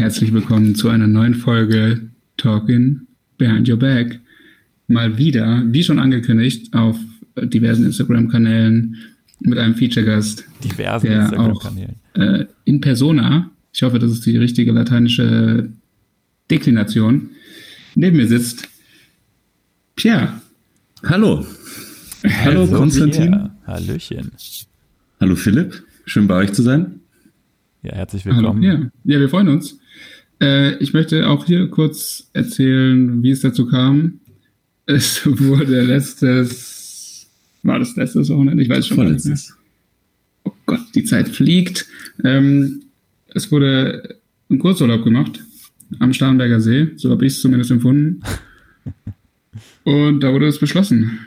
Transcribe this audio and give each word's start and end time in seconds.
herzlich 0.00 0.32
willkommen 0.32 0.74
zu 0.74 0.88
einer 0.88 1.06
neuen 1.06 1.34
Folge 1.34 2.08
Talking 2.38 3.02
Behind 3.36 3.68
Your 3.68 3.76
Back. 3.76 4.18
Mal 4.88 5.18
wieder, 5.18 5.62
wie 5.66 5.82
schon 5.82 5.98
angekündigt, 5.98 6.72
auf 6.72 6.98
diversen 7.36 7.84
Instagram-Kanälen 7.84 8.96
mit 9.40 9.58
einem 9.58 9.74
Feature-Gast. 9.74 10.46
Diversen 10.64 11.06
Instagram-Kanälen. 11.06 11.96
Äh, 12.14 12.46
in 12.64 12.80
persona, 12.80 13.50
ich 13.74 13.82
hoffe, 13.82 13.98
das 13.98 14.10
ist 14.10 14.24
die 14.24 14.38
richtige 14.38 14.72
lateinische 14.72 15.68
Deklination, 16.50 17.28
neben 17.94 18.16
mir 18.16 18.26
sitzt 18.26 18.68
Pierre. 19.96 20.40
Hallo. 21.04 21.44
Hallo 22.42 22.60
Also 22.62 22.74
Konstantin. 22.74 23.34
hier. 23.34 23.50
Hallöchen. 23.66 24.30
Hallo 25.20 25.36
Philipp. 25.36 25.84
Schön 26.06 26.26
bei 26.26 26.36
euch 26.36 26.54
zu 26.54 26.62
sein. 26.62 27.00
Ja, 27.82 27.92
herzlich 27.96 28.24
Hallo 28.24 28.36
willkommen. 28.38 28.60
Pierre. 28.62 28.92
Ja, 29.04 29.20
wir 29.20 29.28
freuen 29.28 29.48
uns. 29.48 29.78
Äh, 30.40 30.76
ich 30.76 30.92
möchte 30.92 31.28
auch 31.28 31.44
hier 31.46 31.68
kurz 31.68 32.30
erzählen, 32.32 33.22
wie 33.22 33.30
es 33.30 33.40
dazu 33.40 33.66
kam. 33.66 34.20
Es 34.86 35.24
wurde 35.26 35.82
letztes, 35.82 37.28
war 37.62 37.78
das 37.78 37.96
letztes 37.96 38.30
Wochenende? 38.30 38.62
Ich 38.62 38.68
weiß 38.68 38.86
schon. 38.86 38.96
Vorletztes. 38.96 39.56
Oh 40.44 40.52
Gott, 40.66 40.80
die 40.94 41.04
Zeit 41.04 41.28
fliegt. 41.28 41.86
Ähm, 42.24 42.82
es 43.34 43.52
wurde 43.52 44.18
ein 44.50 44.58
Kurzurlaub 44.58 45.04
gemacht 45.04 45.40
am 45.98 46.12
Starnberger 46.12 46.60
See, 46.60 46.88
so 46.96 47.10
habe 47.10 47.26
ich 47.26 47.34
es 47.34 47.40
zumindest 47.40 47.70
empfunden. 47.70 48.22
Und 49.84 50.20
da 50.20 50.32
wurde 50.32 50.46
es 50.46 50.58
beschlossen. 50.58 51.18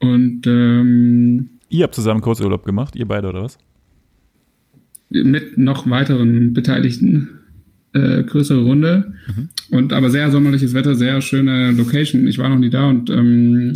Und 0.00 0.46
ähm, 0.46 1.50
Ihr 1.68 1.84
habt 1.84 1.94
zusammen 1.94 2.20
Kurzurlaub 2.20 2.64
gemacht, 2.64 2.96
ihr 2.96 3.06
beide 3.06 3.28
oder 3.28 3.44
was? 3.44 3.58
mit 5.12 5.58
noch 5.58 5.88
weiteren 5.88 6.54
Beteiligten 6.54 7.41
äh, 7.92 8.22
größere 8.22 8.62
Runde. 8.62 9.14
Und 9.70 9.92
aber 9.92 10.10
sehr 10.10 10.30
sommerliches 10.30 10.74
Wetter, 10.74 10.94
sehr 10.94 11.20
schöne 11.20 11.72
Location. 11.72 12.26
Ich 12.26 12.38
war 12.38 12.48
noch 12.48 12.58
nie 12.58 12.70
da 12.70 12.88
und 12.88 13.10
ähm, 13.10 13.72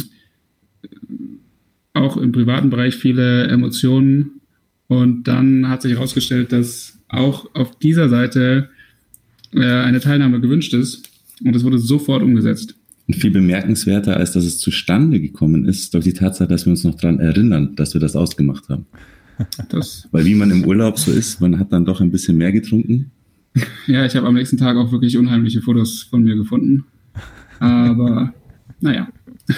auch 1.94 2.16
im 2.16 2.32
privaten 2.32 2.70
Bereich 2.70 2.96
viele 2.96 3.48
Emotionen. 3.48 4.40
Und 4.88 5.24
dann 5.24 5.68
hat 5.68 5.82
sich 5.82 5.92
herausgestellt, 5.92 6.52
dass 6.52 6.98
auch 7.08 7.54
auf 7.54 7.78
dieser 7.78 8.08
Seite 8.08 8.70
äh, 9.52 9.64
eine 9.64 10.00
Teilnahme 10.00 10.40
gewünscht 10.40 10.74
ist. 10.74 11.08
Und 11.44 11.54
es 11.54 11.64
wurde 11.64 11.78
sofort 11.78 12.22
umgesetzt. 12.22 12.74
Und 13.08 13.14
viel 13.14 13.30
bemerkenswerter, 13.30 14.16
als 14.16 14.32
dass 14.32 14.44
es 14.44 14.58
zustande 14.58 15.20
gekommen 15.20 15.64
ist, 15.66 15.84
ist 15.84 15.94
doch 15.94 16.02
die 16.02 16.12
Tatsache, 16.12 16.48
dass 16.48 16.66
wir 16.66 16.72
uns 16.72 16.84
noch 16.84 16.96
daran 16.96 17.20
erinnern, 17.20 17.76
dass 17.76 17.94
wir 17.94 18.00
das 18.00 18.16
ausgemacht 18.16 18.68
haben. 18.68 18.86
Das, 19.68 20.08
Weil 20.12 20.24
wie 20.24 20.34
man 20.34 20.50
im 20.50 20.64
Urlaub 20.64 20.98
so 20.98 21.12
ist, 21.12 21.40
man 21.40 21.58
hat 21.58 21.70
dann 21.70 21.84
doch 21.84 22.00
ein 22.00 22.10
bisschen 22.10 22.38
mehr 22.38 22.52
getrunken. 22.52 23.12
ja, 23.86 24.04
ich 24.04 24.16
habe 24.16 24.26
am 24.26 24.34
nächsten 24.34 24.56
Tag 24.56 24.76
auch 24.76 24.92
wirklich 24.92 25.16
unheimliche 25.16 25.62
Fotos 25.62 26.02
von 26.02 26.22
mir 26.22 26.36
gefunden. 26.36 26.84
Aber 27.58 28.32
naja. 28.80 29.08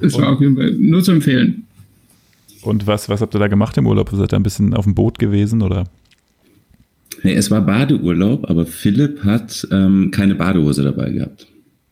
Es 0.00 0.18
war 0.18 0.32
auf 0.32 0.40
jeden 0.40 0.56
Fall 0.56 0.72
nur 0.72 1.00
zu 1.04 1.12
empfehlen. 1.12 1.62
Und 2.62 2.88
was, 2.88 3.08
was 3.08 3.20
habt 3.20 3.36
ihr 3.36 3.38
da 3.38 3.46
gemacht 3.46 3.76
im 3.76 3.86
Urlaub? 3.86 4.10
Seid 4.12 4.32
ihr 4.32 4.36
ein 4.36 4.42
bisschen 4.42 4.74
auf 4.74 4.84
dem 4.84 4.96
Boot 4.96 5.20
gewesen 5.20 5.62
oder? 5.62 5.84
Nee, 7.22 7.34
es 7.34 7.52
war 7.52 7.60
Badeurlaub, 7.60 8.50
aber 8.50 8.66
Philipp 8.66 9.22
hat 9.22 9.66
ähm, 9.70 10.10
keine 10.10 10.34
Badehose 10.34 10.82
dabei 10.82 11.12
gehabt. 11.12 11.46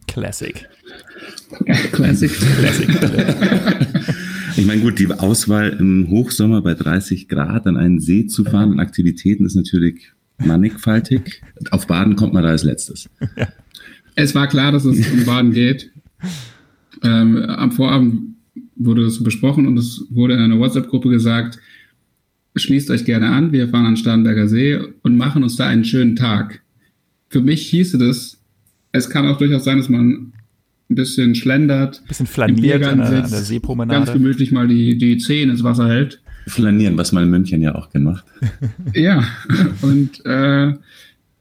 Classic. 0.08 0.68
Classic. 1.92 2.32
Classic. 2.32 2.88
Ich 4.56 4.66
meine, 4.66 4.82
gut, 4.82 4.98
die 4.98 5.10
Auswahl 5.12 5.76
im 5.78 6.08
Hochsommer 6.10 6.62
bei 6.62 6.74
30 6.74 7.28
Grad 7.28 7.66
an 7.66 7.76
einen 7.76 8.00
See 8.00 8.26
zu 8.26 8.44
fahren 8.44 8.72
und 8.72 8.80
Aktivitäten 8.80 9.46
ist 9.46 9.54
natürlich 9.54 10.12
mannigfaltig. 10.38 11.42
Auf 11.70 11.86
Baden 11.86 12.16
kommt 12.16 12.32
man 12.32 12.42
da 12.42 12.50
als 12.50 12.64
letztes. 12.64 13.08
Es 14.16 14.34
war 14.34 14.46
klar, 14.46 14.72
dass 14.72 14.84
es 14.84 15.10
um 15.10 15.24
Baden 15.24 15.52
geht. 15.52 15.90
Ähm, 17.02 17.36
am 17.36 17.72
Vorabend 17.72 18.36
wurde 18.76 19.04
das 19.04 19.22
besprochen 19.22 19.66
und 19.66 19.76
es 19.78 20.04
wurde 20.10 20.34
in 20.34 20.40
einer 20.40 20.58
WhatsApp-Gruppe 20.58 21.08
gesagt, 21.08 21.58
schließt 22.56 22.90
euch 22.90 23.04
gerne 23.04 23.30
an, 23.30 23.52
wir 23.52 23.68
fahren 23.68 23.86
an 23.86 23.96
Starnberger 23.96 24.48
See 24.48 24.78
und 25.02 25.16
machen 25.16 25.42
uns 25.42 25.56
da 25.56 25.66
einen 25.66 25.84
schönen 25.84 26.16
Tag. 26.16 26.62
Für 27.28 27.40
mich 27.40 27.66
hieße 27.68 27.98
das, 27.98 28.38
es 28.92 29.10
kann 29.10 29.26
auch 29.26 29.38
durchaus 29.38 29.64
sein, 29.64 29.78
dass 29.78 29.88
man 29.88 30.32
ein 30.90 30.94
bisschen 30.94 31.34
schlendert, 31.34 32.02
Bisschen 32.06 32.26
im 32.26 32.32
flaniert 32.32 32.84
an 32.84 32.98
der, 32.98 33.06
an 33.06 33.10
der 33.10 33.20
sitzt, 33.22 33.32
ganz 33.32 33.48
Seepromenade. 33.48 34.12
gemütlich 34.12 34.52
mal 34.52 34.68
die, 34.68 34.98
die 34.98 35.18
Zehen 35.18 35.50
ins 35.50 35.64
Wasser 35.64 35.88
hält. 35.88 36.20
Flanieren, 36.46 36.96
was 36.98 37.12
man 37.12 37.24
in 37.24 37.30
München 37.30 37.62
ja 37.62 37.74
auch 37.74 37.90
gemacht. 37.90 38.24
Ja, 38.94 39.24
und 39.82 40.24
äh, 40.24 40.74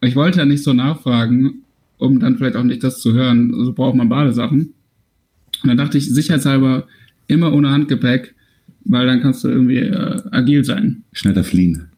ich 0.02 0.16
wollte 0.16 0.40
ja 0.40 0.46
nicht 0.46 0.64
so 0.64 0.74
nachfragen, 0.74 1.64
um 1.98 2.20
dann 2.20 2.38
vielleicht 2.38 2.56
auch 2.56 2.64
nicht 2.64 2.84
das 2.84 3.00
zu 3.00 3.14
hören. 3.14 3.54
So 3.54 3.74
braucht 3.74 3.96
man 3.96 4.10
Badesachen. 4.10 4.74
Und 5.62 5.70
dann 5.70 5.78
dachte 5.78 5.98
ich, 5.98 6.12
sicherheitshalber 6.12 6.88
immer 7.28 7.54
ohne 7.54 7.70
Handgepäck, 7.70 8.34
weil 8.86 9.08
dann 9.08 9.22
kannst 9.22 9.44
du 9.44 9.50
irgendwie 9.50 9.78
äh, 9.78 10.22
agil 10.32 10.64
sein. 10.64 11.04
Schneller 11.14 11.44
fliehen. 11.44 11.90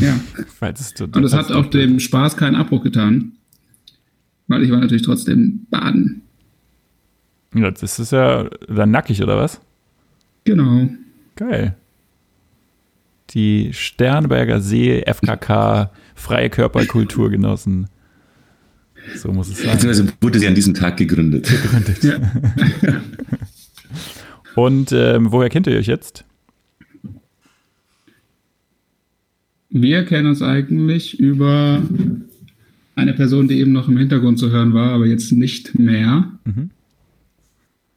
Ja. 0.00 0.18
Falls 0.58 0.80
es 0.80 1.00
Und 1.00 1.22
das 1.22 1.34
hat 1.34 1.52
auch 1.52 1.66
dem 1.66 2.00
Spaß 2.00 2.36
keinen 2.36 2.56
Abbruch 2.56 2.82
getan. 2.82 3.32
Weil 4.48 4.62
ich 4.62 4.70
war 4.70 4.80
natürlich 4.80 5.02
trotzdem 5.02 5.66
baden. 5.70 6.22
Ja, 7.54 7.70
das 7.70 7.98
ist 7.98 8.12
ja 8.12 8.48
dann 8.68 8.90
nackig, 8.90 9.22
oder 9.22 9.38
was? 9.38 9.60
Genau. 10.44 10.88
Geil. 11.36 11.76
Die 13.34 13.70
Sternberger 13.72 14.60
See 14.60 15.02
FKK 15.06 15.90
Freie 16.14 16.50
Körperkultur 16.50 17.30
genossen. 17.30 17.88
So 19.16 19.32
muss 19.32 19.48
es 19.48 19.58
sein. 19.58 19.72
Beziehungsweise 19.72 20.12
wurde 20.20 20.38
sie 20.38 20.46
an 20.46 20.54
diesem 20.54 20.74
Tag 20.74 20.96
gegründet. 20.96 21.48
Ja. 22.02 22.16
Und 24.54 24.92
ähm, 24.92 25.32
woher 25.32 25.50
kennt 25.50 25.66
ihr 25.66 25.76
euch 25.76 25.88
jetzt? 25.88 26.24
Wir 29.68 30.04
kennen 30.04 30.28
uns 30.28 30.40
eigentlich 30.40 31.18
über 31.18 31.82
eine 32.94 33.12
Person, 33.14 33.48
die 33.48 33.58
eben 33.58 33.72
noch 33.72 33.88
im 33.88 33.96
Hintergrund 33.96 34.38
zu 34.38 34.50
hören 34.50 34.72
war, 34.72 34.92
aber 34.92 35.06
jetzt 35.06 35.32
nicht 35.32 35.76
mehr. 35.76 36.30
Mhm. 36.44 36.70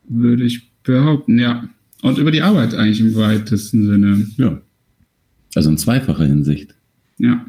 Würde 0.09 0.43
ich 0.43 0.71
behaupten, 0.81 1.37
ja. 1.37 1.69
Und 2.01 2.17
über 2.17 2.31
die 2.31 2.41
Arbeit 2.41 2.73
eigentlich 2.73 3.01
im 3.01 3.15
weitesten 3.15 3.85
Sinne. 3.85 4.27
Ja. 4.37 4.59
Also 5.57 5.71
in 5.71 5.77
zweifacher 5.79 6.25
Hinsicht. 6.25 6.75
Ja. 7.17 7.43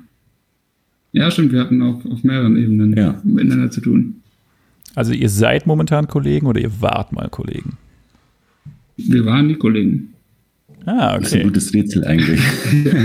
Ja, 1.13 1.31
stimmt, 1.31 1.53
wir 1.53 1.61
hatten 1.61 1.83
auch 1.83 2.03
auf 2.07 2.25
mehreren 2.25 2.57
Ebenen 2.57 2.97
Ja. 2.97 3.21
miteinander 3.23 3.71
zu 3.71 3.83
tun. 3.83 4.23
Also 4.95 5.13
ihr 5.13 5.29
seid 5.29 5.67
momentan 5.67 6.09
Kollegen 6.09 6.47
oder 6.47 6.59
ihr 6.61 6.81
wart 6.81 7.13
mal 7.13 7.29
Kollegen? 7.29 7.77
Wir 8.97 9.27
waren 9.27 9.49
die 9.49 9.57
Kollegen. 9.57 10.15
Ah, 10.87 11.19
Das 11.19 11.29
ist 11.29 11.33
ein 11.35 11.41
okay. 11.41 11.49
gutes 11.49 11.75
Rätsel 11.75 12.05
eigentlich. 12.05 12.41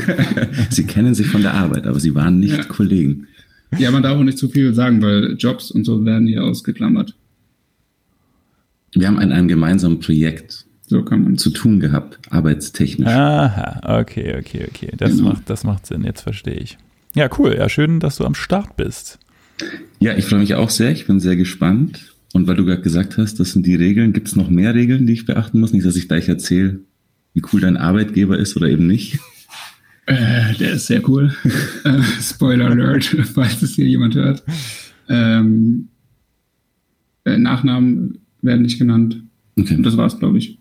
sie 0.70 0.86
kennen 0.86 1.14
sich 1.14 1.28
von 1.28 1.42
der 1.42 1.54
Arbeit, 1.54 1.86
aber 1.86 2.00
sie 2.00 2.16
waren 2.16 2.40
nicht 2.40 2.56
Ja. 2.58 2.64
Kollegen. 2.64 3.28
Ja, 3.78 3.92
man 3.92 4.04
darf 4.04 4.18
auch 4.18 4.24
nicht 4.24 4.38
zu 4.38 4.48
viel 4.48 4.74
sagen, 4.74 5.02
weil 5.02 5.36
Jobs 5.38 5.70
und 5.70 5.84
so 5.84 6.06
werden 6.06 6.28
hier 6.28 6.44
ausgeklammert. 6.46 7.14
Wir 8.94 9.08
haben 9.08 9.20
an 9.20 9.32
einem 9.34 9.48
gemeinsamen 9.50 10.00
Projekt 10.00 10.66
So 10.86 11.04
kann 11.04 11.24
man 11.24 11.38
zu 11.38 11.50
tun 11.50 11.80
gehabt, 11.80 12.20
arbeitstechnisch. 12.30 13.08
Aha, 13.08 14.00
okay, 14.02 14.36
okay, 14.38 14.66
okay. 14.70 14.92
Das, 14.98 15.12
Genau. 15.18 15.30
macht, 15.30 15.50
das 15.50 15.64
macht 15.64 15.86
Sinn, 15.86 16.04
jetzt 16.04 16.22
verstehe 16.22 16.56
ich. 16.56 16.78
Ja, 17.16 17.30
cool. 17.38 17.56
Ja, 17.58 17.70
schön, 17.70 18.00
dass 18.00 18.18
du 18.18 18.26
am 18.26 18.36
Start 18.36 18.76
bist. 18.76 19.20
Ja, 20.00 20.16
ich 20.18 20.26
freue 20.26 20.40
mich 20.40 20.56
auch 20.56 20.70
sehr. 20.70 20.92
Ich 20.92 21.08
bin 21.08 21.20
sehr 21.20 21.36
gespannt. 21.36 22.14
Und 22.34 22.48
weil 22.48 22.56
du 22.56 22.66
gerade 22.66 22.82
gesagt 22.82 23.18
hast, 23.18 23.40
das 23.40 23.52
sind 23.52 23.66
die 23.66 23.76
Regeln, 23.76 24.12
gibt 24.12 24.28
es 24.28 24.36
noch 24.36 24.50
mehr 24.50 24.74
Regeln, 24.74 25.06
die 25.06 25.14
ich 25.14 25.26
beachten 25.26 25.60
muss? 25.60 25.72
Nicht, 25.72 25.86
dass 25.86 25.96
ich 25.96 26.08
gleich 26.08 26.28
erzähle, 26.28 26.80
wie 27.36 27.44
cool 27.54 27.62
dein 27.62 27.78
Arbeitgeber 27.78 28.38
ist 28.40 28.58
oder 28.58 28.68
eben 28.68 28.88
nicht. 28.88 29.20
Äh, 30.08 30.54
der 30.60 30.74
ist 30.74 30.88
sehr 30.88 31.08
cool. 31.08 31.34
äh, 31.86 32.02
Spoiler 32.22 32.72
Alert, 32.72 33.06
falls 33.34 33.62
es 33.62 33.76
hier 33.76 33.86
jemand 33.88 34.16
hört. 34.16 34.44
Ähm, 35.08 35.90
äh, 37.24 37.38
Nachnamen 37.38 38.18
werden 38.42 38.64
nicht 38.64 38.80
genannt. 38.80 39.22
Okay. 39.58 39.76
Und 39.76 39.84
das 39.84 39.96
war's, 39.96 40.18
glaube 40.20 40.40
ich. 40.40 40.58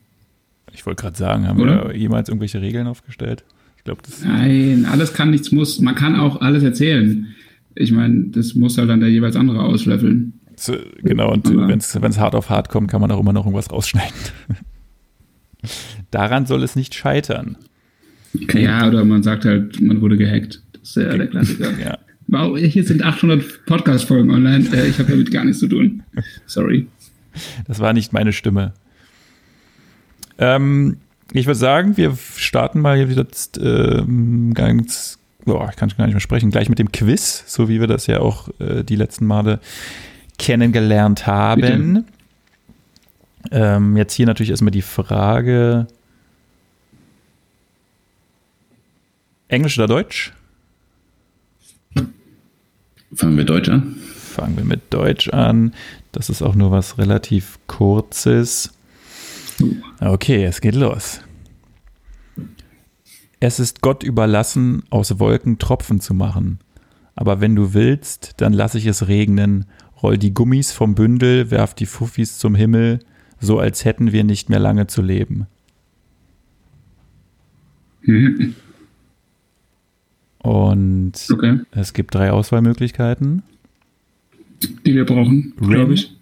Ich 0.72 0.86
wollte 0.86 1.02
gerade 1.02 1.16
sagen, 1.16 1.46
haben 1.46 1.60
Oder? 1.60 1.88
wir 1.88 1.96
jemals 1.96 2.28
irgendwelche 2.28 2.60
Regeln 2.60 2.86
aufgestellt? 2.86 3.44
Ich 3.76 3.84
glaube, 3.84 4.00
das 4.04 4.24
Nein, 4.24 4.86
alles 4.90 5.12
kann, 5.12 5.30
nichts 5.30 5.52
muss. 5.52 5.80
Man 5.80 5.94
kann 5.94 6.16
auch 6.16 6.40
alles 6.40 6.62
erzählen. 6.62 7.26
Ich 7.74 7.92
meine, 7.92 8.26
das 8.28 8.54
muss 8.54 8.78
halt 8.78 8.88
dann 8.88 9.00
der 9.00 9.10
jeweils 9.10 9.36
andere 9.36 9.60
auslöffeln. 9.62 10.34
So, 10.56 10.76
genau, 11.02 11.32
und 11.32 11.48
wenn 11.48 11.78
es 11.78 12.18
hart 12.18 12.34
auf 12.34 12.50
hart 12.50 12.68
kommt, 12.68 12.90
kann 12.90 13.00
man 13.00 13.10
auch 13.10 13.20
immer 13.20 13.32
noch 13.32 13.44
irgendwas 13.44 13.70
rausschneiden. 13.70 14.14
Daran 16.10 16.46
soll 16.46 16.62
es 16.62 16.76
nicht 16.76 16.94
scheitern. 16.94 17.56
Ja, 18.54 18.86
oder 18.86 19.04
man 19.04 19.22
sagt 19.22 19.44
halt, 19.44 19.80
man 19.80 20.00
wurde 20.00 20.16
gehackt. 20.16 20.62
Das 20.72 20.90
ist 20.90 20.96
ja 20.96 21.16
der 21.16 21.26
Klassiker. 21.26 21.70
Ja. 21.82 21.98
Wow, 22.28 22.56
hier 22.56 22.84
sind 22.84 23.02
800 23.02 23.66
Podcast-Folgen 23.66 24.30
online. 24.30 24.66
Äh, 24.72 24.88
ich 24.88 24.98
habe 24.98 25.10
damit 25.10 25.30
gar 25.32 25.44
nichts 25.44 25.58
zu 25.58 25.66
tun. 25.66 26.02
Sorry. 26.46 26.86
Das 27.66 27.80
war 27.80 27.92
nicht 27.92 28.12
meine 28.12 28.32
Stimme. 28.32 28.72
Ähm, 30.38 30.98
ich 31.32 31.46
würde 31.46 31.58
sagen, 31.58 31.96
wir 31.96 32.16
starten 32.36 32.80
mal 32.80 32.96
hier 32.96 33.08
wieder 33.08 33.26
ähm, 33.58 34.52
ganz 34.54 35.18
boah, 35.44 35.68
ich 35.70 35.76
kann 35.76 35.88
gar 35.96 36.06
nicht 36.06 36.14
mehr 36.14 36.20
sprechen, 36.20 36.50
gleich 36.50 36.68
mit 36.68 36.78
dem 36.78 36.92
Quiz, 36.92 37.44
so 37.46 37.68
wie 37.68 37.80
wir 37.80 37.86
das 37.86 38.06
ja 38.06 38.20
auch 38.20 38.48
äh, 38.60 38.82
die 38.84 38.96
letzten 38.96 39.26
Male 39.26 39.60
kennengelernt 40.38 41.26
haben. 41.26 42.06
Ähm, 43.50 43.96
jetzt 43.96 44.14
hier 44.14 44.26
natürlich 44.26 44.50
erstmal 44.50 44.70
die 44.70 44.82
Frage: 44.82 45.86
Englisch 49.48 49.78
oder 49.78 49.88
Deutsch? 49.88 50.32
Fangen 53.14 53.36
wir 53.36 53.44
Deutsch 53.44 53.68
an? 53.68 53.96
Fangen 54.16 54.56
wir 54.56 54.64
mit 54.64 54.80
Deutsch 54.90 55.28
an. 55.28 55.74
Das 56.12 56.30
ist 56.30 56.40
auch 56.40 56.54
nur 56.54 56.70
was 56.70 56.96
relativ 56.96 57.58
Kurzes. 57.66 58.72
Okay, 60.00 60.44
es 60.44 60.60
geht 60.60 60.74
los. 60.74 61.20
Es 63.40 63.58
ist 63.58 63.80
Gott 63.80 64.02
überlassen, 64.04 64.84
aus 64.90 65.18
Wolken 65.18 65.58
Tropfen 65.58 66.00
zu 66.00 66.14
machen. 66.14 66.58
Aber 67.14 67.40
wenn 67.40 67.54
du 67.56 67.74
willst, 67.74 68.34
dann 68.40 68.52
lass 68.52 68.74
ich 68.74 68.86
es 68.86 69.08
regnen, 69.08 69.66
roll 70.02 70.16
die 70.16 70.32
Gummis 70.32 70.72
vom 70.72 70.94
Bündel, 70.94 71.50
werf 71.50 71.74
die 71.74 71.86
Fuffis 71.86 72.38
zum 72.38 72.54
Himmel, 72.54 73.00
so 73.40 73.58
als 73.58 73.84
hätten 73.84 74.12
wir 74.12 74.24
nicht 74.24 74.48
mehr 74.48 74.60
lange 74.60 74.86
zu 74.86 75.02
leben. 75.02 75.46
Mhm. 78.02 78.54
Und 80.38 81.12
Okay. 81.32 81.60
es 81.72 81.92
gibt 81.92 82.14
drei 82.14 82.30
Auswahlmöglichkeiten. 82.32 83.42
Die 84.86 84.94
wir 84.94 85.04
brauchen, 85.04 85.54
glaube 85.60 85.94
ich. 85.94 86.16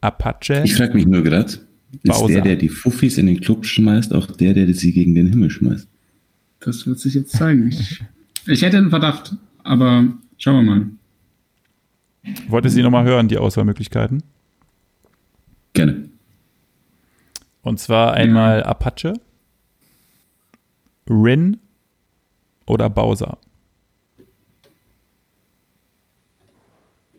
Apache, 0.00 0.62
Ich 0.64 0.74
frage 0.76 0.94
mich 0.94 1.06
nur 1.06 1.22
gerade, 1.22 1.52
ist 1.92 2.02
Bowser. 2.02 2.34
der, 2.34 2.42
der 2.42 2.56
die 2.56 2.68
Fuffis 2.68 3.18
in 3.18 3.26
den 3.26 3.40
Club 3.40 3.64
schmeißt, 3.64 4.12
auch 4.14 4.26
der, 4.26 4.54
der 4.54 4.72
sie 4.74 4.92
gegen 4.92 5.14
den 5.14 5.28
Himmel 5.28 5.50
schmeißt? 5.50 5.88
Das 6.60 6.86
wird 6.86 6.98
sich 6.98 7.14
jetzt 7.14 7.32
zeigen. 7.32 7.68
Ich, 7.68 8.02
ich 8.46 8.62
hätte 8.62 8.78
einen 8.78 8.90
Verdacht, 8.90 9.34
aber 9.62 10.12
schauen 10.36 10.66
wir 10.66 10.74
mal. 10.74 10.86
wollte 12.48 12.68
Sie 12.68 12.82
nochmal 12.82 13.04
hören, 13.04 13.28
die 13.28 13.38
Auswahlmöglichkeiten? 13.38 14.22
Gerne. 15.72 16.08
Und 17.62 17.78
zwar 17.78 18.14
einmal 18.14 18.62
Apache, 18.62 19.14
Rin 21.08 21.58
oder 22.66 22.90
Bowser. 22.90 23.38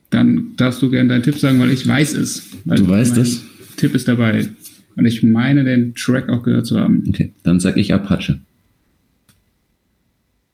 Dann 0.10 0.56
darfst 0.58 0.82
du 0.82 0.90
gerne 0.90 1.10
deinen 1.10 1.24
Tipp 1.24 1.38
sagen, 1.38 1.60
weil 1.60 1.72
ich 1.72 1.88
weiß 1.88 2.14
es. 2.14 2.58
Weil 2.66 2.78
Du 2.78 2.88
weißt 2.88 3.14
mein 3.14 3.22
es? 3.22 3.44
Tipp 3.80 3.96
ist 3.96 4.08
dabei. 4.08 4.50
Und 4.96 5.06
ich 5.06 5.24
meine, 5.24 5.64
den 5.64 5.96
Track 5.96 6.30
auch 6.30 6.44
gehört 6.44 6.68
zu 6.68 6.80
haben. 6.80 7.04
Okay, 7.08 7.34
dann 7.44 7.60
sag 7.60 7.78
ich 7.78 7.94
Apache. 7.94 8.40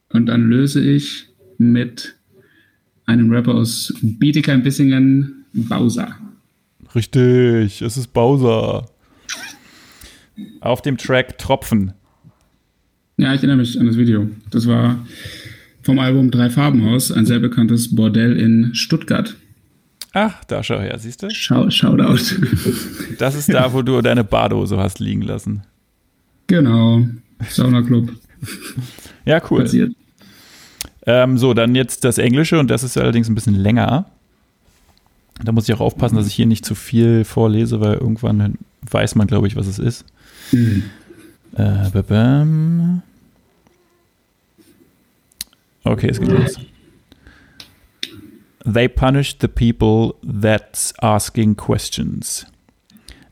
Und 0.10 0.27
dann 0.27 0.48
löse 0.48 0.81
ich 0.81 1.27
mit 1.57 2.16
einem 3.06 3.31
Rapper 3.31 3.56
aus 3.56 3.94
Bietigheim-Bissingen, 4.01 5.45
Bowser. 5.54 6.16
Richtig, 6.94 7.81
es 7.81 7.98
ist 7.98 8.13
Bowser. 8.13 8.86
Auf 10.62 10.81
dem 10.81 10.98
Track 10.98 11.38
Tropfen. 11.38 11.94
Ja, 13.18 13.33
ich 13.33 13.39
erinnere 13.39 13.57
mich 13.57 13.80
an 13.80 13.88
das 13.88 13.98
Video. 13.98 14.30
Das 14.51 14.68
war 14.68 15.06
vom 15.81 16.00
Album 16.00 16.31
Drei 16.31 16.50
Farbenhaus, 16.50 17.12
ein 17.12 17.25
sehr 17.25 17.39
bekanntes 17.39 17.95
Bordell 17.95 18.38
in 18.38 18.75
Stuttgart. 18.75 19.36
Ach, 20.17 20.45
da 20.45 20.63
schau 20.63 20.79
her, 20.79 20.97
siehst 20.97 21.23
du? 21.23 21.29
Schau, 21.29 21.69
Shoutout. 21.69 22.38
Das 23.19 23.35
ist 23.35 23.53
da, 23.53 23.73
wo 23.73 23.81
du 23.81 24.01
deine 24.01 24.23
Badose 24.23 24.77
hast 24.77 25.00
liegen 25.00 25.21
lassen. 25.21 25.63
genau. 26.47 27.06
Sauna 27.50 27.81
Club. 27.81 28.12
Ja, 29.25 29.41
cool. 29.50 29.63
Passiert. 29.63 29.91
Ähm, 31.06 31.38
so, 31.38 31.53
dann 31.53 31.75
jetzt 31.75 32.06
das 32.06 32.17
Englische 32.17 32.57
und 32.59 32.71
das 32.71 32.81
ist 32.81 32.97
allerdings 32.97 33.27
ein 33.27 33.35
bisschen 33.35 33.56
länger. 33.56 34.06
Da 35.44 35.51
muss 35.51 35.67
ich 35.67 35.75
auch 35.75 35.81
aufpassen, 35.81 36.15
dass 36.15 36.27
ich 36.27 36.33
hier 36.33 36.45
nicht 36.45 36.63
zu 36.63 36.75
viel 36.75 37.25
vorlese, 37.25 37.81
weil 37.81 37.95
irgendwann 37.95 38.57
weiß 38.89 39.15
man, 39.15 39.27
glaube 39.27 39.47
ich, 39.47 39.57
was 39.57 39.68
es 39.68 39.79
ist. 39.79 40.06
Hm. 40.51 40.83
Äh, 41.57 41.89
okay, 45.83 46.07
es 46.07 46.21
geht 46.21 46.29
los. 46.29 46.57
They 48.65 48.88
punish 48.88 49.38
the 49.38 49.47
people 49.47 50.17
that's 50.23 50.91
asking 51.03 51.56
questions. 51.56 52.45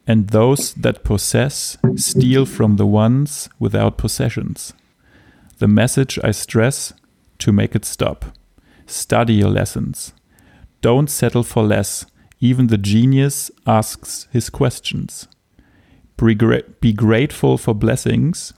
And 0.05 0.29
those 0.29 0.73
that 0.75 1.03
possess 1.03 1.77
steal 1.95 2.45
from 2.45 2.75
the 2.75 2.85
ones 2.85 3.49
without 3.57 3.97
possessions. 3.97 4.73
The 5.57 5.67
message 5.67 6.19
I 6.23 6.31
stress 6.31 6.93
to 7.39 7.51
make 7.51 7.73
it 7.73 7.83
stop. 7.83 8.25
Study 8.85 9.35
your 9.35 9.49
lessons. 9.49 10.13
Don't 10.81 11.09
settle 11.09 11.43
for 11.43 11.63
less. 11.63 12.05
Even 12.39 12.67
the 12.67 12.77
genius 12.77 13.49
asks 13.65 14.27
his 14.31 14.51
questions. 14.51 15.27
Be, 16.17 16.35
be 16.79 16.93
grateful 16.93 17.57
for 17.57 17.73
blessings. 17.73 18.53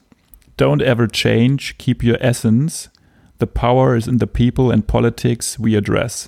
Don't 0.58 0.82
ever 0.82 1.08
change. 1.08 1.78
Keep 1.78 2.04
your 2.04 2.18
essence. 2.20 2.90
The 3.38 3.48
power 3.48 3.96
is 3.96 4.08
in 4.08 4.18
the 4.18 4.28
people 4.28 4.72
and 4.72 4.88
politics 4.88 5.58
we 5.58 5.76
address. 5.76 6.28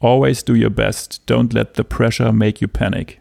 Always 0.00 0.42
do 0.42 0.54
your 0.54 0.70
best. 0.70 1.24
Don't 1.26 1.52
let 1.52 1.74
the 1.74 1.84
pressure 1.84 2.32
make 2.32 2.60
you 2.60 2.68
panic. 2.68 3.20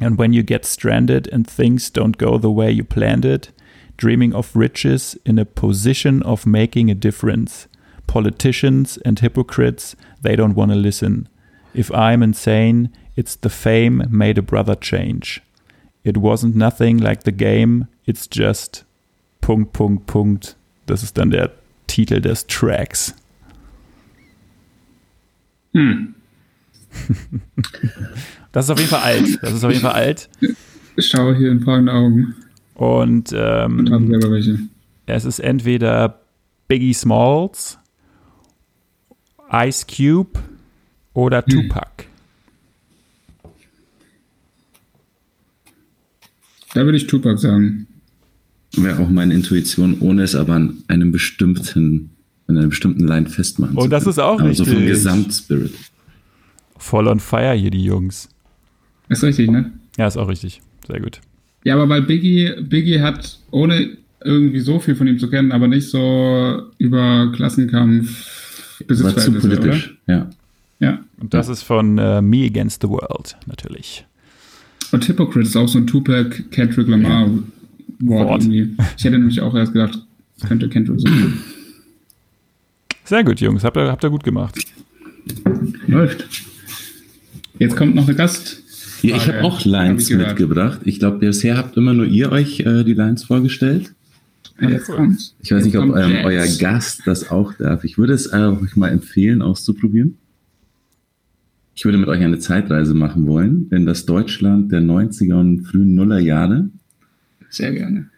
And 0.00 0.18
when 0.18 0.32
you 0.32 0.42
get 0.42 0.64
stranded 0.64 1.28
and 1.32 1.46
things 1.46 1.90
don't 1.90 2.18
go 2.18 2.38
the 2.38 2.50
way 2.50 2.70
you 2.70 2.84
planned 2.84 3.24
it, 3.24 3.50
dreaming 3.96 4.34
of 4.34 4.54
riches 4.54 5.16
in 5.24 5.38
a 5.38 5.44
position 5.44 6.22
of 6.22 6.46
making 6.46 6.90
a 6.90 6.94
difference, 6.94 7.66
politicians 8.06 8.98
and 9.04 9.18
hypocrites, 9.18 9.96
they 10.20 10.36
don't 10.36 10.54
want 10.54 10.70
to 10.70 10.76
listen. 10.76 11.28
If 11.72 11.92
I'm 11.92 12.22
insane, 12.22 12.90
it's 13.16 13.36
the 13.36 13.48
fame 13.48 14.04
made 14.10 14.38
a 14.38 14.42
brother 14.42 14.74
change. 14.74 15.42
It 16.04 16.18
wasn't 16.18 16.54
nothing 16.54 16.98
like 16.98 17.22
the 17.22 17.32
game, 17.32 17.88
it's 18.04 18.26
just 18.26 18.84
Punkt, 19.40 19.72
Punkt, 19.72 20.06
Punkt. 20.06 20.56
Das 20.86 21.02
ist 21.02 21.16
dann 21.18 21.30
der 21.30 21.50
Titel 21.86 22.20
des 22.20 22.46
Tracks. 22.46 23.14
Hm. 25.76 26.14
Das 28.52 28.64
ist 28.64 28.70
auf 28.70 28.78
jeden 28.78 28.90
Fall 28.90 29.02
alt. 29.02 29.38
Das 29.42 29.52
ist 29.52 29.62
auf 29.62 29.70
jeden 29.70 29.82
Fall 29.82 29.92
alt. 29.92 30.30
Ich 30.96 31.06
schaue 31.06 31.36
hier 31.36 31.50
in 31.52 31.60
fragende 31.60 31.92
Augen 31.92 32.34
Und 32.74 33.30
und 33.32 33.34
ähm, 33.36 33.86
selber 33.86 34.30
welche. 34.30 34.58
es 35.04 35.26
ist 35.26 35.40
entweder 35.40 36.20
Biggie 36.66 36.94
Smalls, 36.94 37.78
Ice 39.52 39.84
Cube 39.86 40.38
oder 41.12 41.44
Tupac. 41.44 42.06
Da 46.72 46.84
würde 46.84 46.96
ich 46.96 47.06
Tupac 47.06 47.38
sagen. 47.38 47.86
Wäre 48.74 49.02
auch 49.02 49.10
meine 49.10 49.34
Intuition, 49.34 50.00
ohne 50.00 50.22
es 50.22 50.34
aber 50.34 50.54
an 50.54 50.82
einem 50.88 51.12
bestimmten, 51.12 52.15
an 52.48 52.56
einer 52.58 52.68
bestimmten 52.68 53.06
Line 53.06 53.28
festmachen 53.28 53.76
Und 53.76 53.84
zu 53.84 53.88
das 53.90 54.04
können. 54.04 54.10
ist 54.12 54.18
auch 54.20 54.40
Aber 54.40 54.54
so 54.54 54.64
vom 54.64 54.72
richtig. 54.74 54.88
Gesamtspirit. 54.90 55.74
Voll 56.78 57.08
on 57.08 57.20
fire 57.20 57.54
hier, 57.54 57.70
die 57.70 57.84
Jungs. 57.84 58.28
Ist 59.08 59.22
richtig, 59.24 59.50
ne? 59.50 59.72
Ja, 59.98 60.06
ist 60.06 60.16
auch 60.16 60.28
richtig. 60.28 60.60
Sehr 60.86 61.00
gut. 61.00 61.20
Ja, 61.64 61.74
aber 61.74 61.88
weil 61.88 62.02
Biggie, 62.02 62.52
Biggie 62.62 63.00
hat, 63.00 63.38
ohne 63.50 63.96
irgendwie 64.24 64.60
so 64.60 64.78
viel 64.78 64.94
von 64.94 65.06
ihm 65.06 65.18
zu 65.18 65.28
kennen, 65.30 65.52
aber 65.52 65.68
nicht 65.68 65.88
so 65.88 66.62
über 66.78 67.32
Klassenkampf, 67.34 68.06
War 68.08 68.78
zu 68.78 68.84
Besitzverhältnisse, 68.86 69.46
oder? 69.48 69.56
politisch. 69.56 69.96
Ja. 70.06 70.30
Ja. 70.78 70.98
Und 71.18 71.32
das 71.34 71.48
ist 71.48 71.62
von 71.62 71.96
äh, 71.98 72.20
Me 72.20 72.44
Against 72.44 72.82
the 72.82 72.88
World, 72.88 73.36
natürlich. 73.46 74.04
Und 74.92 75.08
Hypocrite 75.08 75.48
ist 75.48 75.56
auch 75.56 75.68
so 75.68 75.78
ein 75.78 75.86
Tupac 75.86 76.44
Kendrick 76.50 76.86
Lamar 76.88 77.28
Wort 78.00 78.28
Wort. 78.28 78.42
irgendwie. 78.42 78.76
Ich 78.98 79.04
hätte 79.04 79.18
nämlich 79.18 79.40
auch 79.40 79.54
erst 79.54 79.72
gedacht, 79.72 79.98
es 80.38 80.46
könnte 80.46 80.68
Kendrick 80.68 81.00
sein. 81.00 81.34
Sehr 83.06 83.22
gut, 83.22 83.40
Jungs. 83.40 83.62
Habt 83.62 83.76
ihr, 83.76 83.90
habt 83.90 84.02
ihr 84.04 84.10
gut 84.10 84.24
gemacht. 84.24 84.58
Läuft. 85.86 86.28
Jetzt 87.58 87.76
kommt 87.76 87.94
noch 87.94 88.06
eine 88.06 88.16
Gast. 88.16 88.62
Ja, 89.02 89.16
ich 89.16 89.28
habe 89.28 89.44
auch 89.44 89.60
Hab 89.60 89.64
Lines 89.64 90.04
ich 90.04 90.08
gehört. 90.10 90.30
mitgebracht. 90.30 90.80
Ich 90.84 90.98
glaube, 90.98 91.18
bisher 91.18 91.56
habt 91.56 91.76
immer 91.76 91.94
nur 91.94 92.06
ihr 92.06 92.32
euch 92.32 92.60
äh, 92.60 92.82
die 92.82 92.94
Lines 92.94 93.24
vorgestellt. 93.24 93.94
Ja, 94.60 94.70
jetzt 94.70 94.88
kommt's. 94.88 95.34
Ich 95.40 95.52
weiß 95.52 95.64
Jetzt 95.64 95.74
nicht, 95.74 95.76
ob 95.76 95.96
ähm, 95.96 96.24
euer 96.24 96.46
Gast 96.58 97.02
das 97.04 97.30
auch 97.30 97.52
darf. 97.54 97.84
Ich 97.84 97.96
würde 97.96 98.14
es 98.14 98.26
äh, 98.26 98.38
euch 98.38 98.74
mal 98.74 98.88
empfehlen, 98.88 99.42
auszuprobieren. 99.42 100.16
Ich 101.74 101.84
würde 101.84 101.98
mit 101.98 102.08
euch 102.08 102.22
eine 102.22 102.38
Zeitreise 102.38 102.94
machen 102.94 103.26
wollen 103.26 103.68
in 103.70 103.86
das 103.86 104.06
Deutschland 104.06 104.72
der 104.72 104.80
90er 104.80 105.34
und 105.34 105.64
frühen 105.64 105.94
Nullerjahre. 105.94 106.70
Sehr 107.50 107.72
gerne. 107.72 108.08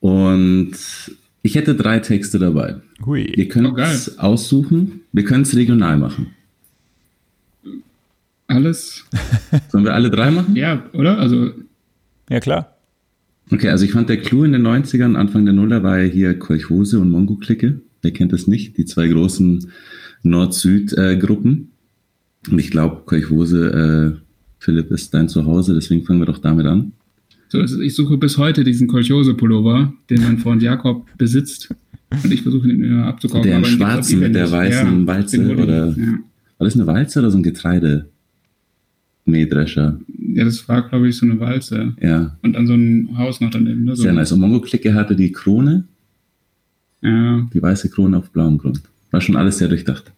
Und 0.00 0.70
ich 1.42 1.54
hätte 1.56 1.74
drei 1.74 1.98
Texte 1.98 2.38
dabei. 2.38 2.76
Hui. 3.04 3.50
Oh, 3.56 3.72
geil. 3.72 3.94
es 3.94 4.18
aussuchen. 4.18 5.00
Wir 5.12 5.24
können 5.24 5.42
es 5.42 5.54
regional 5.54 5.98
machen. 5.98 6.28
Alles? 8.46 9.04
Sollen 9.68 9.84
wir 9.84 9.94
alle 9.94 10.10
drei 10.10 10.30
machen? 10.30 10.56
Ja, 10.56 10.88
oder? 10.92 11.18
Also, 11.18 11.50
Ja, 12.30 12.40
klar. 12.40 12.76
Okay, 13.50 13.68
also 13.68 13.84
ich 13.84 13.92
fand 13.92 14.08
der 14.08 14.16
Clou 14.18 14.44
in 14.44 14.52
den 14.52 14.66
90ern, 14.66 15.14
Anfang 15.14 15.44
der 15.44 15.54
Nuller 15.54 15.82
war 15.82 15.98
ja 16.00 16.10
hier 16.10 16.38
Kolchose 16.38 16.98
und 16.98 17.10
Mongo-Clique. 17.10 17.80
Wer 18.02 18.10
kennt 18.10 18.32
das 18.32 18.46
nicht? 18.46 18.76
Die 18.76 18.84
zwei 18.84 19.08
großen 19.08 19.70
Nord-Süd-Gruppen. 20.22 21.70
Und 22.50 22.58
ich 22.58 22.70
glaube, 22.70 23.02
Kolchose, 23.04 24.16
äh, 24.16 24.20
Philipp, 24.58 24.90
ist 24.90 25.14
dein 25.14 25.28
Zuhause, 25.28 25.74
deswegen 25.74 26.04
fangen 26.04 26.20
wir 26.20 26.26
doch 26.26 26.38
damit 26.38 26.66
an. 26.66 26.92
So, 27.48 27.60
ich 27.60 27.94
suche 27.94 28.16
bis 28.16 28.38
heute 28.38 28.64
diesen 28.64 28.88
Kolchose-Pullover, 28.88 29.92
den 30.10 30.22
mein 30.22 30.38
Freund 30.38 30.62
Jakob 30.62 31.06
besitzt. 31.16 31.72
Und 32.10 32.32
ich 32.32 32.42
versuche 32.42 32.68
ihn 32.68 32.78
mir 32.78 33.04
abzukaufen. 33.04 33.50
Ihn 33.50 33.56
gibt's 33.56 33.70
schwarzen 33.70 34.20
mit 34.20 34.34
der 34.34 34.50
weißen 34.50 35.00
Ja, 35.00 35.06
Walze, 35.06 35.56
oder? 35.56 35.86
Ja. 35.88 36.18
War 36.58 36.64
das 36.64 36.74
eine 36.74 36.86
Walze 36.86 37.18
oder 37.18 37.30
so 37.30 37.38
ein 37.38 37.42
Getreide? 37.42 38.08
Mähdrescher. 39.28 39.98
ja, 40.34 40.44
das 40.44 40.68
war, 40.68 40.88
glaube 40.88 41.08
ich, 41.08 41.16
so 41.16 41.26
eine 41.26 41.40
Walze. 41.40 41.94
Ja, 42.00 42.36
Und 42.42 42.52
dann 42.52 42.66
so 42.68 42.74
ein 42.74 43.18
Haus 43.18 43.40
noch 43.40 43.50
daneben. 43.50 43.84
Ne? 43.84 43.96
So, 43.96 44.02
sehr 44.04 44.12
nice. 44.12 44.30
Und 44.30 44.38
Mongo 44.40 44.60
Clique 44.60 44.94
hatte 44.94 45.16
die 45.16 45.32
Krone, 45.32 45.84
Ja. 47.02 47.48
die 47.52 47.60
weiße 47.60 47.90
Krone 47.90 48.18
auf 48.18 48.30
blauem 48.30 48.56
Grund. 48.56 48.82
War 49.10 49.20
schon 49.20 49.34
alles 49.36 49.58
sehr 49.58 49.66
durchdacht. 49.68 50.12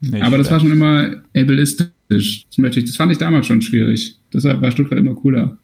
Nicht 0.00 0.22
Aber 0.22 0.38
das 0.38 0.50
war 0.50 0.60
schon 0.60 0.72
immer 0.72 1.16
ableistisch. 1.36 1.92
Das, 2.08 2.56
möchte 2.56 2.80
ich, 2.80 2.86
das 2.86 2.96
fand 2.96 3.12
ich 3.12 3.18
damals 3.18 3.46
schon 3.46 3.60
schwierig. 3.60 4.16
Deshalb 4.32 4.62
war 4.62 4.70
Stuttgart 4.70 4.98
immer 4.98 5.14
cooler. 5.14 5.58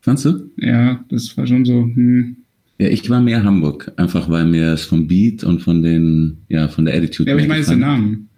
Fandst 0.00 0.26
du? 0.26 0.48
Ja, 0.58 1.04
das 1.08 1.36
war 1.36 1.44
schon 1.46 1.64
so, 1.64 1.82
hm. 1.82 2.36
Ja, 2.78 2.88
ich 2.88 3.08
war 3.10 3.20
mehr 3.20 3.42
Hamburg, 3.42 3.92
einfach 3.96 4.30
weil 4.30 4.46
mir 4.46 4.72
es 4.72 4.84
vom 4.84 5.08
Beat 5.08 5.42
und 5.42 5.62
von 5.62 5.82
den, 5.82 6.38
ja, 6.48 6.68
von 6.68 6.84
der 6.84 6.96
Attitude. 6.96 7.28
Ja, 7.28 7.34
aber 7.34 7.42
ich 7.42 7.48
meine 7.48 7.60
jetzt 7.60 7.70
den 7.70 7.80
gefallen. 7.80 8.00
Namen. 8.02 8.28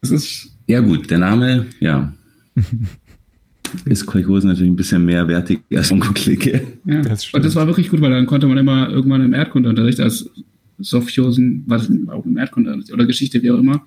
Das 0.00 0.10
ist, 0.10 0.56
Ja, 0.66 0.80
gut, 0.80 1.10
der 1.10 1.18
Name, 1.18 1.66
ja. 1.80 2.14
ist 3.84 4.06
Kolchose 4.06 4.46
natürlich 4.46 4.70
ein 4.70 4.76
bisschen 4.76 5.04
mehr 5.04 5.28
wertig 5.28 5.60
als 5.74 5.90
Mongo 5.90 6.12
Clique. 6.14 6.62
ja. 6.86 7.02
Das 7.02 7.32
und 7.34 7.44
das 7.44 7.54
war 7.54 7.66
wirklich 7.66 7.90
gut, 7.90 8.00
weil 8.00 8.10
dann 8.10 8.26
konnte 8.26 8.46
man 8.46 8.56
immer 8.56 8.88
irgendwann 8.88 9.22
im 9.22 9.34
Erdkundeunterricht 9.34 10.00
als 10.00 10.30
Sophiosen, 10.78 11.64
war 11.66 11.78
das 11.78 11.90
auch 12.08 12.24
im 12.24 12.36
Erdkundeunterricht 12.36 12.92
oder 12.92 13.06
Geschichte, 13.06 13.42
wie 13.42 13.50
auch 13.50 13.58
immer. 13.58 13.84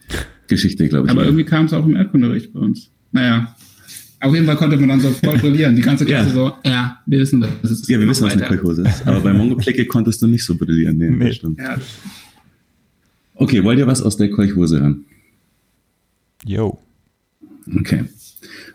Geschichte, 0.47 0.87
glaube 0.87 1.07
ich. 1.07 1.11
Aber 1.11 1.21
ja. 1.21 1.27
irgendwie 1.27 1.45
kam 1.45 1.65
es 1.65 1.73
auch 1.73 1.85
im 1.85 1.95
Erdkundeunterricht 1.95 2.53
bei 2.53 2.59
uns. 2.59 2.91
Naja. 3.11 3.55
Auf 4.21 4.33
jeden 4.33 4.45
Fall 4.45 4.55
konnte 4.57 4.75
man 4.77 4.89
dann 4.89 4.99
so 4.99 5.09
voll 5.11 5.38
brillieren. 5.38 5.75
Die 5.75 5.81
ganze 5.81 6.05
Klasse 6.05 6.29
Ja. 6.29 6.33
so, 6.35 6.51
ja, 6.65 6.99
wir 7.05 7.19
wissen 7.19 7.39
das. 7.41 7.71
ist 7.71 7.88
ja, 7.89 7.99
wir 7.99 8.07
wissen, 8.07 8.25
was 8.25 8.33
eine. 8.33 8.45
Kolchose 8.47 8.81
ist. 8.83 9.07
Aber 9.07 9.21
bei 9.21 9.31
Mongo 9.33 9.55
Clique 9.55 9.85
konntest 9.85 10.21
du 10.21 10.27
nicht 10.27 10.43
so 10.43 10.55
brillieren. 10.55 10.97
Nee, 10.97 11.09
Nee. 11.11 11.31
stimmt. 11.33 11.57
Ja, 11.59 11.77
Okay, 13.35 13.63
wollt 13.63 13.79
ihr 13.79 13.88
was 13.88 14.01
aus 14.01 14.17
der 14.17 14.29
Kolchose 14.29 14.81
hören? 14.81 15.05
Yo. 16.45 16.79
Okay. 17.73 18.03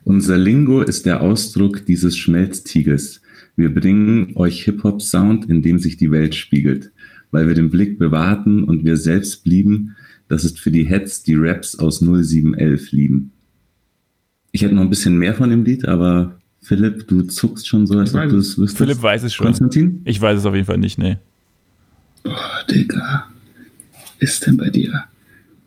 Unser 0.04 0.38
Lingo 0.38 0.80
ist 0.80 1.04
der 1.04 1.20
Ausdruck 1.20 1.84
dieses 1.84 2.16
Schmelztiegels. 2.16 3.20
Wir 3.56 3.72
bringen 3.74 4.32
euch 4.36 4.64
Hip-Hop-Sound, 4.64 5.50
in 5.50 5.60
dem 5.62 5.78
sich 5.78 5.96
die 5.98 6.10
Welt 6.10 6.34
spiegelt. 6.34 6.92
Weil 7.30 7.46
wir 7.48 7.54
den 7.54 7.68
Blick 7.70 7.98
bewahrten 7.98 8.62
und 8.64 8.84
wir 8.84 8.96
selbst 8.96 9.44
blieben, 9.44 9.96
das 10.28 10.44
ist 10.44 10.58
für 10.58 10.70
die 10.70 10.84
Heads, 10.86 11.22
die 11.24 11.34
Raps 11.34 11.78
aus 11.78 12.00
0711 12.00 12.92
lieben. 12.92 13.32
Ich 14.54 14.62
hätte 14.62 14.73
noch 14.76 14.82
ein 14.82 14.88
bisschen 14.90 15.18
mehr 15.18 15.34
von 15.34 15.50
dem 15.50 15.64
Lied, 15.64 15.84
aber 15.88 16.38
Philipp, 16.62 17.08
du 17.08 17.23
zuckst 17.23 17.66
schon 17.66 17.88
so, 17.88 17.99
als 17.99 18.11
Ich 18.14 18.16
ob 18.20 18.28
du 18.28 18.37
es. 18.37 18.50
es 18.50 18.58
wüsstest. 18.58 18.78
Philipp 18.78 19.02
weiß 19.02 19.25
es 19.25 19.34
schon. 19.34 19.46
Konstantin? 19.46 20.00
Ich 20.04 20.20
weiß 20.20 20.38
es 20.38 20.46
auf 20.46 20.54
jeden 20.54 20.64
Fall 20.66 20.78
nicht, 20.78 20.96
nee. 20.96 21.16
Oh, 22.25 22.30
Digga. 22.70 23.25
Ist 24.20 24.46
denn 24.46 24.56
bei 24.56 24.70
dir? 24.70 24.92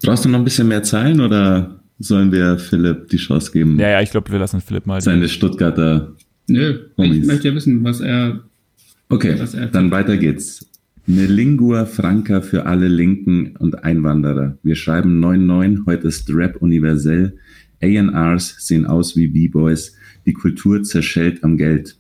Brauchst 0.04 0.24
du 0.24 0.30
noch 0.30 0.40
ein 0.40 0.46
bisschen 0.46 0.70
mehr 0.70 0.84
Zeilen 0.84 1.20
oder 1.20 1.82
sollen 2.00 2.32
wir 2.32 2.58
Philipp 2.60 3.10
die 3.10 3.18
Chance 3.18 3.52
geben, 3.52 3.78
Ja, 3.78 3.90
ja, 3.90 4.02
ich 4.02 4.10
glaube, 4.12 4.32
wir 4.32 4.40
lassen 4.40 4.62
Philipp 4.62 4.86
mal. 4.86 5.02
seine 5.02 5.28
Stuttgarter 5.28 6.14
Nö, 6.48 6.80
ich 6.96 6.98
Homies. 6.98 7.28
möchte 7.28 7.50
ja 7.50 7.56
wissen, 7.56 7.84
was 7.84 8.00
er. 8.00 8.40
Okay, 9.10 9.36
Was 9.38 9.54
er- 9.54 9.68
dann 9.68 9.92
weiter 9.92 10.16
geht's. 10.16 10.66
Eine 11.10 11.26
Lingua 11.26 11.86
Franca 11.86 12.40
für 12.40 12.66
alle 12.66 12.88
Linken 12.88 13.56
und 13.58 13.84
Einwanderer. 13.84 14.58
Wir 14.64 14.76
schreiben 14.76 15.20
9-9, 15.20 15.86
heute 15.86 16.08
ist 16.08 16.30
Rap 16.34 16.62
universell. 16.62 17.34
A&Rs 17.82 18.56
sehen 18.60 18.86
aus 18.86 19.16
wie 19.16 19.28
B-Boys. 19.28 19.94
Die 20.26 20.34
Kultur 20.34 20.84
zerschellt 20.84 21.44
am 21.44 21.58
Geld. 21.58 21.98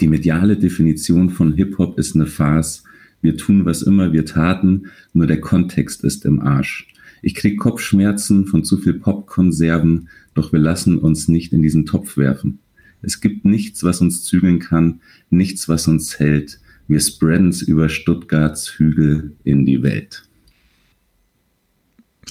Die 0.00 0.08
mediale 0.08 0.56
Definition 0.56 1.30
von 1.30 1.54
Hip-Hop 1.54 1.98
ist 1.98 2.14
eine 2.14 2.26
Farce. 2.26 2.84
Wir 3.20 3.36
tun, 3.36 3.64
was 3.64 3.82
immer 3.82 4.12
wir 4.12 4.24
taten, 4.24 4.86
nur 5.12 5.26
der 5.26 5.40
Kontext 5.40 6.04
ist 6.04 6.24
im 6.24 6.40
Arsch. 6.40 6.88
Ich 7.22 7.34
krieg 7.34 7.58
Kopfschmerzen 7.58 8.46
von 8.46 8.64
zu 8.64 8.76
viel 8.76 8.94
Popkonserven, 8.94 10.08
doch 10.34 10.52
wir 10.52 10.60
lassen 10.60 10.98
uns 10.98 11.28
nicht 11.28 11.52
in 11.54 11.62
diesen 11.62 11.86
Topf 11.86 12.16
werfen. 12.18 12.58
Es 13.00 13.20
gibt 13.20 13.44
nichts, 13.44 13.82
was 13.82 14.00
uns 14.00 14.24
zügeln 14.24 14.58
kann, 14.58 15.00
nichts, 15.30 15.68
was 15.68 15.88
uns 15.88 16.18
hält. 16.18 16.60
Wir 16.86 17.00
spreaden's 17.00 17.62
über 17.62 17.88
Stuttgarts 17.88 18.78
Hügel 18.78 19.32
in 19.42 19.64
die 19.64 19.82
Welt. 19.82 20.24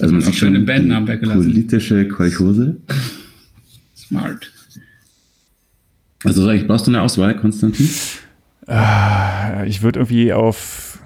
Also 0.00 0.12
man 0.12 0.22
Auch 0.22 0.26
sieht 0.26 0.34
schon 0.36 0.54
den 0.54 0.66
Bandnamen 0.66 1.06
weggelassen. 1.08 1.42
politische 1.52 2.08
Kolchose. 2.08 2.76
Smart. 3.96 4.50
Also 6.24 6.44
sag 6.44 6.54
ich, 6.54 6.66
brauchst 6.66 6.86
du 6.86 6.90
eine 6.90 7.02
Auswahl, 7.02 7.36
Konstantin? 7.36 7.88
Ah, 8.66 9.64
Ich 9.66 9.82
würde 9.82 10.00
irgendwie 10.00 10.32
auf, 10.32 10.98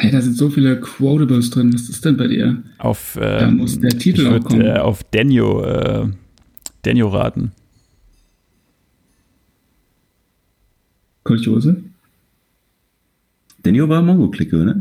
Ey, 0.00 0.12
da 0.12 0.20
sind 0.20 0.36
so 0.36 0.48
viele 0.50 0.80
Quotables 0.80 1.50
drin. 1.50 1.72
Was 1.74 1.88
ist 1.88 2.04
denn 2.04 2.16
bei 2.16 2.28
dir? 2.28 2.62
auf, 2.78 3.16
Da 3.18 3.48
ähm, 3.48 3.56
muss 3.56 3.80
der 3.80 3.98
Titel 3.98 4.20
ich 4.22 4.28
auch 4.28 4.40
kommen. 4.44 4.60
Äh, 4.60 4.74
auf 4.78 5.02
Daniel, 5.10 5.64
äh, 5.64 6.06
Daniel 6.82 7.06
raten. 7.06 7.50
Kolchose? 11.24 11.82
Denio 13.64 13.88
war 13.88 14.00
Mongo-Clique, 14.02 14.54
oder? 14.62 14.80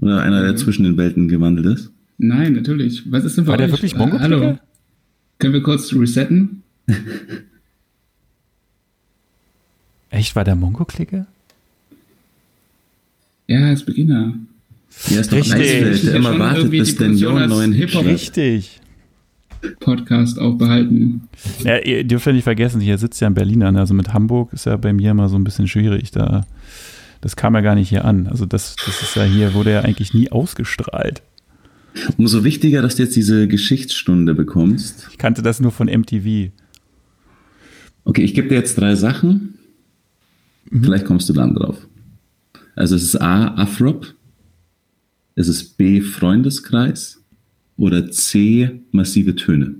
Oder 0.00 0.22
einer, 0.22 0.42
der 0.42 0.56
zwischen 0.56 0.84
den 0.84 0.96
Welten 0.96 1.28
gewandelt 1.28 1.66
ist? 1.78 1.90
Nein, 2.18 2.52
natürlich. 2.54 3.10
Was 3.10 3.24
ist 3.24 3.36
denn 3.36 3.44
bei 3.44 3.50
War 3.52 3.56
der 3.58 3.66
euch? 3.66 3.72
wirklich 3.72 3.94
Äh, 3.94 3.98
Mongo-Clique? 3.98 4.22
Hallo. 4.22 4.58
Können 5.38 5.52
wir 5.54 5.62
kurz 5.62 5.92
resetten? 5.94 6.62
Echt, 10.10 10.34
war 10.36 10.44
der 10.44 10.56
Mongo-Clique? 10.56 11.26
Ja, 13.46 13.70
ist 13.72 13.84
Beginner. 13.86 14.34
Ja, 15.08 15.20
ist 15.20 15.30
doch 15.32 15.36
Richtig. 15.38 15.54
Eisfeld, 15.54 16.02
der 16.04 16.10
Ja, 16.12 16.16
immer 16.16 16.30
schon 16.30 16.38
wartet, 16.40 16.58
irgendwie 16.58 16.78
bis 16.80 16.96
der 16.96 17.10
Jon 17.12 17.38
als 17.38 17.50
neuen 17.50 17.72
Hip-Hop- 17.72 18.02
schreibt. 18.04 18.06
Richtig. 18.08 18.80
Podcast 19.80 20.38
auch 20.38 20.54
behalten. 20.56 21.22
Ja, 21.64 21.78
ihr 21.78 22.04
dürft 22.04 22.26
ja 22.26 22.32
nicht 22.32 22.44
vergessen, 22.44 22.80
hier 22.80 22.96
sitzt 22.96 23.20
ja 23.20 23.26
ein 23.26 23.34
Berliner. 23.34 23.72
ne? 23.72 23.80
Also 23.80 23.92
mit 23.92 24.12
Hamburg 24.12 24.52
ist 24.52 24.66
ja 24.66 24.76
bei 24.76 24.92
mir 24.92 25.10
immer 25.10 25.28
so 25.28 25.36
ein 25.36 25.42
bisschen 25.44 25.66
schwierig. 25.66 26.10
Da, 26.12 26.46
das 27.20 27.36
kam 27.36 27.54
ja 27.54 27.60
gar 27.60 27.74
nicht 27.74 27.88
hier 27.88 28.04
an. 28.04 28.26
Also 28.26 28.46
das, 28.46 28.76
das 28.84 29.02
ist 29.02 29.16
ja 29.16 29.24
hier, 29.24 29.54
wurde 29.54 29.72
ja 29.72 29.80
eigentlich 29.80 30.14
nie 30.14 30.30
ausgestrahlt. 30.30 31.22
Umso 32.16 32.44
wichtiger, 32.44 32.82
dass 32.82 32.96
du 32.96 33.02
jetzt 33.02 33.16
diese 33.16 33.48
Geschichtsstunde 33.48 34.34
bekommst. 34.34 35.08
Ich 35.10 35.18
kannte 35.18 35.42
das 35.42 35.60
nur 35.60 35.72
von 35.72 35.88
MTV. 35.88 36.52
Okay, 38.04 38.22
ich 38.22 38.34
gebe 38.34 38.48
dir 38.48 38.54
jetzt 38.54 38.78
drei 38.78 38.94
Sachen. 38.94 39.58
Vielleicht 40.70 41.06
kommst 41.06 41.28
du 41.28 41.32
dann 41.32 41.54
drauf. 41.54 41.86
Also 42.76 42.94
es 42.94 43.02
ist 43.02 43.20
A, 43.20 43.54
Afrop. 43.54 44.14
Es 45.34 45.48
ist 45.48 45.76
B, 45.76 46.00
Freundeskreis. 46.00 47.22
Oder 47.76 48.10
C, 48.10 48.80
massive 48.92 49.34
Töne. 49.34 49.76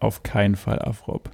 Auf 0.00 0.22
keinen 0.22 0.54
Fall 0.54 0.78
Afrop. 0.78 1.30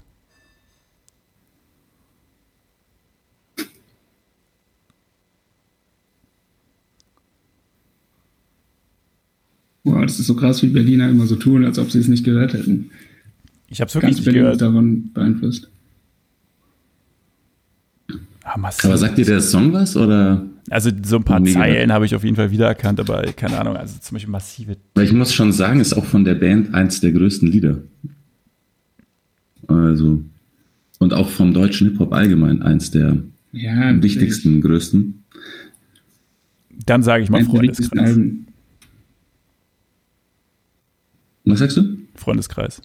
Boah, 9.84 10.00
das 10.02 10.18
ist 10.18 10.26
so 10.26 10.34
krass, 10.34 10.62
wie 10.62 10.68
Berliner 10.68 11.10
immer 11.10 11.26
so 11.26 11.36
tun, 11.36 11.64
als 11.64 11.78
ob 11.78 11.90
sie 11.90 11.98
es 11.98 12.08
nicht 12.08 12.24
gehört 12.24 12.54
hätten. 12.54 12.90
Ich 13.68 13.80
habe 13.82 13.88
es 13.88 13.94
wirklich 13.94 14.16
Ganz 14.16 14.18
nicht 14.18 14.24
Berlin 14.24 14.50
ist 14.50 14.58
gehört. 14.58 14.62
davon 14.62 15.10
beeinflusst. 15.12 15.68
Ah. 18.44 18.54
Aber 18.82 18.98
sagt 18.98 19.18
dir 19.18 19.26
der 19.26 19.40
Song 19.42 19.72
was? 19.74 19.96
Oder? 19.96 20.46
Also 20.70 20.90
so 21.04 21.16
ein 21.16 21.24
paar 21.24 21.40
gehört. 21.40 21.54
Zeilen 21.58 21.92
habe 21.92 22.06
ich 22.06 22.14
auf 22.14 22.24
jeden 22.24 22.36
Fall 22.36 22.50
wiedererkannt, 22.50 22.98
aber 22.98 23.22
keine 23.32 23.58
Ahnung, 23.58 23.76
also 23.76 23.98
zum 24.00 24.14
Beispiel 24.14 24.30
massive. 24.32 24.76
Weil 24.94 25.04
ich 25.04 25.12
muss 25.12 25.34
schon 25.34 25.52
sagen, 25.52 25.80
ist 25.80 25.92
auch 25.92 26.04
von 26.06 26.24
der 26.24 26.34
Band 26.34 26.72
eins 26.72 27.00
der 27.00 27.12
größten 27.12 27.48
Lieder. 27.50 27.82
Also. 29.68 30.22
Und 30.98 31.12
auch 31.12 31.28
vom 31.28 31.52
deutschen 31.52 31.90
Hip-Hop 31.90 32.12
allgemein 32.12 32.62
eins 32.62 32.90
der 32.90 33.18
Ja, 33.52 34.02
wichtigsten, 34.02 34.60
größten. 34.60 35.24
Dann 36.86 37.02
sage 37.02 37.24
ich 37.24 37.30
mal 37.30 37.44
Freundeskreis. 37.44 38.08
Alben. 38.08 38.46
Was 41.44 41.58
sagst 41.58 41.76
du? 41.76 41.98
Freundeskreis. 42.14 42.82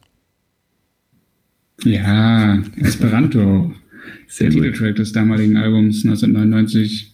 Ja, 1.83 2.61
Esperanto. 2.77 3.73
Sehr 4.27 4.49
der 4.49 4.55
gut. 4.55 4.63
Titeltrack 4.65 4.95
des 4.95 5.11
damaligen 5.11 5.57
Albums 5.57 6.03
1999 6.05 7.13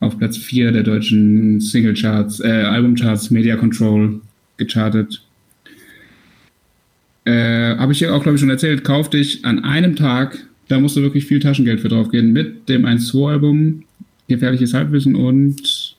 auf 0.00 0.18
Platz 0.18 0.36
4 0.36 0.72
der 0.72 0.82
deutschen 0.82 1.60
Singlecharts, 1.60 2.40
äh, 2.40 2.48
Albumcharts, 2.48 3.30
Media 3.30 3.56
Control 3.56 4.20
gechartet. 4.56 5.25
Äh, 7.26 7.76
Habe 7.76 7.92
ich 7.92 8.00
ja 8.00 8.12
auch, 8.12 8.22
glaube 8.22 8.36
ich, 8.36 8.40
schon 8.40 8.50
erzählt, 8.50 8.84
kaufte 8.84 9.18
ich 9.18 9.44
an 9.44 9.64
einem 9.64 9.96
Tag, 9.96 10.46
da 10.68 10.78
musste 10.80 11.02
wirklich 11.02 11.26
viel 11.26 11.40
Taschengeld 11.40 11.80
für 11.80 11.88
draufgehen, 11.88 12.32
mit 12.32 12.68
dem 12.68 12.84
1-2-Album, 12.86 13.82
Gefährliches 14.28 14.74
Halbwissen 14.74 15.14
und 15.14 15.96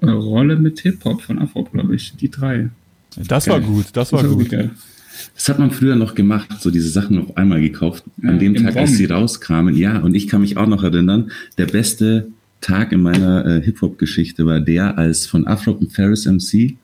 äh, 0.00 0.06
Rolle 0.10 0.56
mit 0.56 0.80
Hip-Hop 0.80 1.22
von 1.22 1.38
Afro, 1.40 1.64
glaube 1.64 1.94
ich. 1.96 2.14
Die 2.20 2.30
drei. 2.30 2.68
Das 3.16 3.48
war 3.48 3.60
Geil. 3.60 3.68
gut, 3.68 3.86
das 3.94 4.12
war 4.12 4.22
Das 4.22 4.30
war 4.30 4.36
gut. 4.38 4.48
geil. 4.50 4.70
Das 5.34 5.48
hat 5.48 5.58
man 5.58 5.70
früher 5.70 5.96
noch 5.96 6.14
gemacht, 6.14 6.48
so 6.60 6.70
diese 6.70 6.88
Sachen 6.90 7.18
auf 7.18 7.36
einmal 7.36 7.60
gekauft, 7.60 8.04
Ja, 8.22 8.28
an 8.30 8.38
dem 8.38 8.54
Tag, 8.54 8.76
als 8.76 8.90
ROM. 8.90 8.96
sie 8.96 9.04
rauskamen. 9.06 9.74
Ja, 9.76 9.98
und 10.00 10.14
ich 10.14 10.28
kann 10.28 10.42
mich 10.42 10.56
auch 10.58 10.66
noch 10.66 10.84
erinnern, 10.84 11.30
der 11.56 11.66
beste 11.66 12.28
Tag 12.60 12.92
in 12.92 13.00
meiner 13.02 13.46
äh, 13.46 13.62
Hip-Hop-Geschichte 13.62 14.44
war 14.44 14.60
der, 14.60 14.98
als 14.98 15.26
von 15.26 15.46
Afro 15.46 15.72
und 15.72 15.92
Ferris 15.92 16.26
MC 16.26 16.76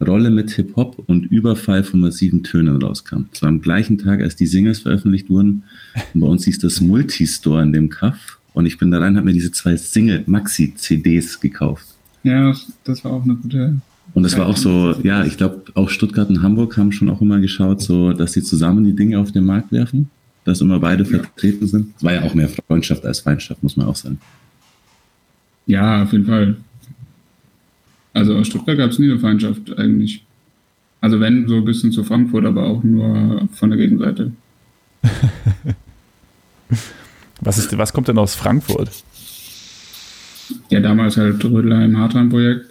Rolle 0.00 0.30
mit 0.30 0.50
Hip-Hop 0.50 1.02
und 1.06 1.26
Überfall 1.26 1.84
von 1.84 2.00
massiven 2.00 2.42
Tönen 2.42 2.80
rauskam. 2.80 3.26
Es 3.32 3.42
war 3.42 3.48
am 3.48 3.60
gleichen 3.60 3.98
Tag, 3.98 4.20
als 4.20 4.36
die 4.36 4.46
Singles 4.46 4.80
veröffentlicht 4.80 5.28
wurden. 5.28 5.64
Und 6.14 6.20
bei 6.20 6.26
uns 6.26 6.44
hieß 6.44 6.58
das 6.60 6.80
Multistore 6.80 7.62
in 7.62 7.72
dem 7.72 7.88
Kaff. 7.88 8.38
Und 8.54 8.66
ich 8.66 8.78
bin 8.78 8.90
da 8.90 8.98
rein, 8.98 9.16
habe 9.16 9.26
mir 9.26 9.32
diese 9.32 9.52
zwei 9.52 9.76
Single-Maxi-CDs 9.76 11.40
gekauft. 11.40 11.86
Ja, 12.22 12.54
das 12.84 13.04
war 13.04 13.12
auch 13.12 13.24
eine 13.24 13.36
gute. 13.36 13.80
Und 14.14 14.24
es 14.24 14.36
war 14.36 14.46
auch 14.46 14.56
so, 14.56 14.94
ja, 15.02 15.24
ich 15.24 15.36
glaube, 15.36 15.64
auch 15.74 15.90
Stuttgart 15.90 16.28
und 16.28 16.42
Hamburg 16.42 16.76
haben 16.76 16.92
schon 16.92 17.10
auch 17.10 17.20
immer 17.20 17.40
geschaut, 17.40 17.82
so, 17.82 18.12
dass 18.12 18.32
sie 18.32 18.42
zusammen 18.42 18.84
die 18.84 18.96
Dinge 18.96 19.18
auf 19.18 19.32
den 19.32 19.44
Markt 19.44 19.70
werfen, 19.70 20.10
dass 20.44 20.60
immer 20.60 20.80
beide 20.80 21.04
vertreten 21.04 21.66
sind. 21.66 21.94
Es 21.96 22.02
war 22.02 22.14
ja 22.14 22.22
auch 22.22 22.34
mehr 22.34 22.48
Freundschaft 22.48 23.04
als 23.04 23.20
Feindschaft, 23.20 23.62
muss 23.62 23.76
man 23.76 23.86
auch 23.86 23.96
sagen. 23.96 24.18
Ja, 25.66 26.02
auf 26.02 26.12
jeden 26.12 26.24
Fall. 26.24 26.56
Also 28.18 28.34
aus 28.34 28.48
Stuttgart 28.48 28.76
gab 28.76 28.90
es 28.90 28.98
nie 28.98 29.08
eine 29.08 29.20
Feindschaft 29.20 29.78
eigentlich. 29.78 30.24
Also 31.00 31.20
wenn, 31.20 31.46
so 31.46 31.54
ein 31.58 31.64
bisschen 31.64 31.92
zu 31.92 32.02
Frankfurt, 32.02 32.44
aber 32.44 32.64
auch 32.64 32.82
nur 32.82 33.48
von 33.52 33.70
der 33.70 33.78
Gegenseite. 33.78 34.32
Was, 37.40 37.56
ist, 37.56 37.78
was 37.78 37.92
kommt 37.92 38.08
denn 38.08 38.18
aus 38.18 38.34
Frankfurt? 38.34 38.90
Ja, 40.70 40.80
damals 40.80 41.16
halt 41.16 41.42
Rödelheim 41.44 41.96
Hartheim-Projekt 41.96 42.66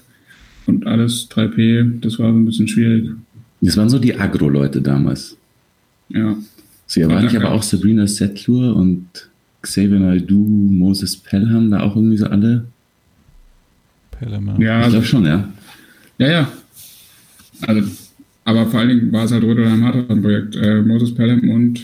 und 0.66 0.86
alles 0.86 1.30
3P, 1.32 2.02
das 2.02 2.20
war 2.20 2.34
so 2.34 2.38
ein 2.38 2.46
bisschen 2.46 2.68
schwierig. 2.68 3.12
Das 3.62 3.78
waren 3.78 3.90
so 3.90 3.98
die 3.98 4.20
Agro-Leute 4.20 4.82
damals. 4.82 5.38
Ja. 6.10 6.36
So, 6.86 7.00
ja, 7.00 7.08
war 7.08 7.16
Ja, 7.16 7.22
nicht 7.22 7.38
aber 7.38 7.54
auch 7.54 7.64
Sabrina 7.64 8.06
Setlur 8.08 8.76
und 8.76 9.08
Xavier 9.62 10.00
Naidoo, 10.00 10.46
Moses 10.46 11.16
Pelham, 11.16 11.72
da 11.72 11.80
auch 11.80 11.96
irgendwie 11.96 12.18
so 12.18 12.26
alle? 12.26 12.66
Pelham, 14.20 14.62
Ja, 14.62 14.80
Ich 14.80 14.86
also, 14.86 14.98
glaube 14.98 15.08
schon, 15.08 15.26
ja. 15.26 15.50
ja, 16.18 16.28
ja. 16.28 16.52
Also, 17.62 17.90
aber 18.46 18.66
vor 18.68 18.80
allen 18.80 18.90
Dingen 18.90 19.12
war 19.12 19.26
es 19.26 19.32
halt 19.32 19.44
Rödelheim 19.44 19.84
Hartheim-Projekt. 19.84 20.56
Äh, 20.56 20.82
Moses 20.82 21.14
Pelham 21.14 21.50
und, 21.50 21.80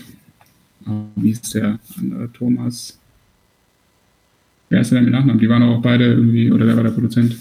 äh, 0.86 0.90
wie 1.16 1.30
ist 1.30 1.54
der 1.54 1.78
andere, 1.98 2.32
Thomas. 2.32 2.98
Wer 4.68 4.80
ist 4.80 4.90
der 4.90 4.98
denn 4.98 5.04
mit 5.04 5.14
Nachnamen? 5.14 5.40
Die 5.40 5.48
waren 5.48 5.62
auch 5.62 5.82
beide 5.82 6.04
irgendwie, 6.06 6.50
oder 6.50 6.66
wer 6.66 6.76
war 6.76 6.84
der 6.84 6.90
Produzent? 6.90 7.36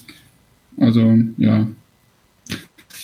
Also, 0.77 1.17
ja. 1.37 1.67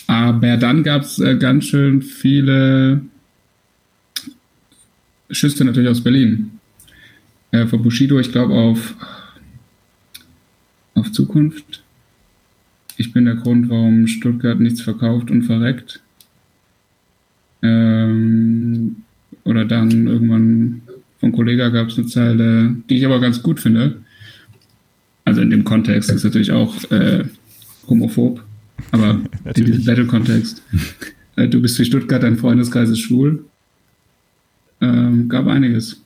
Aber 0.06 0.56
dann 0.56 0.82
gab 0.82 1.02
es 1.02 1.18
äh, 1.20 1.36
ganz 1.36 1.66
schön 1.66 2.02
viele 2.02 3.00
Schüsse 5.30 5.64
natürlich 5.64 5.88
aus 5.88 6.02
Berlin. 6.02 6.58
Äh, 7.52 7.66
von 7.66 7.82
Bushido, 7.82 8.18
ich 8.18 8.30
glaube, 8.32 8.54
auf, 8.54 8.94
auf 11.10 11.12
Zukunft. 11.12 11.82
Ich 12.96 13.12
bin 13.12 13.24
der 13.24 13.34
Grund, 13.34 13.68
warum 13.68 14.06
Stuttgart 14.06 14.60
nichts 14.60 14.80
verkauft 14.80 15.30
und 15.30 15.42
verreckt. 15.42 16.00
Ähm, 17.62 18.96
oder 19.44 19.64
dann 19.64 20.06
irgendwann 20.06 20.82
von 21.18 21.32
Kollega 21.32 21.68
gab 21.68 21.88
es 21.88 21.98
eine 21.98 22.06
Zeile, 22.06 22.76
die 22.88 22.96
ich 22.96 23.06
aber 23.06 23.20
ganz 23.20 23.42
gut 23.42 23.60
finde. 23.60 23.96
Also 25.24 25.42
in 25.42 25.50
dem 25.50 25.64
Kontext 25.64 26.10
ist 26.10 26.24
natürlich 26.24 26.52
auch 26.52 26.74
äh, 26.90 27.24
homophob, 27.86 28.42
aber 28.90 29.20
in 29.54 29.64
diesem 29.64 29.84
Battle-Kontext. 29.84 30.62
äh, 31.36 31.48
du 31.48 31.60
bist 31.60 31.78
wie 31.78 31.84
Stuttgart, 31.84 32.22
dein 32.22 32.38
Freundeskreis 32.38 32.88
ist 32.88 33.00
schwul. 33.00 33.44
Ähm, 34.80 35.28
gab 35.28 35.46
einiges. 35.46 36.00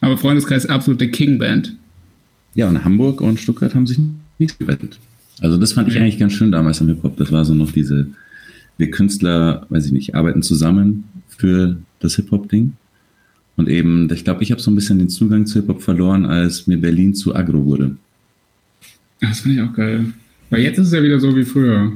Aber 0.00 0.16
Freundeskreis 0.16 0.64
ist 0.64 0.70
absolute 0.70 1.08
King-Band. 1.08 1.76
Ja, 2.54 2.68
und 2.68 2.84
Hamburg 2.84 3.20
und 3.20 3.38
Stuttgart 3.38 3.74
haben 3.74 3.86
sich 3.86 3.98
nicht 4.40 4.58
gewettet. 4.58 4.98
Also 5.40 5.56
das 5.56 5.72
fand 5.72 5.88
ich 5.88 5.98
eigentlich 5.98 6.18
ganz 6.18 6.32
schön 6.32 6.52
damals 6.52 6.80
im 6.80 6.88
Hip-Hop. 6.88 7.16
Das 7.16 7.32
war 7.32 7.44
so 7.44 7.54
noch 7.54 7.72
diese, 7.72 8.08
wir 8.78 8.90
Künstler, 8.90 9.66
weiß 9.68 9.86
ich 9.86 9.92
nicht, 9.92 10.14
arbeiten 10.14 10.42
zusammen 10.42 11.04
für 11.28 11.76
das 12.00 12.16
Hip-Hop-Ding. 12.16 12.72
Und 13.56 13.68
eben, 13.68 14.10
ich 14.12 14.24
glaube, 14.24 14.42
ich 14.42 14.50
habe 14.52 14.60
so 14.60 14.70
ein 14.70 14.74
bisschen 14.74 14.98
den 14.98 15.08
Zugang 15.08 15.46
zu 15.46 15.60
Hip-Hop 15.60 15.82
verloren, 15.82 16.26
als 16.26 16.66
mir 16.66 16.78
Berlin 16.78 17.14
zu 17.14 17.34
aggro 17.34 17.64
wurde. 17.64 17.96
Das 19.20 19.40
fand 19.40 19.54
ich 19.54 19.60
auch 19.60 19.72
geil. 19.72 20.06
Weil 20.50 20.62
jetzt 20.62 20.78
ist 20.78 20.88
es 20.88 20.92
ja 20.92 21.02
wieder 21.02 21.20
so 21.20 21.34
wie 21.36 21.44
früher. 21.44 21.92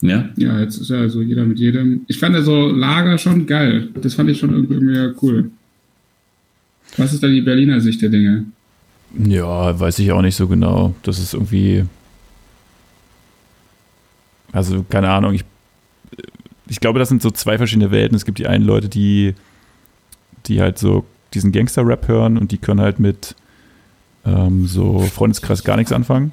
Ja? 0.00 0.28
Ja, 0.36 0.60
jetzt 0.60 0.78
ist 0.78 0.90
ja 0.90 1.08
so 1.08 1.22
jeder 1.22 1.44
mit 1.44 1.58
jedem. 1.58 2.02
Ich 2.06 2.18
fand 2.18 2.34
ja 2.34 2.42
so 2.42 2.68
Lager 2.68 3.18
schon 3.18 3.46
geil. 3.46 3.88
Das 4.00 4.14
fand 4.14 4.30
ich 4.30 4.38
schon 4.38 4.52
irgendwie 4.52 5.12
cool. 5.22 5.50
Was 6.96 7.12
ist 7.12 7.22
da 7.22 7.28
die 7.28 7.40
Berliner 7.40 7.80
Sicht 7.80 8.00
der 8.02 8.08
Dinge? 8.08 8.46
Ja, 9.18 9.78
weiß 9.78 9.98
ich 9.98 10.12
auch 10.12 10.22
nicht 10.22 10.36
so 10.36 10.46
genau. 10.48 10.94
Das 11.02 11.18
ist 11.18 11.34
irgendwie. 11.34 11.84
Also, 14.52 14.84
keine 14.88 15.10
Ahnung. 15.10 15.34
Ich, 15.34 15.44
ich 16.68 16.80
glaube, 16.80 16.98
das 16.98 17.08
sind 17.08 17.22
so 17.22 17.30
zwei 17.30 17.58
verschiedene 17.58 17.90
Welten. 17.90 18.16
Es 18.16 18.24
gibt 18.24 18.38
die 18.38 18.46
einen 18.46 18.64
Leute, 18.64 18.88
die, 18.88 19.34
die 20.46 20.60
halt 20.60 20.78
so 20.78 21.04
diesen 21.34 21.52
Gangster-Rap 21.52 22.08
hören 22.08 22.38
und 22.38 22.52
die 22.52 22.58
können 22.58 22.80
halt 22.80 22.98
mit 22.98 23.34
ähm, 24.24 24.66
so 24.66 25.00
Freundeskreis 25.00 25.64
gar 25.64 25.76
nichts 25.76 25.92
anfangen. 25.92 26.32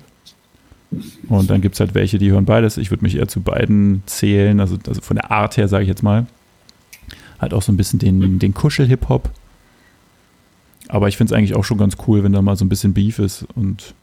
Und 1.27 1.49
dann 1.49 1.61
gibt 1.61 1.75
es 1.75 1.79
halt 1.79 1.95
welche, 1.95 2.17
die 2.17 2.31
hören 2.31 2.45
beides. 2.45 2.77
Ich 2.77 2.91
würde 2.91 3.03
mich 3.03 3.15
eher 3.15 3.27
zu 3.27 3.41
beiden 3.41 4.03
zählen, 4.05 4.59
also, 4.59 4.77
also 4.87 5.01
von 5.01 5.15
der 5.15 5.31
Art 5.31 5.57
her, 5.57 5.67
sage 5.67 5.83
ich 5.83 5.89
jetzt 5.89 6.03
mal. 6.03 6.27
Halt 7.39 7.53
auch 7.53 7.61
so 7.61 7.71
ein 7.71 7.77
bisschen 7.77 7.99
den, 7.99 8.39
den 8.39 8.53
Kuschel-Hip-Hop. 8.53 9.29
Aber 10.93 11.07
ich 11.07 11.17
finde 11.17 11.33
es 11.33 11.37
eigentlich 11.37 11.55
auch 11.55 11.63
schon 11.63 11.79
ganz 11.79 11.95
cool, 12.07 12.23
wenn 12.23 12.33
da 12.33 12.43
mal 12.43 12.55
so 12.55 12.63
ein 12.63 12.69
bisschen 12.69 12.93
Beef 12.93 13.17
ist. 13.17 13.47
Und 13.55 13.95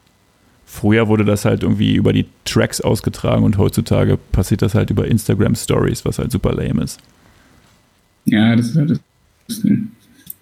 früher 0.65 1.07
wurde 1.07 1.23
das 1.23 1.45
halt 1.45 1.63
irgendwie 1.63 1.95
über 1.95 2.11
die 2.11 2.25
Tracks 2.43 2.81
ausgetragen 2.81 3.45
und 3.45 3.57
heutzutage 3.57 4.17
passiert 4.33 4.61
das 4.61 4.75
halt 4.75 4.89
über 4.89 5.07
Instagram 5.07 5.55
Stories, 5.55 6.03
was 6.03 6.19
halt 6.19 6.33
super 6.33 6.51
lame 6.53 6.83
ist. 6.83 6.99
Ja, 8.25 8.57
das 8.57 8.67
ist 8.67 8.75
halt 8.75 8.89
das. 8.89 8.99
Das 9.47 9.63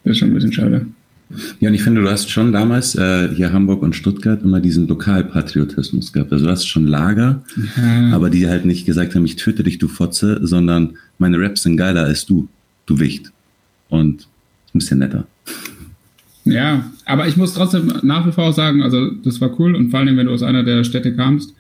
ist 0.05 0.17
schon 0.17 0.29
ein 0.29 0.33
bisschen 0.33 0.51
schade. 0.51 0.87
Ja, 1.59 1.69
und 1.69 1.75
ich 1.75 1.83
finde, 1.83 2.01
du 2.01 2.09
hast 2.09 2.31
schon 2.31 2.51
damals 2.51 2.95
äh, 2.95 3.29
hier 3.35 3.53
Hamburg 3.53 3.83
und 3.83 3.95
Stuttgart 3.95 4.41
immer 4.41 4.59
diesen 4.59 4.87
Lokalpatriotismus 4.87 6.11
gehabt. 6.11 6.33
Also 6.33 6.45
du 6.45 6.51
hast 6.51 6.65
schon 6.65 6.87
Lager, 6.87 7.43
Ja, 7.77 8.15
aber 8.15 8.31
die 8.31 8.49
halt 8.49 8.65
nicht 8.65 8.87
gesagt 8.87 9.13
haben, 9.13 9.25
ich 9.25 9.35
töte 9.35 9.61
dich, 9.61 9.77
du 9.77 9.87
Fotze, 9.87 10.39
sondern 10.41 10.97
meine 11.19 11.39
Raps 11.39 11.61
sind 11.61 11.77
geiler 11.77 12.05
als 12.05 12.25
du, 12.25 12.47
du 12.87 12.99
Wicht. 12.99 13.31
Und 13.89 14.27
ein 14.73 14.79
bisschen 14.79 14.97
netter. 14.97 15.27
Ja, 16.51 16.89
aber 17.05 17.27
ich 17.27 17.37
muss 17.37 17.53
trotzdem 17.53 17.93
nach 18.01 18.25
wie 18.25 18.31
vor 18.31 18.53
sagen, 18.53 18.81
also 18.81 19.11
das 19.11 19.39
war 19.41 19.57
cool 19.59 19.75
und 19.75 19.89
vor 19.89 19.99
allem, 19.99 20.17
wenn 20.17 20.27
du 20.27 20.33
aus 20.33 20.43
einer 20.43 20.63
der 20.63 20.83
Städte 20.83 21.15
kamst 21.15 21.53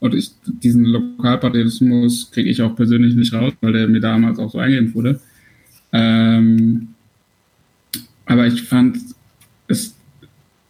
und 0.00 0.14
ich 0.14 0.30
diesen 0.44 0.84
Lokalpatriotismus 0.84 2.30
kriege 2.30 2.50
ich 2.50 2.62
auch 2.62 2.74
persönlich 2.74 3.14
nicht 3.14 3.32
raus, 3.32 3.52
weil 3.60 3.72
der 3.72 3.88
mir 3.88 4.00
damals 4.00 4.38
auch 4.38 4.50
so 4.50 4.58
eingeimpft 4.58 4.94
wurde. 4.94 5.20
Ähm, 5.92 6.88
aber 8.26 8.46
ich 8.46 8.62
fand 8.62 8.98
es 9.68 9.94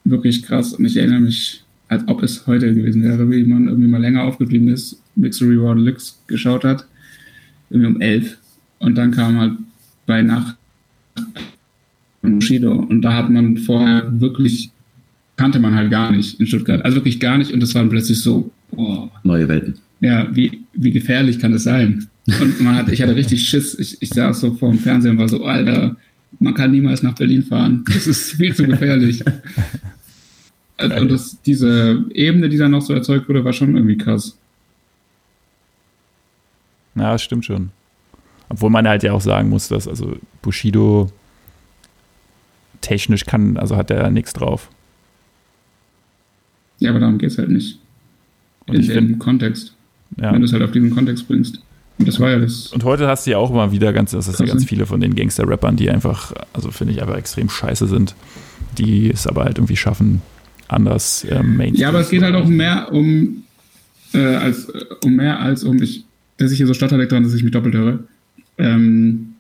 wirklich 0.04 0.42
krass 0.42 0.74
und 0.74 0.84
ich 0.84 0.96
erinnere 0.96 1.20
mich, 1.20 1.64
als 1.88 2.06
ob 2.06 2.22
es 2.22 2.46
heute 2.46 2.74
gewesen 2.74 3.02
wäre, 3.02 3.30
wie 3.30 3.44
man 3.44 3.68
irgendwie 3.68 3.88
mal 3.88 4.00
länger 4.00 4.24
aufgeblieben 4.24 4.68
ist, 4.68 5.00
Mixed 5.14 5.42
Reward 5.42 5.78
Lux 5.78 6.22
geschaut 6.26 6.64
hat, 6.64 6.86
irgendwie 7.70 7.94
um 7.94 8.00
elf 8.00 8.38
und 8.78 8.96
dann 8.96 9.10
kam 9.10 9.38
halt 9.38 9.52
bei 10.06 10.22
Nacht 10.22 10.56
von 12.26 12.38
Bushido 12.38 12.72
und 12.72 13.02
da 13.02 13.14
hat 13.14 13.30
man 13.30 13.56
vorher 13.58 14.20
wirklich, 14.20 14.70
kannte 15.36 15.58
man 15.58 15.74
halt 15.74 15.90
gar 15.90 16.10
nicht 16.10 16.40
in 16.40 16.46
Stuttgart, 16.46 16.84
also 16.84 16.96
wirklich 16.96 17.20
gar 17.20 17.38
nicht 17.38 17.52
und 17.52 17.60
das 17.60 17.74
war 17.74 17.82
dann 17.82 17.90
plötzlich 17.90 18.20
so, 18.20 18.50
boah, 18.70 19.10
Neue 19.22 19.48
Welten. 19.48 19.74
ja, 20.00 20.28
wie, 20.34 20.60
wie 20.74 20.90
gefährlich 20.90 21.38
kann 21.38 21.52
das 21.52 21.64
sein? 21.64 22.08
Und 22.26 22.60
man 22.60 22.74
hat, 22.74 22.88
ich 22.88 23.00
hatte 23.00 23.14
richtig 23.14 23.48
Schiss. 23.48 23.78
Ich, 23.78 24.02
ich 24.02 24.08
saß 24.10 24.40
so 24.40 24.54
vor 24.54 24.70
dem 24.70 24.80
Fernseher 24.80 25.12
und 25.12 25.18
war 25.18 25.28
so, 25.28 25.44
Alter, 25.44 25.96
man 26.40 26.54
kann 26.54 26.72
niemals 26.72 27.02
nach 27.02 27.14
Berlin 27.14 27.42
fahren. 27.42 27.84
Das 27.86 28.06
ist 28.06 28.32
viel 28.32 28.54
zu 28.54 28.64
gefährlich. 28.64 29.22
und 30.78 31.10
das, 31.10 31.40
diese 31.42 32.04
Ebene, 32.12 32.48
die 32.48 32.56
dann 32.56 32.72
noch 32.72 32.82
so 32.82 32.92
erzeugt 32.92 33.28
wurde, 33.28 33.44
war 33.44 33.52
schon 33.52 33.76
irgendwie 33.76 33.96
krass. 33.96 34.36
Ja, 36.96 37.12
das 37.12 37.22
stimmt 37.22 37.44
schon. 37.44 37.70
Obwohl 38.48 38.70
man 38.70 38.88
halt 38.88 39.02
ja 39.02 39.12
auch 39.12 39.20
sagen 39.20 39.48
muss, 39.48 39.68
dass 39.68 39.86
also 39.86 40.16
Bushido 40.42 41.10
technisch 42.86 43.24
kann, 43.24 43.56
also 43.56 43.76
hat 43.76 43.90
er 43.90 44.10
nichts 44.10 44.32
drauf. 44.32 44.70
Ja, 46.78 46.90
aber 46.90 47.00
darum 47.00 47.18
geht's 47.18 47.36
halt 47.36 47.50
nicht. 47.50 47.80
Und 48.66 48.76
In 48.76 48.86
dem 48.86 49.18
Kontext. 49.18 49.74
ja, 50.16 50.32
Wenn 50.32 50.40
du 50.40 50.46
es 50.46 50.52
halt 50.52 50.62
auf 50.62 50.70
diesen 50.70 50.90
Kontext 50.90 51.26
bringst. 51.26 51.60
Das 51.98 52.20
war 52.20 52.30
ja 52.30 52.38
das. 52.38 52.68
Und 52.68 52.84
heute 52.84 53.08
hast 53.08 53.26
du 53.26 53.30
ja 53.32 53.38
auch 53.38 53.50
immer 53.50 53.72
wieder 53.72 53.92
ganz, 53.92 54.10
das 54.12 54.28
ist 54.28 54.38
ja 54.38 54.46
ganz 54.46 54.66
viele 54.66 54.86
von 54.86 55.00
den 55.00 55.14
Gangster-Rappern, 55.16 55.76
die 55.76 55.90
einfach, 55.90 56.32
also 56.52 56.70
finde 56.70 56.92
ich 56.92 57.00
einfach 57.00 57.16
extrem 57.16 57.48
scheiße 57.48 57.86
sind, 57.86 58.14
die 58.76 59.10
es 59.10 59.26
aber 59.26 59.44
halt 59.44 59.58
irgendwie 59.58 59.76
schaffen, 59.76 60.20
anders 60.68 61.24
äh, 61.24 61.42
Mainstream 61.42 61.80
Ja, 61.80 61.88
aber 61.88 62.00
es 62.00 62.10
geht 62.10 62.22
halt 62.22 62.34
auch 62.34 62.46
mehr 62.46 62.92
um, 62.92 63.44
äh, 64.12 64.18
als, 64.18 64.68
um 65.04 65.16
mehr 65.16 65.40
als 65.40 65.64
um, 65.64 65.82
ich, 65.82 66.04
dass 66.36 66.52
ich 66.52 66.58
hier 66.58 66.66
so 66.66 66.74
stotterlich 66.74 67.08
dran, 67.08 67.22
dass 67.22 67.32
ich 67.32 67.42
mich 67.42 67.52
doppelt 67.52 67.74
höre. 67.74 68.00
Ähm, 68.58 69.34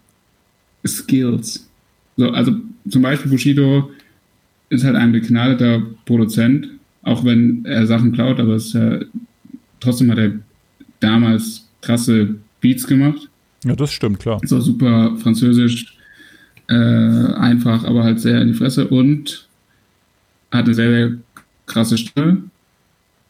Skills. 0.86 1.65
So, 2.16 2.30
also 2.30 2.52
zum 2.88 3.02
Beispiel 3.02 3.30
Bushido 3.30 3.90
ist 4.68 4.84
halt 4.84 4.96
ein 4.96 5.12
begnadeter 5.12 5.82
Produzent, 6.04 6.68
auch 7.02 7.24
wenn 7.24 7.64
er 7.64 7.86
Sachen 7.86 8.12
klaut, 8.12 8.40
aber 8.40 8.54
es 8.54 8.66
ist 8.66 8.74
ja, 8.74 9.00
trotzdem 9.80 10.10
hat 10.10 10.18
er 10.18 10.32
damals 11.00 11.68
krasse 11.82 12.36
Beats 12.60 12.86
gemacht. 12.86 13.28
Ja, 13.64 13.76
das 13.76 13.92
stimmt, 13.92 14.20
klar. 14.20 14.40
So 14.44 14.60
super 14.60 15.16
französisch, 15.18 15.96
äh, 16.68 16.74
einfach, 16.74 17.84
aber 17.84 18.02
halt 18.02 18.20
sehr 18.20 18.40
in 18.40 18.48
die 18.48 18.54
Fresse 18.54 18.88
und 18.88 19.46
hat 20.50 20.64
eine 20.64 20.74
sehr, 20.74 20.90
sehr 20.90 21.18
krasse 21.66 21.98
Stimme. 21.98 22.44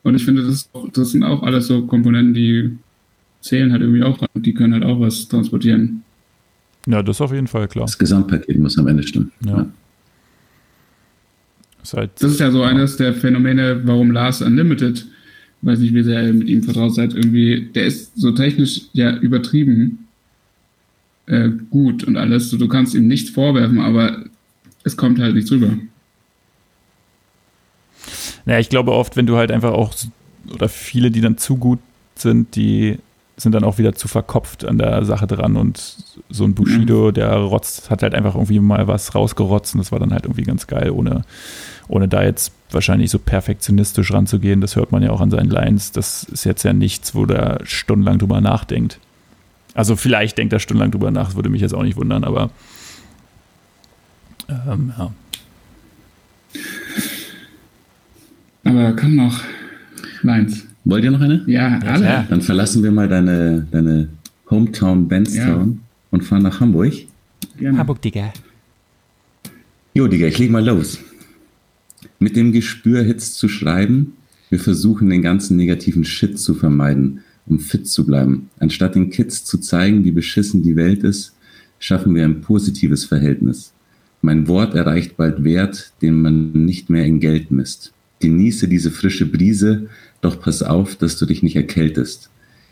Und 0.02 0.14
ich 0.14 0.24
finde, 0.24 0.42
das, 0.42 0.70
das 0.92 1.10
sind 1.10 1.24
auch 1.24 1.42
alles 1.42 1.66
so 1.66 1.86
Komponenten, 1.86 2.34
die 2.34 2.78
zählen 3.40 3.72
halt 3.72 3.82
irgendwie 3.82 4.02
auch 4.02 4.18
und 4.34 4.46
die 4.46 4.54
können 4.54 4.72
halt 4.72 4.84
auch 4.84 5.00
was 5.00 5.28
transportieren. 5.28 6.02
Ja, 6.86 7.02
das 7.02 7.16
ist 7.16 7.20
auf 7.20 7.32
jeden 7.32 7.48
Fall 7.48 7.68
klar. 7.68 7.86
Das 7.86 7.98
Gesamtpaket 7.98 8.58
muss 8.58 8.78
am 8.78 8.86
Ende 8.86 9.02
stimmen. 9.02 9.32
Ja. 9.44 9.58
ja. 9.58 9.66
Das, 11.80 11.88
ist 11.88 11.94
halt 11.94 12.10
das 12.18 12.32
ist 12.32 12.40
ja 12.40 12.50
so 12.50 12.62
eines 12.62 12.96
der 12.96 13.14
Phänomene, 13.14 13.80
warum 13.84 14.12
Lars 14.12 14.42
Unlimited, 14.42 15.06
weiß 15.62 15.80
nicht, 15.80 15.94
wie 15.94 16.02
sehr 16.02 16.24
ihr 16.24 16.32
mit 16.32 16.48
ihm 16.48 16.62
vertraut 16.62 16.94
seid, 16.94 17.14
irgendwie, 17.14 17.70
der 17.74 17.86
ist 17.86 18.16
so 18.16 18.32
technisch 18.32 18.82
ja 18.92 19.16
übertrieben 19.16 20.06
äh, 21.26 21.50
gut 21.70 22.04
und 22.04 22.16
alles. 22.16 22.50
Du 22.50 22.68
kannst 22.68 22.94
ihm 22.94 23.08
nichts 23.08 23.30
vorwerfen, 23.30 23.80
aber 23.80 24.24
es 24.84 24.96
kommt 24.96 25.18
halt 25.18 25.34
nichts 25.34 25.50
rüber. 25.50 25.76
Naja, 28.44 28.60
ich 28.60 28.68
glaube 28.68 28.92
oft, 28.92 29.16
wenn 29.16 29.26
du 29.26 29.36
halt 29.36 29.50
einfach 29.50 29.72
auch, 29.72 29.94
oder 30.52 30.68
viele, 30.68 31.10
die 31.10 31.20
dann 31.20 31.36
zu 31.36 31.56
gut 31.56 31.80
sind, 32.14 32.54
die 32.54 32.98
sind 33.36 33.54
dann 33.54 33.64
auch 33.64 33.78
wieder 33.78 33.94
zu 33.94 34.08
verkopft 34.08 34.64
an 34.64 34.78
der 34.78 35.04
Sache 35.04 35.26
dran 35.26 35.56
und 35.56 35.96
so 36.30 36.44
ein 36.44 36.54
Bushido, 36.54 37.08
mhm. 37.08 37.14
der 37.14 37.34
rotzt, 37.34 37.90
hat 37.90 38.02
halt 38.02 38.14
einfach 38.14 38.34
irgendwie 38.34 38.60
mal 38.60 38.88
was 38.88 39.14
rausgerotzt 39.14 39.74
und 39.74 39.78
das 39.78 39.92
war 39.92 39.98
dann 39.98 40.12
halt 40.12 40.24
irgendwie 40.24 40.42
ganz 40.42 40.66
geil, 40.66 40.90
ohne, 40.90 41.22
ohne 41.88 42.08
da 42.08 42.22
jetzt 42.22 42.52
wahrscheinlich 42.70 43.10
so 43.10 43.18
perfektionistisch 43.18 44.12
ranzugehen. 44.12 44.62
Das 44.62 44.74
hört 44.76 44.90
man 44.90 45.02
ja 45.02 45.10
auch 45.10 45.20
an 45.20 45.30
seinen 45.30 45.50
Lines. 45.50 45.92
Das 45.92 46.24
ist 46.24 46.44
jetzt 46.44 46.62
ja 46.62 46.72
nichts, 46.72 47.14
wo 47.14 47.26
der 47.26 47.60
stundenlang 47.64 48.18
drüber 48.18 48.40
nachdenkt. 48.40 48.98
Also 49.74 49.96
vielleicht 49.96 50.38
denkt 50.38 50.54
er 50.54 50.58
stundenlang 50.58 50.90
drüber 50.90 51.10
nach, 51.10 51.26
das 51.26 51.36
würde 51.36 51.50
mich 51.50 51.60
jetzt 51.60 51.74
auch 51.74 51.82
nicht 51.82 51.96
wundern, 51.96 52.24
aber 52.24 52.50
ähm, 54.48 54.92
ja. 54.96 55.12
Aber 58.64 58.96
komm 58.96 59.16
noch 59.16 59.42
Lines. 60.22 60.66
Wollt 60.86 61.02
ihr 61.02 61.10
noch 61.10 61.20
eine? 61.20 61.42
Ja, 61.48 61.80
alle. 61.80 62.04
Ja. 62.04 62.26
Dann 62.30 62.40
verlassen 62.40 62.82
wir 62.84 62.92
mal 62.92 63.08
deine, 63.08 63.66
deine 63.72 64.08
Hometown 64.48 65.08
Benstown 65.08 65.72
ja. 65.72 65.78
und 66.12 66.22
fahren 66.22 66.44
nach 66.44 66.60
Hamburg. 66.60 66.92
Gerne. 67.58 67.78
Hamburg, 67.78 68.00
Digga. 68.00 68.32
Jo, 69.94 70.06
Digga, 70.06 70.28
ich 70.28 70.38
leg 70.38 70.52
mal 70.52 70.64
los. 70.64 71.00
Mit 72.20 72.36
dem 72.36 72.52
Gespür, 72.52 73.02
Hits 73.02 73.34
zu 73.34 73.48
schreiben, 73.48 74.12
wir 74.48 74.60
versuchen 74.60 75.10
den 75.10 75.22
ganzen 75.22 75.56
negativen 75.56 76.04
Shit 76.04 76.38
zu 76.38 76.54
vermeiden, 76.54 77.24
um 77.46 77.58
fit 77.58 77.88
zu 77.88 78.06
bleiben. 78.06 78.48
Anstatt 78.60 78.94
den 78.94 79.10
Kids 79.10 79.44
zu 79.44 79.58
zeigen, 79.58 80.04
wie 80.04 80.12
beschissen 80.12 80.62
die 80.62 80.76
Welt 80.76 81.02
ist, 81.02 81.34
schaffen 81.80 82.14
wir 82.14 82.24
ein 82.24 82.42
positives 82.42 83.04
Verhältnis. 83.04 83.72
Mein 84.22 84.46
Wort 84.46 84.76
erreicht 84.76 85.16
bald 85.16 85.42
Wert, 85.42 85.92
den 86.00 86.22
man 86.22 86.52
nicht 86.52 86.90
mehr 86.90 87.04
in 87.04 87.18
Geld 87.18 87.50
misst. 87.50 87.92
Genieße 88.20 88.68
diese 88.68 88.92
frische 88.92 89.26
Brise, 89.26 89.88
doch 90.20 90.40
pass 90.40 90.62
auf, 90.62 90.96
dass 90.96 91.18
du 91.18 91.26
dich 91.26 91.42
nicht 91.42 91.56
erkältest. 91.56 92.30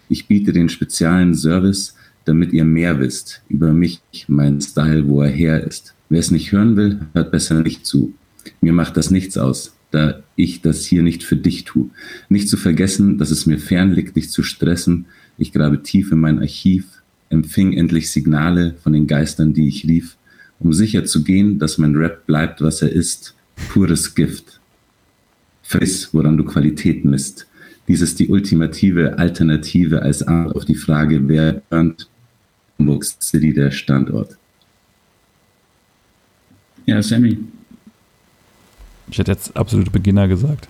Ich 0.09 0.27
biete 0.27 0.53
den 0.53 0.69
speziellen 0.69 1.35
Service, 1.35 1.95
damit 2.25 2.53
ihr 2.53 2.65
mehr 2.65 3.01
wisst 3.01 3.43
über 3.49 3.73
mich, 3.73 4.01
meinen 4.29 4.61
Style, 4.61 5.07
wo 5.09 5.23
er 5.23 5.31
her 5.31 5.65
ist. 5.65 5.95
Wer 6.09 6.21
es 6.21 6.31
nicht 6.31 6.53
hören 6.53 6.77
will, 6.77 7.01
hört 7.13 7.31
besser 7.31 7.63
nicht 7.63 7.87
zu. 7.87 8.15
Mir 8.61 8.73
macht 8.73 8.97
das 8.97 9.11
nichts 9.11 9.39
aus, 9.39 9.75
da 9.91 10.23
ich 10.37 10.61
das 10.61 10.85
hier 10.85 11.03
nicht 11.03 11.23
für 11.23 11.37
dich 11.37 11.65
tue. 11.65 11.91
Nicht 12.29 12.49
zu 12.49 12.57
vergessen, 12.57 13.19
dass 13.19 13.31
es 13.31 13.47
mir 13.47 13.59
fern 13.59 13.93
liegt, 13.93 14.17
dich 14.17 14.31
zu 14.31 14.43
stressen. 14.43 15.07
Ich 15.39 15.53
grabe 15.53 15.83
tief 15.83 16.13
in 16.13 16.21
mein 16.21 16.39
Archiv, 16.39 16.87
empfing 17.31 17.73
endlich 17.73 18.11
Signale 18.11 18.75
von 18.83 18.93
den 18.93 19.07
Geistern, 19.07 19.55
die 19.55 19.69
ich 19.69 19.87
rief, 19.87 20.17
um 20.61 20.73
sicher 20.73 21.05
zu 21.05 21.25
gehen, 21.25 21.59
dass 21.59 21.79
mein 21.79 21.97
Rap 21.97 22.27
bleibt, 22.27 22.61
was 22.61 22.83
er 22.83 22.91
ist. 22.91 23.35
Pures 23.71 24.15
Gift. 24.15 24.61
Friss, 25.65 26.13
woran 26.13 26.37
du 26.37 26.45
Qualität 26.45 27.05
misst. 27.05 27.47
Dies 27.89 28.01
ist 28.01 28.19
die 28.19 28.29
ultimative 28.29 29.19
Alternative 29.19 30.03
als 30.03 30.23
Antwort 30.23 30.57
auf 30.57 30.65
die 30.65 30.75
Frage, 30.75 31.27
wer 31.29 31.63
burnt 31.69 32.09
Hamburg 32.79 33.05
City 33.05 33.53
der 33.53 33.71
Standort? 33.71 34.37
Ja, 36.87 37.03
Sammy. 37.03 37.39
Ich 39.11 39.19
hätte 39.19 39.33
jetzt 39.33 39.57
absolute 39.57 39.91
Beginner 39.91 40.29
gesagt. 40.29 40.69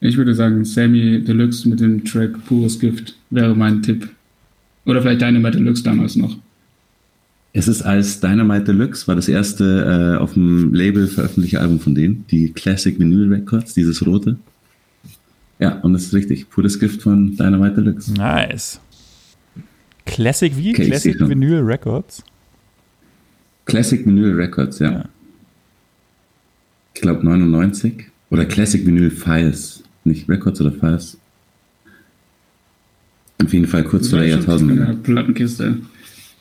Ich 0.00 0.16
würde 0.16 0.34
sagen, 0.34 0.64
Sammy 0.64 1.22
Deluxe 1.22 1.68
mit 1.68 1.80
dem 1.80 2.04
Track 2.04 2.44
Pures 2.46 2.78
Gift 2.78 3.16
wäre 3.30 3.54
mein 3.54 3.82
Tipp. 3.82 4.08
Oder 4.84 5.02
vielleicht 5.02 5.22
Dynamite 5.22 5.58
Deluxe 5.58 5.82
damals 5.82 6.16
noch. 6.16 6.36
Es 7.56 7.68
ist 7.68 7.80
als 7.80 8.20
Dynamite 8.20 8.64
Deluxe, 8.64 9.08
war 9.08 9.16
das 9.16 9.28
erste 9.28 10.18
äh, 10.18 10.22
auf 10.22 10.34
dem 10.34 10.74
Label 10.74 11.06
veröffentlichte 11.06 11.58
Album 11.58 11.80
von 11.80 11.94
denen, 11.94 12.26
die 12.30 12.52
Classic 12.52 12.98
Vinyl 12.98 13.32
Records, 13.32 13.72
dieses 13.72 14.06
rote. 14.06 14.36
Ja, 15.58 15.80
und 15.80 15.94
das 15.94 16.02
ist 16.02 16.12
richtig. 16.12 16.50
Pures 16.50 16.78
Gift 16.78 17.00
von 17.00 17.34
Dynamite 17.34 17.76
Deluxe. 17.76 18.12
Nice. 18.12 18.78
Classic 20.04 20.54
wie? 20.54 20.74
Okay, 20.74 20.84
Classic 20.84 21.18
Vinyl 21.18 21.60
Records? 21.60 22.22
Classic 23.64 24.04
Vinyl 24.04 24.34
Records, 24.34 24.78
ja. 24.80 24.92
ja. 24.92 25.04
Ich 26.92 27.00
glaube 27.00 27.24
99. 27.24 28.04
Oder 28.28 28.44
Classic 28.44 28.84
Vinyl 28.84 29.10
Files. 29.10 29.82
Nicht 30.04 30.28
Records 30.28 30.60
oder 30.60 30.72
Files. 30.72 31.16
Auf 33.42 33.50
jeden 33.54 33.66
Fall 33.66 33.84
kurz 33.84 34.08
vor 34.08 34.18
der 34.18 34.28
Jahrtausendwende. 34.28 34.98
Plattenkiste. 35.02 35.78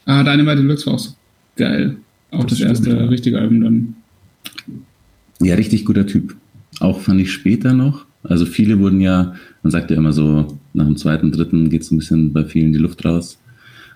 Ah, 0.05 0.23
Dynamite 0.23 0.57
Deluxe 0.57 0.85
war 0.85 0.93
auch 0.93 0.99
so 0.99 1.11
geil. 1.55 1.97
Auch 2.31 2.43
das, 2.43 2.59
das 2.59 2.67
erste 2.67 2.85
stimmt, 2.85 3.01
ja. 3.01 3.07
richtige 3.07 3.39
Album 3.39 3.61
dann. 3.61 3.95
Ja, 5.41 5.55
richtig 5.55 5.85
guter 5.85 6.05
Typ. 6.05 6.35
Auch 6.79 7.01
fand 7.01 7.21
ich 7.21 7.31
später 7.31 7.73
noch. 7.73 8.05
Also 8.23 8.45
viele 8.45 8.79
wurden 8.79 9.01
ja, 9.01 9.35
man 9.63 9.71
sagt 9.71 9.91
ja 9.91 9.97
immer 9.97 10.13
so, 10.13 10.57
nach 10.73 10.85
dem 10.85 10.97
zweiten, 10.97 11.31
dritten 11.31 11.69
geht 11.69 11.81
es 11.81 11.91
ein 11.91 11.97
bisschen 11.97 12.33
bei 12.33 12.43
vielen 12.43 12.73
die 12.73 12.79
Luft 12.79 13.03
raus. 13.05 13.39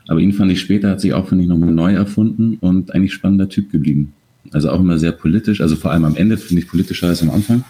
Aber 0.07 0.19
ihn 0.19 0.33
fand 0.33 0.51
ich 0.51 0.59
später, 0.59 0.89
hat 0.89 1.01
sich 1.01 1.13
auch, 1.13 1.27
finde 1.27 1.43
ich, 1.43 1.49
nochmal 1.49 1.71
neu 1.71 1.93
erfunden 1.93 2.57
und 2.61 2.93
eigentlich 2.93 3.13
spannender 3.13 3.49
Typ 3.49 3.71
geblieben. 3.71 4.13
Also 4.51 4.71
auch 4.71 4.79
immer 4.79 4.97
sehr 4.97 5.11
politisch, 5.11 5.61
also 5.61 5.75
vor 5.75 5.91
allem 5.91 6.05
am 6.05 6.15
Ende 6.15 6.37
finde 6.37 6.63
ich 6.63 6.67
politischer 6.67 7.07
als 7.07 7.21
am 7.21 7.29
Anfang. 7.29 7.63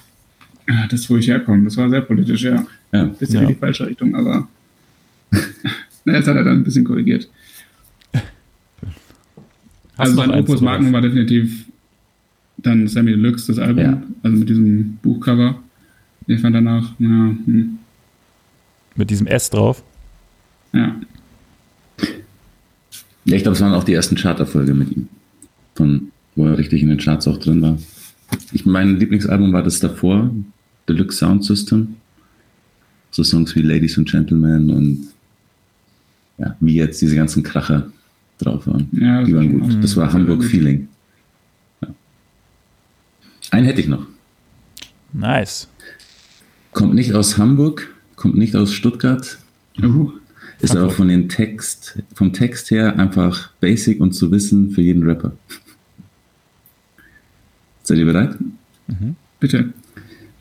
Ja, 0.68 0.88
das, 0.88 1.10
wo 1.10 1.18
ich 1.18 1.28
herkomme, 1.28 1.66
das 1.66 1.76
war 1.76 1.90
sehr 1.90 2.02
politisch, 2.02 2.44
ja. 2.44 2.66
ja. 2.94 3.06
Bisschen 3.06 3.36
ja. 3.36 3.42
in 3.42 3.48
die 3.50 3.56
falsche 3.56 3.88
Richtung, 3.88 4.16
aber 4.16 4.48
na, 6.06 6.14
jetzt 6.14 6.28
hat 6.28 6.36
er 6.36 6.44
dann 6.44 6.58
ein 6.58 6.64
bisschen 6.64 6.86
korrigiert 6.86 7.28
also 10.00 10.16
sein 10.16 10.32
Opus 10.32 10.62
Magnum 10.62 10.94
war 10.94 11.02
definitiv 11.02 11.66
dann 12.58 12.88
Sammy 12.88 13.12
Deluxe, 13.12 13.48
das 13.48 13.60
Album, 13.60 13.84
ja. 13.84 14.04
also 14.24 14.38
mit 14.38 14.50
diesem 14.50 14.98
Buchcover. 15.02 15.62
Ich 16.28 16.42
fand 16.42 16.56
danach, 16.56 16.94
ja, 17.00 17.08
hm. 17.08 17.80
Mit 18.96 19.10
diesem 19.10 19.28
S 19.28 19.50
drauf? 19.50 19.84
Ja. 20.74 20.96
Ja, 23.26 23.36
ich 23.36 23.44
glaube, 23.44 23.56
es 23.56 23.62
waren 23.62 23.74
auch 23.74 23.84
die 23.84 23.94
ersten 23.94 24.16
Charterfolge 24.16 24.74
mit 24.74 24.92
ihm. 24.92 25.08
Von, 25.76 26.12
wo 26.36 26.46
er 26.46 26.58
richtig 26.58 26.82
in 26.82 26.90
den 26.90 26.98
Charts 26.98 27.28
auch 27.28 27.38
drin 27.38 27.62
war. 27.62 27.78
Ich, 28.52 28.66
mein 28.66 28.98
Lieblingsalbum 28.98 29.54
war 29.54 29.64
das 29.64 29.80
davor, 29.80 30.32
Deluxe 30.88 31.18
Sound 31.18 31.46
System. 31.46 31.96
So 33.12 33.24
Songs 33.24 33.56
wie 33.56 33.62
Ladies 33.62 33.98
and 33.98 34.10
Gentlemen 34.10 34.70
und 34.70 35.08
ja, 36.38 36.56
wie 36.60 36.76
jetzt 36.76 37.02
diese 37.02 37.16
ganzen 37.16 37.44
Kracher 37.44 37.92
drauf 38.40 38.66
waren. 38.68 38.90
Ja, 38.92 39.24
die 39.24 39.36
waren 39.36 39.60
gut. 39.60 39.84
Das 39.84 39.96
war 39.96 40.12
Hamburg 40.12 40.44
Feeling. 40.44 40.88
Ja. 41.82 41.90
Einen 43.52 43.66
hätte 43.66 43.82
ich 43.82 43.88
noch. 43.88 44.06
Nice. 45.14 45.68
Kommt 46.72 46.94
nicht 46.94 47.14
aus 47.14 47.38
Hamburg, 47.38 47.94
kommt 48.16 48.38
nicht 48.38 48.56
aus 48.56 48.74
Stuttgart. 48.74 49.38
Uh, 49.82 50.12
ist 50.60 50.76
aber 50.76 50.90
von 50.90 51.08
den 51.08 51.30
Text, 51.30 52.00
vom 52.14 52.34
Text 52.34 52.70
her 52.70 53.00
einfach 53.00 53.52
basic 53.60 54.02
und 54.02 54.12
zu 54.14 54.30
wissen 54.32 54.72
für 54.72 54.82
jeden 54.82 55.04
Rapper. 55.04 55.32
Seid 57.84 57.98
ihr 57.98 58.06
bereit? 58.06 58.38
Mhm. 58.88 59.16
Bitte. 59.40 59.74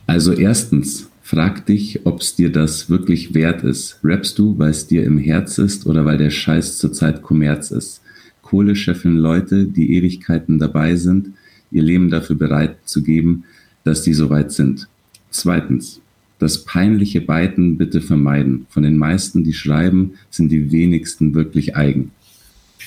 Also 0.06 0.32
erstens, 0.32 1.07
Frag 1.28 1.66
dich, 1.66 2.06
ob 2.06 2.22
es 2.22 2.36
dir 2.36 2.50
das 2.50 2.88
wirklich 2.88 3.34
wert 3.34 3.62
ist. 3.62 3.98
Rappst 4.02 4.38
du, 4.38 4.58
weil 4.58 4.70
es 4.70 4.86
dir 4.86 5.04
im 5.04 5.18
Herz 5.18 5.58
ist 5.58 5.84
oder 5.84 6.06
weil 6.06 6.16
der 6.16 6.30
Scheiß 6.30 6.78
zurzeit 6.78 7.20
Kommerz 7.20 7.70
ist? 7.70 8.00
Kohle 8.40 8.74
scheffeln 8.74 9.18
Leute, 9.18 9.66
die 9.66 9.94
Ewigkeiten 9.94 10.58
dabei 10.58 10.96
sind, 10.96 11.34
ihr 11.70 11.82
Leben 11.82 12.08
dafür 12.08 12.34
bereit 12.34 12.78
zu 12.86 13.02
geben, 13.02 13.44
dass 13.84 14.00
die 14.00 14.14
soweit 14.14 14.52
sind. 14.52 14.88
Zweitens, 15.28 16.00
das 16.38 16.64
peinliche 16.64 17.20
Beiten 17.20 17.76
bitte 17.76 18.00
vermeiden. 18.00 18.66
Von 18.70 18.84
den 18.84 18.96
meisten, 18.96 19.44
die 19.44 19.52
schreiben, 19.52 20.14
sind 20.30 20.50
die 20.50 20.72
wenigsten 20.72 21.34
wirklich 21.34 21.76
eigen. 21.76 22.10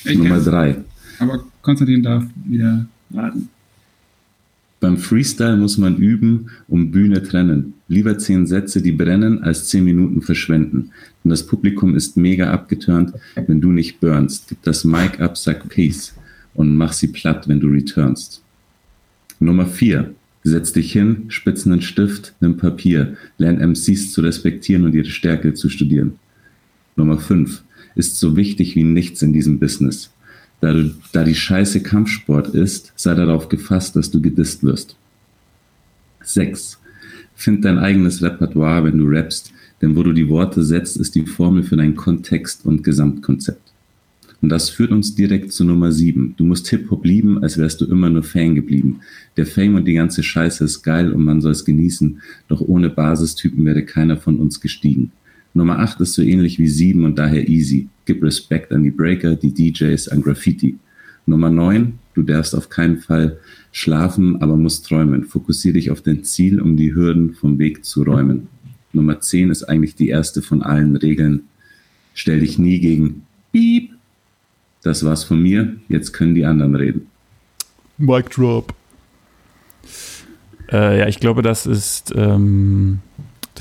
Ich 0.03 0.17
Nummer 0.17 0.39
drei. 0.39 0.77
Aber 1.19 1.43
Konstantin 1.61 2.01
darf 2.01 2.23
wieder 2.43 2.87
raten. 3.13 3.49
Beim 4.81 4.97
Freestyle 4.97 5.57
muss 5.57 5.77
man 5.77 5.97
üben, 5.97 6.49
um 6.67 6.89
Bühne 6.89 7.21
trennen. 7.21 7.75
Lieber 7.87 8.17
zehn 8.17 8.47
Sätze, 8.47 8.81
die 8.81 8.91
brennen, 8.91 9.43
als 9.43 9.67
zehn 9.67 9.83
Minuten 9.83 10.23
verschwenden. 10.23 10.89
Und 11.23 11.29
das 11.29 11.45
Publikum 11.45 11.95
ist 11.95 12.17
mega 12.17 12.51
abgeturnt, 12.51 13.13
wenn 13.47 13.61
du 13.61 13.71
nicht 13.71 13.99
burnst. 13.99 14.47
Gib 14.49 14.63
das 14.63 14.83
Mic 14.83 15.19
ab, 15.19 15.37
sag 15.37 15.69
Peace 15.69 16.15
und 16.55 16.75
mach 16.75 16.93
sie 16.93 17.09
platt, 17.09 17.47
wenn 17.47 17.59
du 17.59 17.67
returnst. 17.67 18.41
Nummer 19.39 19.67
vier. 19.67 20.15
Setz 20.43 20.73
dich 20.73 20.91
hin, 20.91 21.25
spitz 21.27 21.67
einen 21.67 21.83
Stift, 21.83 22.33
nimm 22.41 22.57
Papier. 22.57 23.15
Lern 23.37 23.59
MCs 23.59 24.11
zu 24.11 24.21
respektieren 24.21 24.85
und 24.85 24.95
ihre 24.95 25.05
Stärke 25.05 25.53
zu 25.53 25.69
studieren. 25.69 26.13
Nummer 26.95 27.19
5 27.19 27.63
ist 27.93 28.19
so 28.19 28.35
wichtig 28.35 28.75
wie 28.75 28.83
nichts 28.83 29.21
in 29.21 29.33
diesem 29.33 29.59
Business. 29.59 30.11
Da, 30.61 30.73
du, 30.73 30.93
da 31.11 31.23
die 31.23 31.35
Scheiße 31.35 31.81
Kampfsport 31.81 32.49
ist, 32.49 32.93
sei 32.95 33.15
darauf 33.15 33.49
gefasst, 33.49 33.95
dass 33.95 34.11
du 34.11 34.21
gedisst 34.21 34.63
wirst. 34.63 34.95
6. 36.23 36.79
Find 37.35 37.65
dein 37.65 37.79
eigenes 37.79 38.21
Repertoire, 38.21 38.83
wenn 38.83 38.99
du 38.99 39.07
rappst, 39.07 39.51
denn 39.81 39.95
wo 39.95 40.03
du 40.03 40.13
die 40.13 40.29
Worte 40.29 40.63
setzt, 40.63 40.97
ist 40.97 41.15
die 41.15 41.25
Formel 41.25 41.63
für 41.63 41.75
deinen 41.75 41.95
Kontext 41.95 42.65
und 42.65 42.83
Gesamtkonzept. 42.83 43.71
Und 44.41 44.49
das 44.49 44.69
führt 44.69 44.91
uns 44.91 45.15
direkt 45.15 45.51
zu 45.51 45.63
Nummer 45.63 45.91
7. 45.91 46.35
Du 46.37 46.43
musst 46.43 46.67
Hip-Hop 46.69 47.05
lieben, 47.05 47.43
als 47.43 47.57
wärst 47.57 47.81
du 47.81 47.85
immer 47.85 48.09
nur 48.09 48.23
Fan 48.23 48.55
geblieben. 48.55 49.01
Der 49.37 49.45
Fame 49.45 49.75
und 49.75 49.85
die 49.85 49.93
ganze 49.93 50.23
Scheiße 50.23 50.63
ist 50.63 50.81
geil 50.81 51.11
und 51.11 51.23
man 51.23 51.41
soll 51.41 51.51
es 51.51 51.65
genießen, 51.65 52.21
doch 52.47 52.61
ohne 52.61 52.89
Basistypen 52.89 53.65
wäre 53.65 53.83
keiner 53.83 54.17
von 54.17 54.37
uns 54.37 54.59
gestiegen. 54.59 55.11
Nummer 55.53 55.79
8 55.79 56.01
ist 56.01 56.13
so 56.13 56.21
ähnlich 56.21 56.59
wie 56.59 56.67
7 56.67 57.03
und 57.03 57.17
daher 57.17 57.47
easy. 57.49 57.89
Gib 58.05 58.23
Respekt 58.23 58.71
an 58.71 58.83
die 58.83 58.91
Breaker, 58.91 59.35
die 59.35 59.53
DJs, 59.53 60.07
an 60.09 60.21
Graffiti. 60.21 60.77
Nummer 61.25 61.49
9, 61.49 61.99
du 62.13 62.23
darfst 62.23 62.55
auf 62.55 62.69
keinen 62.69 62.97
Fall 62.97 63.37
schlafen, 63.71 64.41
aber 64.41 64.57
musst 64.57 64.87
träumen. 64.87 65.25
Fokussier 65.25 65.73
dich 65.73 65.91
auf 65.91 66.01
dein 66.01 66.23
Ziel, 66.23 66.59
um 66.61 66.77
die 66.77 66.95
Hürden 66.95 67.33
vom 67.33 67.59
Weg 67.59 67.85
zu 67.85 68.03
räumen. 68.03 68.47
Nummer 68.93 69.19
10 69.19 69.49
ist 69.49 69.63
eigentlich 69.63 69.95
die 69.95 70.09
erste 70.09 70.41
von 70.41 70.61
allen 70.61 70.95
Regeln. 70.95 71.43
Stell 72.13 72.39
dich 72.39 72.57
nie 72.57 72.79
gegen 72.79 73.23
Piep. 73.51 73.91
Das 74.83 75.05
war's 75.05 75.23
von 75.23 75.41
mir, 75.41 75.75
jetzt 75.89 76.11
können 76.11 76.33
die 76.33 76.45
anderen 76.45 76.75
reden. 76.75 77.07
Mic 77.97 78.29
drop. 78.29 78.73
Äh, 80.71 80.99
ja, 80.99 81.07
ich 81.07 81.19
glaube, 81.19 81.41
das 81.41 81.65
ist, 81.65 82.13
ähm, 82.15 82.99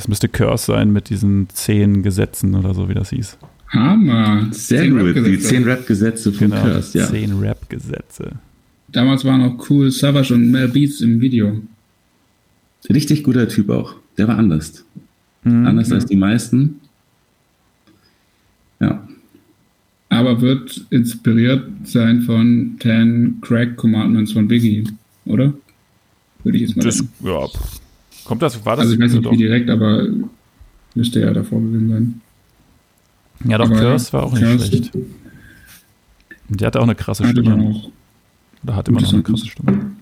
das 0.00 0.08
müsste 0.08 0.28
Curse 0.28 0.64
sein 0.72 0.92
mit 0.92 1.10
diesen 1.10 1.48
zehn 1.50 2.02
Gesetzen 2.02 2.54
oder 2.54 2.72
so, 2.72 2.88
wie 2.88 2.94
das 2.94 3.10
hieß. 3.10 3.36
Hammer. 3.68 4.48
Sehr 4.50 4.80
Zehn 4.82 4.90
gut, 4.92 5.00
die 5.00 5.20
Rap-Gesetze. 5.20 5.48
10 5.48 5.64
Rap-Gesetze 5.64 6.32
von 6.32 6.50
Genau, 6.50 6.62
Curse, 6.62 6.98
ja. 6.98 7.06
zehn 7.06 7.38
Rap-Gesetze. 7.38 8.30
Damals 8.88 9.24
waren 9.26 9.42
auch 9.42 9.70
cool 9.70 9.90
Savage 9.90 10.32
und 10.34 10.50
Mel 10.50 10.68
Beats 10.68 11.02
im 11.02 11.20
Video. 11.20 11.60
Richtig 12.88 13.22
guter 13.22 13.46
Typ 13.46 13.68
auch. 13.68 13.94
Der 14.16 14.26
war 14.26 14.38
anders. 14.38 14.84
Mhm. 15.44 15.66
Anders 15.66 15.92
als 15.92 16.06
die 16.06 16.16
meisten. 16.16 16.80
Ja. 18.80 19.06
Aber 20.08 20.40
wird 20.40 20.86
inspiriert 20.90 21.68
sein 21.84 22.22
von 22.22 22.76
10 22.80 23.38
Crack 23.42 23.76
Commandments 23.76 24.32
von 24.32 24.48
Biggie, 24.48 24.84
oder? 25.26 25.52
Würde 26.42 26.56
ich 26.58 26.62
jetzt 26.68 26.76
mal 26.76 26.82
Das, 26.84 26.96
sagen. 26.96 27.10
ja. 27.22 27.46
Kommt 28.24 28.42
das, 28.42 28.64
war 28.64 28.76
das? 28.76 28.85
Also 28.87 28.94
ich 28.94 29.00
weiß 29.00 29.12
nicht 29.14 29.30
wie 29.30 29.37
direkt, 29.37 29.70
aber 29.70 30.06
müsste 30.94 31.20
ja 31.20 31.33
davor 31.33 31.61
gewesen 31.61 31.88
sein. 31.88 32.20
Ja, 33.44 33.59
doch, 33.59 33.70
aber 33.70 33.78
Curse 33.78 34.12
war 34.12 34.24
auch 34.24 34.33
nicht 34.33 34.42
Curse- 34.42 34.66
schlecht. 34.66 34.94
Und 34.94 36.61
Der 36.61 36.66
hatte 36.66 36.78
auch 36.80 36.85
eine 36.85 36.94
krasse 36.94 37.22
Hatte 37.24 37.40
Stimme. 37.42 37.64
auch, 37.64 37.90
Oder 38.64 38.76
hat 38.76 38.88
immer 38.88 39.00
noch 39.00 39.12
eine 39.12 39.22
krasse 39.22 39.46
Stimme. 39.46 39.92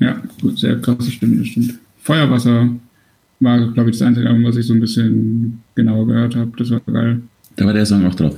ja, 0.00 0.20
gut, 0.40 0.58
sehr 0.58 0.80
krasse 0.80 1.10
Stimme, 1.10 1.36
das 1.36 1.46
stimmt. 1.48 1.74
Feuerwasser 2.02 2.68
war, 3.40 3.58
glaube 3.72 3.90
ich, 3.90 3.98
das 3.98 4.06
einzige 4.06 4.28
Album, 4.28 4.44
was 4.44 4.56
ich 4.56 4.66
so 4.66 4.72
ein 4.74 4.80
bisschen 4.80 5.62
genauer 5.74 6.06
gehört 6.06 6.34
habe. 6.36 6.50
Das 6.56 6.70
war 6.70 6.80
geil. 6.80 7.20
Da 7.56 7.66
war 7.66 7.72
der 7.72 7.84
Song 7.86 8.04
auch 8.06 8.14
drauf. 8.14 8.34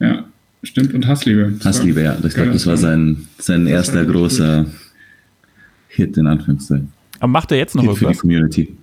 Ja, 0.00 0.24
stimmt. 0.62 0.94
Und 0.94 1.06
Hassliebe. 1.06 1.52
Das 1.58 1.66
Hassliebe, 1.66 1.96
war- 1.96 2.02
ja. 2.04 2.18
Ich 2.24 2.34
glaube, 2.34 2.52
das 2.52 2.66
war 2.66 2.76
sein, 2.76 3.26
sein 3.38 3.66
erster 3.66 4.04
gut. 4.04 4.14
großer 4.14 4.66
Hit, 5.88 6.16
in 6.16 6.26
Anführungszeichen. 6.28 6.92
Aber 7.20 7.28
macht 7.32 7.50
er 7.52 7.58
jetzt 7.58 7.74
noch 7.74 7.82
Hit 7.82 7.92
für 7.92 7.98
die 7.98 8.04
irgendwas? 8.04 8.20
Community. 8.20 8.76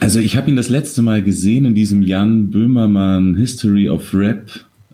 Also 0.00 0.20
ich 0.20 0.36
habe 0.36 0.50
ihn 0.50 0.56
das 0.56 0.68
letzte 0.68 1.02
Mal 1.02 1.22
gesehen 1.22 1.64
in 1.64 1.74
diesem 1.74 2.02
Jan 2.02 2.50
Böhmermann 2.50 3.34
History 3.36 3.88
of 3.88 4.14
Rap 4.14 4.48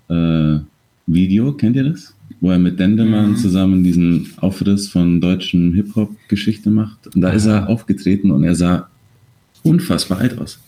äh, 0.09 0.59
Video. 1.07 1.52
Kennt 1.52 1.76
ihr 1.76 1.85
das? 1.85 2.14
Wo 2.40 2.50
er 2.50 2.59
mit 2.59 2.79
Dendemann 2.81 3.31
Mhm. 3.33 3.37
zusammen 3.37 3.85
diesen 3.85 4.29
Aufriss 4.38 4.88
von 4.88 5.20
deutschen 5.20 5.74
Hip-Hop-Geschichte 5.74 6.70
macht. 6.70 7.14
Und 7.14 7.20
da 7.20 7.31
ist 7.31 7.46
er 7.46 7.68
aufgetreten 7.68 8.31
und 8.31 8.44
er 8.44 8.55
sah 8.55 8.88
unfassbar 9.62 10.18
alt 10.18 10.38
aus. 10.38 10.61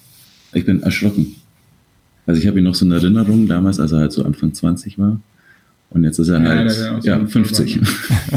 Ich 0.52 0.64
bin 0.64 0.82
erschrocken. 0.82 1.37
Also 2.26 2.40
ich 2.40 2.46
habe 2.46 2.58
ihn 2.58 2.64
noch 2.64 2.74
so 2.74 2.84
in 2.84 2.92
Erinnerung 2.92 3.46
damals, 3.46 3.80
als 3.80 3.92
er 3.92 3.98
halt 4.00 4.12
so 4.12 4.24
Anfang 4.24 4.52
20 4.52 4.98
war. 4.98 5.20
Und 5.90 6.05
jetzt 6.05 6.18
ist 6.18 6.29
er 6.29 6.40
Ja, 6.42 6.48
halt 6.48 7.05
ja, 7.05 7.16
ein 7.16 7.29
50. 7.29 7.81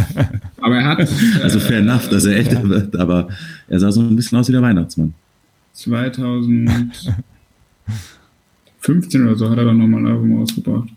Aber 0.61 0.77
er 0.77 0.85
hat 0.85 0.99
Also 1.43 1.59
fair 1.59 1.79
enough, 1.79 2.07
dass 2.09 2.25
er 2.25 2.35
älter 2.37 2.67
wird, 2.69 2.95
aber 2.95 3.27
er 3.67 3.79
sah 3.79 3.91
so 3.91 4.01
ein 4.01 4.15
bisschen 4.15 4.37
aus 4.37 4.47
wie 4.47 4.53
der 4.53 4.61
Weihnachtsmann. 4.61 5.13
2015 5.73 7.11
oder 9.23 9.35
so 9.35 9.49
hat 9.49 9.57
er 9.57 9.65
dann 9.65 9.77
nochmal 9.79 10.01
ein 10.01 10.07
Album 10.07 10.37
rausgebracht. 10.39 10.89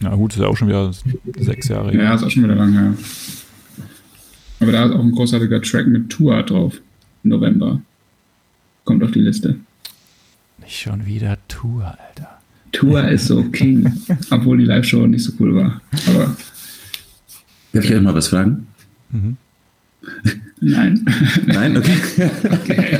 Na 0.00 0.14
gut, 0.16 0.32
ist 0.32 0.40
ja 0.40 0.46
auch 0.48 0.56
schon 0.56 0.68
wieder 0.68 0.90
sechs 1.38 1.68
Jahre 1.68 1.92
her. 1.92 2.02
Ja, 2.02 2.14
ist 2.14 2.24
auch 2.24 2.30
schon 2.30 2.44
wieder 2.44 2.54
lang 2.56 2.72
her. 2.72 2.94
Aber 4.60 4.72
da 4.72 4.86
ist 4.86 4.92
auch 4.92 5.00
ein 5.00 5.12
großartiger 5.12 5.62
Track 5.62 5.86
mit 5.86 6.10
Tua 6.10 6.42
drauf. 6.42 6.80
Im 7.22 7.30
November. 7.30 7.80
Kommt 8.84 9.04
auf 9.04 9.10
die 9.12 9.20
Liste. 9.20 9.56
Nicht 10.58 10.80
schon 10.80 11.06
wieder 11.06 11.38
Tour, 11.48 11.84
Alter. 11.84 12.39
Tua 12.72 13.02
ist 13.08 13.26
so 13.26 13.42
King. 13.44 13.92
Obwohl 14.30 14.58
die 14.58 14.64
Live-Show 14.64 15.06
nicht 15.06 15.24
so 15.24 15.32
cool 15.40 15.54
war. 15.54 15.80
Aber 16.06 16.36
Darf 17.72 17.84
ich 17.84 17.94
euch 17.94 18.00
mal 18.00 18.14
was 18.14 18.28
fragen? 18.28 18.66
nein. 20.60 21.04
Nein? 21.46 21.76
Okay. 21.76 22.98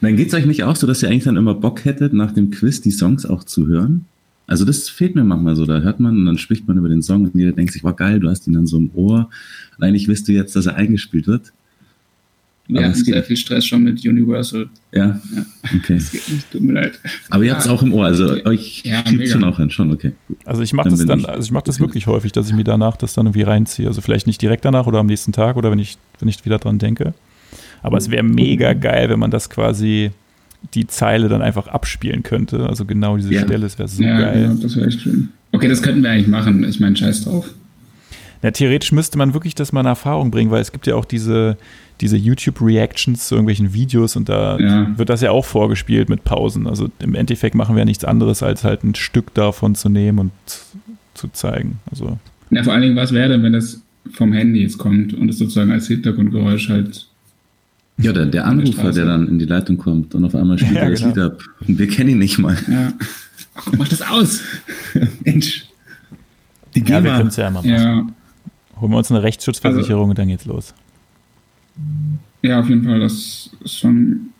Dann 0.00 0.16
geht 0.16 0.28
es 0.28 0.34
euch 0.34 0.46
nicht 0.46 0.62
auch 0.64 0.76
so, 0.76 0.86
dass 0.86 1.02
ihr 1.02 1.08
eigentlich 1.08 1.24
dann 1.24 1.36
immer 1.36 1.54
Bock 1.54 1.84
hättet, 1.84 2.12
nach 2.12 2.32
dem 2.32 2.50
Quiz 2.50 2.80
die 2.80 2.90
Songs 2.90 3.26
auch 3.26 3.44
zu 3.44 3.66
hören? 3.66 4.04
Also 4.46 4.64
das 4.64 4.88
fehlt 4.88 5.14
mir 5.14 5.24
manchmal 5.24 5.56
so. 5.56 5.66
Da 5.66 5.80
hört 5.80 6.00
man 6.00 6.16
und 6.16 6.26
dann 6.26 6.38
spricht 6.38 6.66
man 6.66 6.78
über 6.78 6.88
den 6.88 7.02
Song 7.02 7.24
und 7.24 7.34
jeder 7.34 7.52
denkt 7.52 7.72
sich, 7.72 7.84
war 7.84 7.94
geil, 7.94 8.20
du 8.20 8.28
hast 8.30 8.46
ihn 8.46 8.54
dann 8.54 8.66
so 8.66 8.78
im 8.78 8.90
Ohr. 8.94 9.28
Und 9.76 9.84
eigentlich 9.84 10.08
wisst 10.08 10.28
du 10.28 10.32
jetzt, 10.32 10.56
dass 10.56 10.66
er 10.66 10.76
eingespielt 10.76 11.26
wird. 11.26 11.52
Wir 12.68 12.80
Aber 12.80 12.88
hatten 12.88 12.98
es 12.98 13.04
geht 13.04 13.14
sehr 13.14 13.24
viel 13.24 13.36
Stress 13.38 13.64
schon 13.64 13.82
mit 13.82 14.04
Universal. 14.06 14.68
Ja, 14.92 15.06
Ja. 15.34 15.46
okay. 15.74 15.94
Es 15.94 16.12
geht 16.12 16.28
nicht, 16.28 16.50
tut 16.52 16.60
mir 16.60 16.74
leid. 16.74 16.92
Aber 17.30 17.42
ihr 17.42 17.52
habt 17.52 17.62
es 17.62 17.66
Ja. 17.66 17.72
auch 17.72 17.82
im 17.82 17.94
Ohr, 17.94 18.04
also 18.04 18.44
euch 18.44 18.82
Ja, 18.84 18.98
schiebt 19.06 19.18
mega. 19.20 19.32
schon 19.32 19.44
auch 19.44 19.56
hin, 19.56 19.70
schon, 19.70 19.90
okay. 19.90 20.12
Gut. 20.28 20.36
Also 20.44 20.60
ich 20.62 20.72
mache 20.74 20.90
das 20.90 21.04
dann, 21.06 21.20
ich- 21.20 21.28
also 21.28 21.42
ich 21.46 21.50
mache 21.50 21.64
das 21.64 21.80
wirklich 21.80 22.06
häufig, 22.06 22.32
dass 22.32 22.46
ich 22.48 22.54
mir 22.54 22.64
danach 22.64 22.96
das 22.98 23.14
dann 23.14 23.24
irgendwie 23.26 23.42
reinziehe. 23.42 23.88
Also 23.88 24.02
vielleicht 24.02 24.26
nicht 24.26 24.42
direkt 24.42 24.64
danach 24.66 24.86
oder 24.86 24.98
am 24.98 25.06
nächsten 25.06 25.32
Tag 25.32 25.56
oder 25.56 25.70
wenn 25.70 25.78
ich, 25.78 25.96
wenn 26.20 26.28
ich 26.28 26.44
wieder 26.44 26.58
dran 26.58 26.78
denke. 26.78 27.14
Aber 27.82 27.96
es 27.96 28.10
wäre 28.10 28.22
mega 28.22 28.74
geil, 28.74 29.08
wenn 29.08 29.18
man 29.18 29.30
das 29.30 29.48
quasi 29.48 30.10
die 30.74 30.86
Zeile 30.86 31.28
dann 31.28 31.40
einfach 31.40 31.68
abspielen 31.68 32.22
könnte. 32.22 32.66
Also 32.68 32.84
genau 32.84 33.16
diese 33.16 33.32
Ja. 33.32 33.42
Stelle, 33.44 33.60
das 33.60 33.78
wäre 33.78 33.88
so 33.88 34.02
ja, 34.02 34.20
geil. 34.20 34.48
genau, 34.48 34.60
das 34.62 34.76
wäre 34.76 34.88
echt 34.88 35.00
schön. 35.00 35.28
Okay, 35.52 35.68
das 35.68 35.80
könnten 35.80 36.02
wir 36.02 36.10
eigentlich 36.10 36.26
machen. 36.26 36.64
Ich 36.68 36.80
meine, 36.80 36.96
scheiß 36.96 37.24
drauf. 37.24 37.48
Ja, 38.42 38.50
theoretisch 38.52 38.92
müsste 38.92 39.18
man 39.18 39.34
wirklich 39.34 39.54
das 39.54 39.72
mal 39.72 39.80
in 39.80 39.86
Erfahrung 39.86 40.30
bringen, 40.30 40.50
weil 40.50 40.60
es 40.60 40.70
gibt 40.72 40.86
ja 40.86 40.94
auch 40.94 41.04
diese, 41.04 41.56
diese 42.00 42.16
YouTube-Reactions 42.16 43.26
zu 43.28 43.34
irgendwelchen 43.34 43.72
Videos 43.74 44.14
und 44.16 44.28
da 44.28 44.58
Ja. 44.58 44.98
wird 44.98 45.08
das 45.08 45.20
ja 45.22 45.30
auch 45.32 45.44
vorgespielt 45.44 46.08
mit 46.08 46.22
Pausen. 46.24 46.66
Also 46.68 46.88
im 47.00 47.14
Endeffekt 47.16 47.54
machen 47.56 47.74
wir 47.74 47.80
ja 47.80 47.84
nichts 47.84 48.04
anderes, 48.04 48.42
als 48.42 48.62
halt 48.64 48.84
ein 48.84 48.94
Stück 48.94 49.34
davon 49.34 49.74
zu 49.74 49.88
nehmen 49.88 50.18
und 50.18 50.30
zu 51.14 51.28
zeigen. 51.28 51.80
Also 51.90 52.18
Ja, 52.50 52.62
vor 52.62 52.72
allen 52.72 52.82
Dingen, 52.82 52.96
was 52.96 53.12
wäre 53.12 53.28
denn, 53.30 53.42
wenn 53.42 53.52
das 53.54 53.82
vom 54.12 54.32
Handy 54.32 54.62
jetzt 54.62 54.78
kommt 54.78 55.12
und 55.14 55.28
es 55.28 55.38
sozusagen 55.38 55.72
als 55.72 55.88
Hintergrundgeräusch 55.88 56.68
halt. 56.68 57.06
Ja, 58.00 58.12
der, 58.12 58.26
der 58.26 58.46
An 58.46 58.58
der 58.58 58.66
Anrufer, 58.68 58.92
der 58.92 59.04
dann 59.06 59.26
in 59.26 59.40
die 59.40 59.44
Leitung 59.46 59.76
kommt 59.76 60.14
und 60.14 60.24
auf 60.24 60.36
einmal 60.36 60.56
spielt 60.56 60.74
Ja, 60.76 60.82
er 60.82 60.90
das 60.90 61.00
genau. 61.00 61.14
Lied 61.14 61.24
ab. 61.24 61.42
Und 61.66 61.78
wir 61.80 61.88
kennen 61.88 62.10
ihn 62.10 62.18
nicht 62.18 62.38
mal. 62.38 62.56
Ja. 62.70 62.92
Ach, 63.56 63.72
mach 63.76 63.88
das 63.88 64.02
aus! 64.02 64.40
Mensch. 65.24 65.64
Die 66.76 66.80
ja, 66.80 66.86
wir 66.86 67.00
GEMA. 67.02 67.16
können 67.16 67.28
es 67.28 67.36
ja 67.36 67.48
immer 67.48 67.58
machen. 67.60 67.70
Ja. 67.70 68.06
Holen 68.80 68.92
wir 68.92 68.98
uns 68.98 69.10
eine 69.10 69.22
Rechtsschutzversicherung 69.22 70.02
also, 70.02 70.10
und 70.10 70.18
dann 70.18 70.28
geht's 70.28 70.46
los. 70.46 70.74
Ja, 72.42 72.60
auf 72.60 72.68
jeden 72.68 72.84
Fall, 72.84 73.00
das 73.00 73.50
ist 73.64 73.78
schon, 73.78 74.30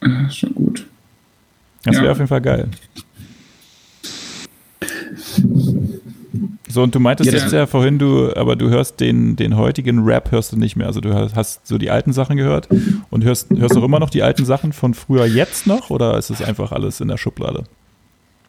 äh, 0.00 0.30
schon 0.30 0.54
gut. 0.54 0.86
Das 1.84 1.96
wäre 1.96 2.12
auf 2.12 2.18
jeden 2.18 2.28
Fall 2.28 2.40
geil. 2.40 2.68
So, 6.68 6.82
und 6.82 6.94
du 6.94 7.00
meintest 7.00 7.30
ja, 7.30 7.38
jetzt 7.38 7.52
ja 7.52 7.66
vorhin, 7.66 7.98
du, 7.98 8.34
aber 8.34 8.56
du 8.56 8.70
hörst 8.70 9.00
den, 9.00 9.36
den 9.36 9.56
heutigen 9.56 10.04
Rap 10.04 10.30
hörst 10.30 10.52
du 10.52 10.56
nicht 10.56 10.74
mehr. 10.74 10.86
Also 10.86 11.02
du 11.02 11.12
hast 11.12 11.66
so 11.66 11.76
die 11.76 11.90
alten 11.90 12.14
Sachen 12.14 12.38
gehört 12.38 12.68
und 13.10 13.24
hörst, 13.24 13.50
hörst 13.50 13.76
auch 13.76 13.84
immer 13.84 14.00
noch 14.00 14.08
die 14.08 14.22
alten 14.22 14.46
Sachen 14.46 14.72
von 14.72 14.94
früher 14.94 15.26
jetzt 15.26 15.66
noch 15.66 15.90
oder 15.90 16.16
ist 16.16 16.30
es 16.30 16.40
einfach 16.40 16.72
alles 16.72 17.00
in 17.02 17.08
der 17.08 17.18
Schublade? 17.18 17.64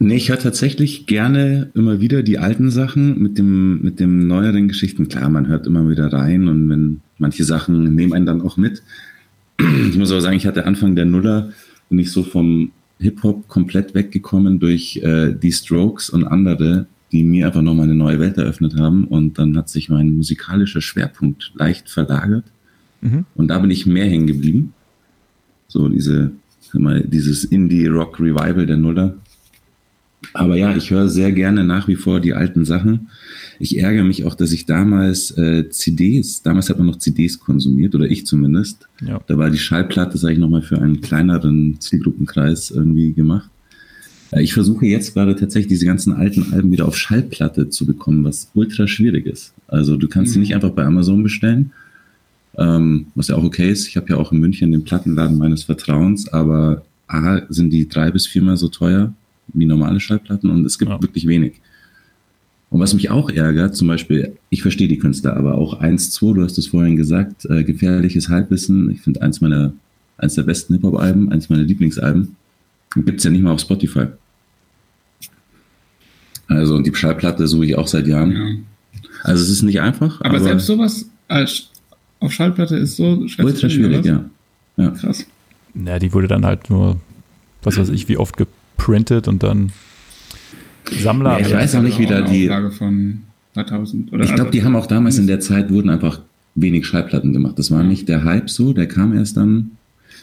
Nee, 0.04 0.18
ich 0.18 0.30
höre 0.30 0.38
tatsächlich 0.40 1.06
gerne 1.06 1.70
immer 1.76 2.02
wieder 2.02 2.24
die 2.24 2.38
alten 2.38 2.70
Sachen 2.72 3.20
mit 3.20 3.38
dem, 3.38 3.82
mit 3.82 4.02
dem 4.02 4.28
neueren 4.28 4.68
Geschichten. 4.68 5.08
Klar, 5.08 5.30
man 5.30 5.48
hört 5.48 5.66
immer 5.66 5.90
wieder 5.90 6.12
rein 6.12 6.50
und 6.50 6.70
wenn 6.70 7.00
manche 7.18 7.46
Sachen 7.46 7.96
nehmen 7.96 8.12
einen 8.12 8.26
dann 8.26 8.42
auch 8.42 8.58
mit. 8.58 8.84
Ich 9.58 9.98
muss 9.98 10.12
aber 10.12 10.20
sagen, 10.20 10.36
ich 10.36 10.46
hatte 10.46 10.66
Anfang 10.66 10.98
der 10.98 11.06
Nuller 11.06 11.54
bin 11.90 12.00
ich 12.00 12.12
so 12.12 12.24
vom 12.24 12.72
Hip-Hop 13.00 13.48
komplett 13.48 13.94
weggekommen 13.94 14.60
durch 14.60 14.98
äh, 14.98 15.34
die 15.34 15.54
Strokes 15.54 16.10
und 16.10 16.26
andere, 16.26 16.86
die 17.14 17.24
mir 17.24 17.48
einfach 17.48 17.62
nochmal 17.62 17.86
eine 17.86 17.96
neue 17.96 18.20
Welt 18.20 18.38
eröffnet 18.38 18.76
haben. 18.78 19.06
Und 19.06 19.40
dann 19.40 19.56
hat 19.56 19.70
sich 19.70 19.88
mein 19.88 20.18
musikalischer 20.18 20.82
Schwerpunkt 20.82 21.54
leicht 21.56 21.90
verlagert. 21.90 22.46
Mhm. 23.00 23.26
Und 23.36 23.48
da 23.48 23.60
bin 23.60 23.72
ich 23.72 23.86
mehr 23.86 24.06
hängen 24.06 24.28
geblieben. 24.28 24.74
So 25.70 25.88
diese, 25.88 26.32
mal, 26.74 27.02
dieses 27.02 27.46
Indie-Rock-Revival 27.46 28.66
der 28.66 28.78
Nuller. 28.78 29.16
Aber 30.34 30.56
ja, 30.56 30.76
ich 30.76 30.90
höre 30.90 31.10
sehr 31.10 31.32
gerne 31.32 31.64
nach 31.64 31.88
wie 31.88 31.96
vor 31.96 32.20
die 32.20 32.34
alten 32.34 32.66
Sachen. 32.66 33.10
Ich 33.60 33.78
ärgere 33.78 34.04
mich 34.04 34.26
auch, 34.26 34.36
dass 34.36 34.52
ich 34.52 34.66
damals 34.66 35.32
äh, 35.38 35.70
CDs, 35.70 36.42
damals 36.42 36.70
hat 36.70 36.78
man 36.78 36.88
noch 36.88 36.98
CDs 36.98 37.40
konsumiert, 37.40 37.94
oder 37.94 38.06
ich 38.06 38.26
zumindest. 38.26 38.88
Ja. 39.06 39.20
Da 39.28 39.38
war 39.38 39.50
die 39.50 39.58
Schallplatte, 39.58 40.18
sage 40.18 40.34
ich 40.34 40.40
nochmal, 40.40 40.62
für 40.62 40.82
einen 40.82 41.02
kleineren 41.02 41.80
Zielgruppenkreis 41.80 42.72
irgendwie 42.72 43.14
gemacht. 43.14 43.50
Äh, 44.32 44.44
ich 44.44 44.54
versuche 44.54 44.86
jetzt 44.86 45.14
gerade 45.14 45.36
tatsächlich 45.36 45.70
diese 45.70 45.86
ganzen 45.86 46.14
alten 46.14 46.54
Alben 46.54 46.72
wieder 46.72 46.88
auf 46.88 46.98
Schallplatte 46.98 47.70
zu 47.70 47.86
bekommen, 47.86 48.24
was 48.24 48.50
ultra 48.54 48.88
schwierig 48.88 49.26
ist. 49.26 49.54
Also 49.68 49.98
du 49.98 50.08
kannst 50.08 50.32
mhm. 50.32 50.34
sie 50.34 50.40
nicht 50.40 50.56
einfach 50.56 50.72
bei 50.72 50.84
Amazon 50.84 51.24
bestellen, 51.24 51.72
ähm, 52.58 53.08
was 53.16 53.28
ja 53.28 53.36
auch 53.36 53.44
okay 53.44 53.72
ist. 53.72 53.88
Ich 53.88 53.98
habe 53.98 54.10
ja 54.10 54.18
auch 54.18 54.32
in 54.32 54.40
München 54.40 54.72
den 54.72 54.84
Plattenladen 54.84 55.38
meines 55.38 55.64
Vertrauens, 55.64 56.28
aber 56.28 56.84
A, 57.08 57.42
sind 57.50 57.72
die 57.72 57.88
drei 57.88 58.12
bis 58.12 58.26
viermal 58.26 58.58
so 58.58 58.70
teuer 58.70 59.14
wie 59.48 59.66
normale 59.66 60.00
Schallplatten 60.00 60.50
und 60.50 60.66
es 60.66 60.80
gibt 60.80 60.92
ja. 60.92 61.02
wirklich 61.02 61.28
wenig. 61.28 61.62
Und 62.70 62.80
was 62.80 62.96
mich 62.96 63.12
auch 63.12 63.30
ärgert, 63.30 63.76
zum 63.76 63.88
Beispiel, 63.88 64.36
ich 64.50 64.64
verstehe 64.64 64.88
die 64.88 64.98
Künstler, 64.98 65.38
aber 65.38 65.60
auch 65.60 65.80
1, 65.80 66.10
2, 66.12 66.34
du 66.34 66.44
hast 66.44 66.58
es 66.58 66.68
vorhin 66.68 66.96
gesagt, 66.96 67.46
äh, 67.46 67.64
gefährliches 67.64 68.30
Halbwissen, 68.30 68.90
ich 68.90 69.02
finde 69.02 69.22
eins 69.22 69.42
meiner, 69.42 69.74
eins 70.18 70.34
der 70.34 70.44
besten 70.44 70.74
Hip-Hop-Alben, 70.74 71.32
eins 71.32 71.50
meiner 71.50 71.64
Lieblingsalben, 71.64 72.36
gibt 72.96 73.20
es 73.20 73.26
ja 73.26 73.30
nicht 73.30 73.44
mal 73.44 73.52
auf 73.52 73.60
Spotify. 73.60 74.08
Also 76.48 76.76
und 76.76 76.88
die 76.88 76.96
Schallplatte 76.96 77.48
suche 77.48 77.66
ich 77.66 77.78
auch 77.78 77.88
seit 77.88 78.08
Jahren. 78.08 78.32
Ja. 78.32 79.02
Also 79.24 79.44
es 79.44 79.50
ist 79.50 79.62
nicht 79.62 79.80
einfach. 79.80 80.20
Aber, 80.22 80.30
aber 80.30 80.40
selbst 80.40 80.66
sowas 80.66 81.10
als 81.28 81.70
auf 82.20 82.32
Schallplatte 82.32 82.76
ist 82.76 82.96
so 82.96 83.28
schwer 83.28 83.46
ultra 83.46 83.70
schwierig, 83.70 84.06
ja. 84.06 84.26
ja. 84.78 84.90
Krass. 84.92 85.26
Ja, 85.74 86.00
die 86.00 86.14
wurde 86.14 86.28
dann 86.28 86.46
halt 86.46 86.70
nur, 86.70 87.00
was 87.64 87.78
weiß 87.78 87.90
ich, 87.90 88.08
wie 88.08 88.18
oft 88.18 88.36
geprintet 88.84 89.28
und 89.28 89.44
dann 89.44 89.72
Sammler. 90.92 91.40
Ja, 91.40 91.48
ich 91.48 91.54
weiß 91.54 91.76
auch 91.76 91.82
nicht, 91.82 91.98
wie 92.00 92.06
da 92.06 92.22
die. 92.22 92.50
Von 92.78 93.22
2000 93.54 94.12
oder 94.12 94.24
ich 94.24 94.36
glaube, 94.36 94.52
die 94.52 94.64
haben 94.64 94.76
auch 94.76 94.88
damals 94.88 95.18
in 95.18 95.28
der 95.28 95.40
Zeit 95.40 95.72
wurden 95.72 95.90
einfach 95.90 96.22
wenig 96.56 96.86
Schallplatten 96.86 97.34
gemacht. 97.34 97.58
Das 97.58 97.72
war 97.72 97.84
nicht 97.84 98.10
der 98.10 98.24
Hype 98.24 98.50
so, 98.50 98.74
der 98.74 98.88
kam 98.88 99.14
erst 99.14 99.38
dann 99.38 99.72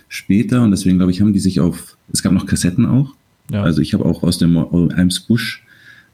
später 0.09 0.62
und 0.62 0.70
deswegen 0.70 0.99
glaube 0.99 1.12
ich, 1.12 1.20
haben 1.20 1.33
die 1.33 1.38
sich 1.38 1.61
auf. 1.61 1.96
Es 2.12 2.23
gab 2.23 2.33
noch 2.33 2.46
Kassetten 2.46 2.87
auch. 2.87 3.14
Ja. 3.51 3.62
Also 3.62 3.81
ich 3.81 3.94
habe 3.94 4.05
auch 4.05 4.23
aus 4.23 4.38
dem 4.38 4.57
Eimsbusch 4.57 5.27
Busch 5.27 5.62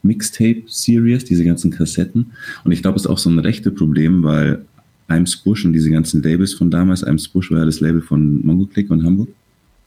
Mixtape 0.03 0.63
Series, 0.67 1.25
diese 1.25 1.45
ganzen 1.45 1.71
Kassetten. 1.71 2.33
Und 2.65 2.73
ich 2.73 2.83
glaube, 2.83 2.97
es 2.97 3.03
ist 3.03 3.11
auch 3.11 3.19
so 3.19 3.29
ein 3.29 3.39
rechte 3.39 3.71
Problem, 3.71 4.23
weil 4.23 4.65
Ims 5.09 5.37
Bush 5.37 5.65
und 5.65 5.73
diese 5.73 5.91
ganzen 5.91 6.23
Labels 6.23 6.55
von 6.55 6.71
damals, 6.71 7.03
Ims 7.03 7.29
Bush 7.29 7.51
war 7.51 7.59
ja 7.59 7.65
das 7.65 7.81
Label 7.81 8.01
von 8.01 8.45
Mongo 8.45 8.67
Click 8.67 8.91
und 8.91 9.05
Hamburg. 9.05 9.29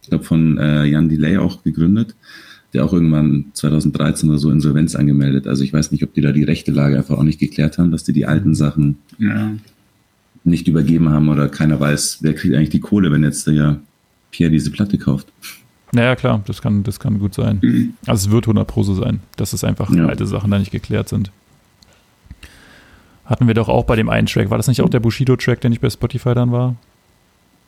Ich 0.01 0.09
glaube, 0.09 0.23
von 0.23 0.57
äh, 0.57 0.85
Jan 0.85 1.09
Delay 1.09 1.37
auch 1.37 1.63
gegründet, 1.63 2.15
der 2.73 2.85
auch 2.85 2.93
irgendwann 2.93 3.45
2013 3.53 4.29
oder 4.29 4.37
so 4.37 4.51
Insolvenz 4.51 4.95
angemeldet. 4.95 5.47
Also 5.47 5.63
ich 5.63 5.73
weiß 5.73 5.91
nicht, 5.91 6.03
ob 6.03 6.13
die 6.13 6.21
da 6.21 6.31
die 6.31 6.43
rechte 6.43 6.71
Lage 6.71 6.97
einfach 6.97 7.17
auch 7.17 7.23
nicht 7.23 7.39
geklärt 7.39 7.77
haben, 7.77 7.91
dass 7.91 8.03
die 8.03 8.13
die 8.13 8.25
alten 8.25 8.53
Sachen 8.53 8.97
ja. 9.17 9.51
nicht 10.43 10.67
übergeben 10.67 11.09
haben 11.09 11.29
oder 11.29 11.49
keiner 11.49 11.79
weiß, 11.79 12.19
wer 12.21 12.33
kriegt 12.33 12.53
eigentlich 12.53 12.69
die 12.69 12.79
Kohle, 12.79 13.11
wenn 13.11 13.23
jetzt 13.23 13.47
der 13.47 13.79
Pierre 14.31 14.51
diese 14.51 14.71
Platte 14.71 14.97
kauft. 14.97 15.27
Naja, 15.91 16.15
klar, 16.15 16.43
das 16.45 16.61
kann, 16.61 16.83
das 16.83 16.99
kann 16.99 17.17
gut 17.17 17.33
sein. 17.33 17.59
Mhm. 17.61 17.93
Also 18.05 18.27
es 18.27 18.31
wird 18.31 18.45
100 18.45 18.67
Pro 18.67 18.83
so 18.83 18.93
sein, 18.93 19.21
dass 19.37 19.53
es 19.53 19.63
einfach 19.63 19.91
ja. 19.91 20.05
alte 20.05 20.27
Sachen 20.27 20.51
da 20.51 20.59
nicht 20.59 20.71
geklärt 20.71 21.09
sind. 21.09 21.31
Hatten 23.25 23.47
wir 23.47 23.53
doch 23.53 23.69
auch 23.69 23.85
bei 23.85 23.95
dem 23.95 24.09
einen 24.09 24.27
Track. 24.27 24.49
War 24.49 24.57
das 24.57 24.67
nicht 24.67 24.81
auch 24.81 24.89
der 24.89 24.99
Bushido-Track, 24.99 25.61
der 25.61 25.69
nicht 25.69 25.81
bei 25.81 25.89
Spotify 25.89 26.33
dann 26.33 26.51
war? 26.51 26.75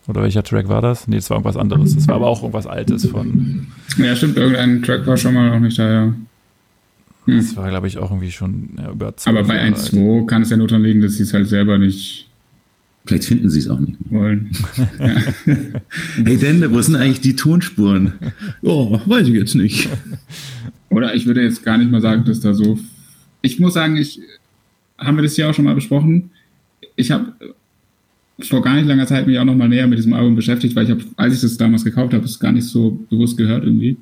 Oder 0.07 0.23
welcher 0.23 0.43
Track 0.43 0.67
war 0.67 0.81
das? 0.81 1.07
Nee, 1.07 1.17
das 1.17 1.29
war 1.29 1.37
irgendwas 1.37 1.57
anderes. 1.57 1.95
Das 1.95 2.07
war 2.07 2.15
aber 2.15 2.27
auch 2.27 2.41
irgendwas 2.41 2.65
Altes 2.65 3.07
von. 3.07 3.67
Ja, 3.97 4.15
stimmt, 4.15 4.38
irgendein 4.38 4.82
Track 4.84 5.06
war 5.06 5.17
schon 5.17 5.34
mal 5.34 5.51
auch 5.51 5.60
nicht 5.60 5.77
da, 5.77 5.91
ja. 5.91 6.13
Hm. 7.25 7.38
Das 7.38 7.56
war, 7.56 7.69
glaube 7.69 7.88
ich, 7.88 7.97
auch 7.97 8.10
irgendwie 8.12 8.32
schon 8.32 8.69
ja, 8.77 8.91
über 8.91 9.13
Aber 9.25 9.43
bei 9.43 9.62
1.2 9.62 10.25
kann 10.25 10.41
es 10.41 10.49
ja 10.49 10.58
nur 10.58 10.67
daran 10.67 10.84
liegen, 10.84 11.01
dass 11.01 11.13
sie 11.13 11.23
es 11.23 11.34
halt 11.34 11.47
selber 11.47 11.77
nicht 11.77 12.27
Vielleicht 13.06 13.25
finden 13.25 13.49
sie 13.49 13.60
es 13.60 13.67
auch 13.67 13.80
nicht. 13.80 13.97
Wollen. 14.10 14.51
hey 16.23 16.38
Dende, 16.38 16.71
wo 16.71 16.82
sind 16.82 16.95
eigentlich 16.95 17.21
die 17.21 17.36
Tonspuren? 17.36 18.13
Oh, 18.62 18.99
weiß 19.06 19.27
ich 19.27 19.34
jetzt 19.34 19.56
nicht. 19.56 19.89
Oder 20.89 21.15
ich 21.15 21.25
würde 21.25 21.41
jetzt 21.41 21.63
gar 21.63 21.77
nicht 21.77 21.89
mal 21.89 22.01
sagen, 22.01 22.25
dass 22.25 22.41
da 22.41 22.54
so. 22.54 22.77
Ich 23.41 23.60
muss 23.60 23.73
sagen, 23.73 23.97
ich 23.97 24.19
haben 24.99 25.17
wir 25.17 25.23
das 25.23 25.36
hier 25.36 25.49
auch 25.49 25.54
schon 25.54 25.65
mal 25.65 25.73
besprochen. 25.73 26.30
Ich 26.95 27.10
habe 27.10 27.34
vor 28.45 28.62
gar 28.62 28.75
nicht 28.75 28.88
langer 28.88 29.08
Zeit 29.08 29.27
mich 29.27 29.38
auch 29.39 29.45
noch 29.45 29.56
mal 29.56 29.69
näher 29.69 29.88
mit 29.88 29.97
diesem 29.97 30.13
Album 30.13 30.36
beschäftigt, 30.36 30.75
weil 30.75 30.86
ich 30.86 30.91
habe, 30.91 31.04
als 31.17 31.36
ich 31.36 31.41
das 31.41 31.58
damals 31.58 31.84
gekauft 31.84 32.13
habe, 32.13 32.25
es 32.25 32.39
gar 32.39 32.51
nicht 32.51 32.65
so 32.65 32.99
bewusst 33.10 33.38
gehört 33.38 33.63
irgendwie. 33.63 33.97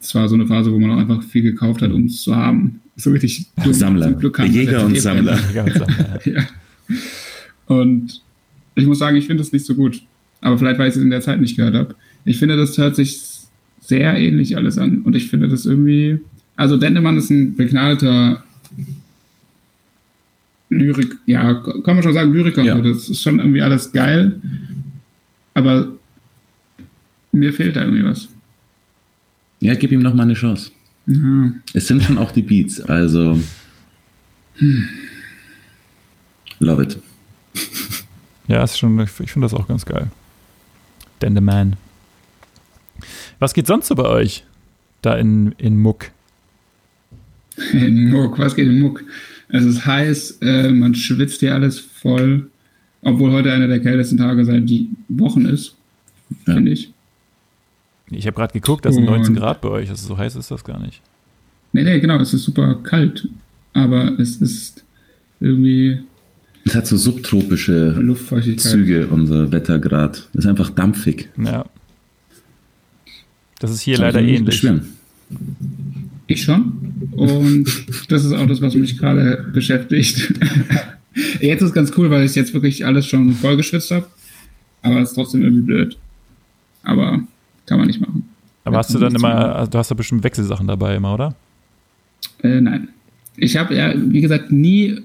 Es 0.00 0.14
war 0.14 0.28
so 0.28 0.34
eine 0.34 0.46
Phase, 0.46 0.72
wo 0.72 0.78
man 0.78 0.90
auch 0.90 0.98
einfach 0.98 1.22
viel 1.22 1.42
gekauft 1.42 1.82
hat, 1.82 1.92
um 1.92 2.06
es 2.06 2.22
zu 2.22 2.36
haben. 2.36 2.80
So 2.96 3.10
richtig 3.10 3.46
Sammler. 3.70 4.12
Glück 4.12 4.38
haben, 4.38 4.52
Jäger 4.52 4.84
und 4.84 4.98
Sammler. 4.98 5.38
ja. 6.24 6.42
Und 7.66 8.20
ich 8.74 8.86
muss 8.86 8.98
sagen, 8.98 9.16
ich 9.16 9.26
finde 9.26 9.42
es 9.42 9.52
nicht 9.52 9.64
so 9.64 9.74
gut. 9.74 10.02
Aber 10.40 10.58
vielleicht, 10.58 10.78
weil 10.78 10.88
ich 10.88 10.96
es 10.96 11.02
in 11.02 11.10
der 11.10 11.22
Zeit 11.22 11.40
nicht 11.40 11.56
gehört 11.56 11.74
habe. 11.74 11.94
Ich 12.24 12.38
finde, 12.38 12.56
das 12.56 12.76
hört 12.76 12.96
sich 12.96 13.20
sehr 13.80 14.16
ähnlich 14.16 14.56
alles 14.56 14.78
an. 14.78 15.02
Und 15.02 15.16
ich 15.16 15.28
finde 15.28 15.48
das 15.48 15.66
irgendwie. 15.66 16.20
Also, 16.56 16.76
Dendemann 16.76 17.16
ist 17.16 17.30
ein 17.30 17.56
begnadeter 17.56 18.44
Lyrik, 20.78 21.16
ja, 21.26 21.54
kann 21.54 21.94
man 21.94 22.02
schon 22.02 22.14
sagen, 22.14 22.32
Lyriker. 22.32 22.62
Ja. 22.62 22.80
Das 22.80 23.08
ist 23.08 23.22
schon 23.22 23.38
irgendwie 23.38 23.62
alles 23.62 23.92
geil. 23.92 24.40
Aber 25.54 25.88
mir 27.32 27.52
fehlt 27.52 27.76
da 27.76 27.82
irgendwie 27.82 28.04
was. 28.04 28.28
Ja, 29.60 29.74
gib 29.74 29.92
ihm 29.92 30.00
noch 30.00 30.14
mal 30.14 30.24
eine 30.24 30.34
Chance. 30.34 30.70
Mhm. 31.06 31.62
Es 31.72 31.86
sind 31.86 32.02
schon 32.02 32.18
auch 32.18 32.32
die 32.32 32.42
Beats, 32.42 32.80
also. 32.80 33.38
Hm. 34.56 34.88
Love 36.60 36.82
it. 36.82 36.98
Ja, 38.46 38.62
ist 38.62 38.78
schon, 38.78 38.98
ich 39.00 39.10
finde 39.10 39.46
das 39.46 39.54
auch 39.54 39.66
ganz 39.66 39.84
geil. 39.84 40.10
Then 41.20 41.34
the 41.34 41.40
Man. 41.40 41.76
Was 43.38 43.54
geht 43.54 43.66
sonst 43.66 43.88
so 43.88 43.94
bei 43.94 44.04
euch? 44.04 44.44
Da 45.02 45.16
in, 45.16 45.52
in 45.58 45.80
Muck. 45.80 46.10
In 47.72 48.10
Muck, 48.10 48.38
was 48.38 48.54
geht 48.54 48.66
in 48.66 48.80
Muck? 48.80 49.02
Es 49.48 49.64
ist 49.64 49.86
heiß, 49.86 50.38
äh, 50.42 50.70
man 50.70 50.94
schwitzt 50.94 51.40
hier 51.40 51.54
alles 51.54 51.78
voll, 51.78 52.48
obwohl 53.02 53.32
heute 53.32 53.52
einer 53.52 53.68
der 53.68 53.80
kältesten 53.80 54.18
Tage 54.18 54.44
seit 54.44 54.70
Wochen 55.08 55.44
ist, 55.46 55.76
ja. 56.46 56.54
finde 56.54 56.72
ich. 56.72 56.92
Ich 58.10 58.26
habe 58.26 58.36
gerade 58.36 58.52
geguckt, 58.52 58.84
das 58.84 58.94
sind 58.94 59.04
19 59.04 59.34
Grad 59.34 59.60
bei 59.60 59.68
euch, 59.68 59.90
also 59.90 60.06
so 60.06 60.18
heiß 60.18 60.36
ist 60.36 60.50
das 60.50 60.64
gar 60.64 60.80
nicht. 60.80 61.00
Nee, 61.72 61.82
nee, 61.82 62.00
genau, 62.00 62.18
es 62.18 62.32
ist 62.34 62.44
super 62.44 62.74
kalt, 62.82 63.28
aber 63.72 64.18
es 64.18 64.36
ist 64.36 64.84
irgendwie 65.40 65.98
es 66.64 66.74
hat 66.74 66.86
so 66.86 66.96
subtropische 66.96 67.94
Züge, 68.56 69.06
unser 69.08 69.52
Wettergrad. 69.52 70.28
Es 70.32 70.40
ist 70.40 70.46
einfach 70.46 70.70
dampfig. 70.70 71.28
Ja. 71.36 71.66
Das 73.58 73.70
ist 73.70 73.82
hier 73.82 73.98
das 73.98 74.14
leider 74.14 74.20
ähnlich. 74.20 74.46
Beschweren. 74.46 74.94
Ich 76.34 76.42
schon. 76.42 76.72
Und 77.12 77.66
das 78.08 78.24
ist 78.24 78.32
auch 78.32 78.46
das, 78.46 78.60
was 78.60 78.74
mich 78.74 78.98
gerade 78.98 79.46
beschäftigt. 79.52 80.34
jetzt 81.40 81.62
ist 81.62 81.72
ganz 81.72 81.92
cool, 81.96 82.10
weil 82.10 82.24
ich 82.24 82.34
jetzt 82.34 82.52
wirklich 82.52 82.84
alles 82.84 83.06
schon 83.06 83.32
vollgeschwitzt 83.34 83.92
habe. 83.92 84.06
Aber 84.82 85.00
es 85.00 85.10
ist 85.10 85.14
trotzdem 85.14 85.42
irgendwie 85.42 85.62
blöd. 85.62 85.96
Aber 86.82 87.22
kann 87.66 87.78
man 87.78 87.86
nicht 87.86 88.00
machen. 88.00 88.28
Aber 88.64 88.78
hast 88.78 88.92
du 88.92 88.98
dann 88.98 89.14
immer, 89.14 89.54
also 89.54 89.70
du 89.70 89.78
hast 89.78 89.92
da 89.92 89.94
bestimmt 89.94 90.24
Wechselsachen 90.24 90.66
dabei 90.66 90.96
immer, 90.96 91.14
oder? 91.14 91.36
Äh, 92.42 92.60
nein. 92.60 92.88
Ich 93.36 93.56
habe 93.56 93.76
ja, 93.76 93.94
wie 93.96 94.20
gesagt, 94.20 94.50
nie 94.50 94.98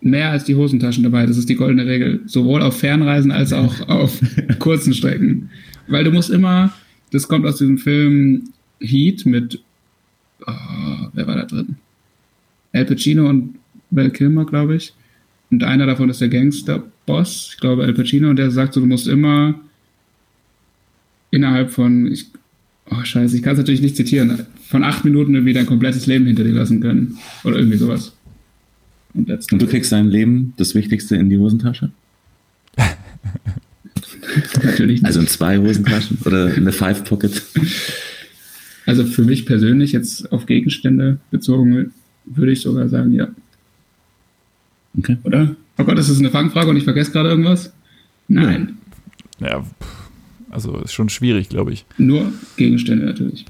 mehr 0.00 0.30
als 0.30 0.44
die 0.44 0.54
Hosentaschen 0.54 1.02
dabei. 1.02 1.26
Das 1.26 1.36
ist 1.36 1.48
die 1.48 1.56
goldene 1.56 1.84
Regel. 1.84 2.20
Sowohl 2.26 2.62
auf 2.62 2.78
Fernreisen 2.78 3.32
als 3.32 3.52
auch 3.52 3.80
auf 3.88 4.20
kurzen 4.60 4.94
Strecken. 4.94 5.50
Weil 5.88 6.04
du 6.04 6.12
musst 6.12 6.30
immer, 6.30 6.72
das 7.10 7.26
kommt 7.26 7.44
aus 7.44 7.58
diesem 7.58 7.78
Film 7.78 8.50
Heat 8.78 9.26
mit, 9.26 9.60
oh, 10.46 11.08
wer 11.12 11.26
war 11.26 11.36
da 11.36 11.44
drin? 11.44 11.76
Al 12.72 12.84
Pacino 12.84 13.28
und 13.28 13.56
Val 13.90 14.10
Kilmer, 14.10 14.44
glaube 14.44 14.76
ich. 14.76 14.92
Und 15.50 15.64
einer 15.64 15.86
davon 15.86 16.10
ist 16.10 16.20
der 16.20 16.28
Gangster-Boss, 16.28 17.50
ich 17.54 17.60
glaube 17.60 17.84
Al 17.84 17.94
Pacino, 17.94 18.30
und 18.30 18.36
der 18.36 18.50
sagt 18.50 18.74
so, 18.74 18.80
du 18.80 18.86
musst 18.86 19.08
immer 19.08 19.60
innerhalb 21.30 21.70
von, 21.70 22.10
ich, 22.12 22.26
oh 22.90 23.02
scheiße, 23.02 23.36
ich 23.36 23.42
kann 23.42 23.52
es 23.52 23.58
natürlich 23.58 23.82
nicht 23.82 23.96
zitieren, 23.96 24.46
von 24.68 24.84
acht 24.84 25.04
Minuten 25.04 25.34
irgendwie 25.34 25.52
dein 25.52 25.66
komplettes 25.66 26.06
Leben 26.06 26.26
hinter 26.26 26.44
dir 26.44 26.52
lassen 26.52 26.80
können. 26.80 27.18
Oder 27.44 27.56
irgendwie 27.56 27.78
sowas. 27.78 28.14
Und, 29.14 29.28
und 29.28 29.62
du 29.62 29.66
kriegst 29.66 29.90
dein 29.90 30.08
Leben, 30.08 30.54
das 30.56 30.74
Wichtigste, 30.74 31.16
in 31.16 31.30
die 31.30 31.38
Hosentasche? 31.38 31.90
Natürlich 34.62 35.02
nicht. 35.02 35.06
Also 35.06 35.20
in 35.20 35.26
zwei 35.26 35.58
Hosentaschen 35.58 36.18
oder 36.24 36.54
in 36.54 36.64
der 36.64 36.72
Five 36.72 37.04
Pocket? 37.04 37.42
Also 38.90 39.04
für 39.04 39.22
mich 39.22 39.46
persönlich, 39.46 39.92
jetzt 39.92 40.32
auf 40.32 40.46
Gegenstände 40.46 41.18
bezogen, 41.30 41.92
würde 42.24 42.50
ich 42.50 42.60
sogar 42.60 42.88
sagen, 42.88 43.12
ja. 43.12 43.28
Okay. 44.98 45.16
Oder? 45.22 45.54
Oh 45.78 45.84
Gott, 45.84 45.96
ist 45.96 46.10
das 46.10 46.18
eine 46.18 46.30
Fangfrage 46.30 46.70
und 46.70 46.76
ich 46.76 46.82
vergesse 46.82 47.12
gerade 47.12 47.28
irgendwas? 47.28 47.72
Nein. 48.26 48.78
Ja, 49.38 49.64
also 50.50 50.76
ist 50.78 50.92
schon 50.92 51.08
schwierig, 51.08 51.48
glaube 51.48 51.72
ich. 51.72 51.84
Nur 51.98 52.32
Gegenstände 52.56 53.06
natürlich. 53.06 53.44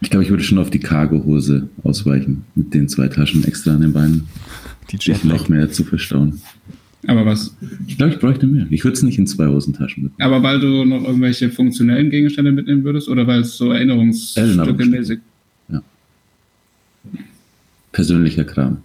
Ich 0.00 0.08
glaube, 0.08 0.24
ich 0.24 0.30
würde 0.30 0.44
schon 0.44 0.56
auf 0.58 0.70
die 0.70 0.80
Cargo-Hose 0.80 1.68
ausweichen, 1.82 2.46
mit 2.54 2.72
den 2.72 2.88
zwei 2.88 3.08
Taschen 3.08 3.44
extra 3.44 3.74
an 3.74 3.82
den 3.82 3.92
Beinen. 3.92 4.28
Die 4.90 4.96
Jetlag. 4.98 5.24
noch 5.24 5.48
mehr 5.50 5.70
zu 5.70 5.84
verstauen. 5.84 6.40
Aber 7.06 7.24
was? 7.24 7.56
Ich 7.86 7.96
glaube, 7.96 8.12
ich 8.12 8.18
bräuchte 8.18 8.46
mehr. 8.46 8.66
Ich 8.70 8.84
würde 8.84 8.96
es 8.96 9.02
nicht 9.02 9.18
in 9.18 9.26
zwei 9.26 9.46
Hosentaschen 9.46 10.04
mitnehmen. 10.04 10.32
Aber 10.32 10.42
weil 10.42 10.60
du 10.60 10.84
noch 10.84 11.04
irgendwelche 11.04 11.50
funktionellen 11.50 12.10
Gegenstände 12.10 12.52
mitnehmen 12.52 12.84
würdest 12.84 13.08
oder 13.08 13.26
weil 13.26 13.40
es 13.40 13.56
so 13.56 13.72
Erinnerungsstücke 13.72 14.84
mäßig? 14.86 15.20
Ja. 15.68 15.82
Persönlicher 17.92 18.44
Kram. 18.44 18.78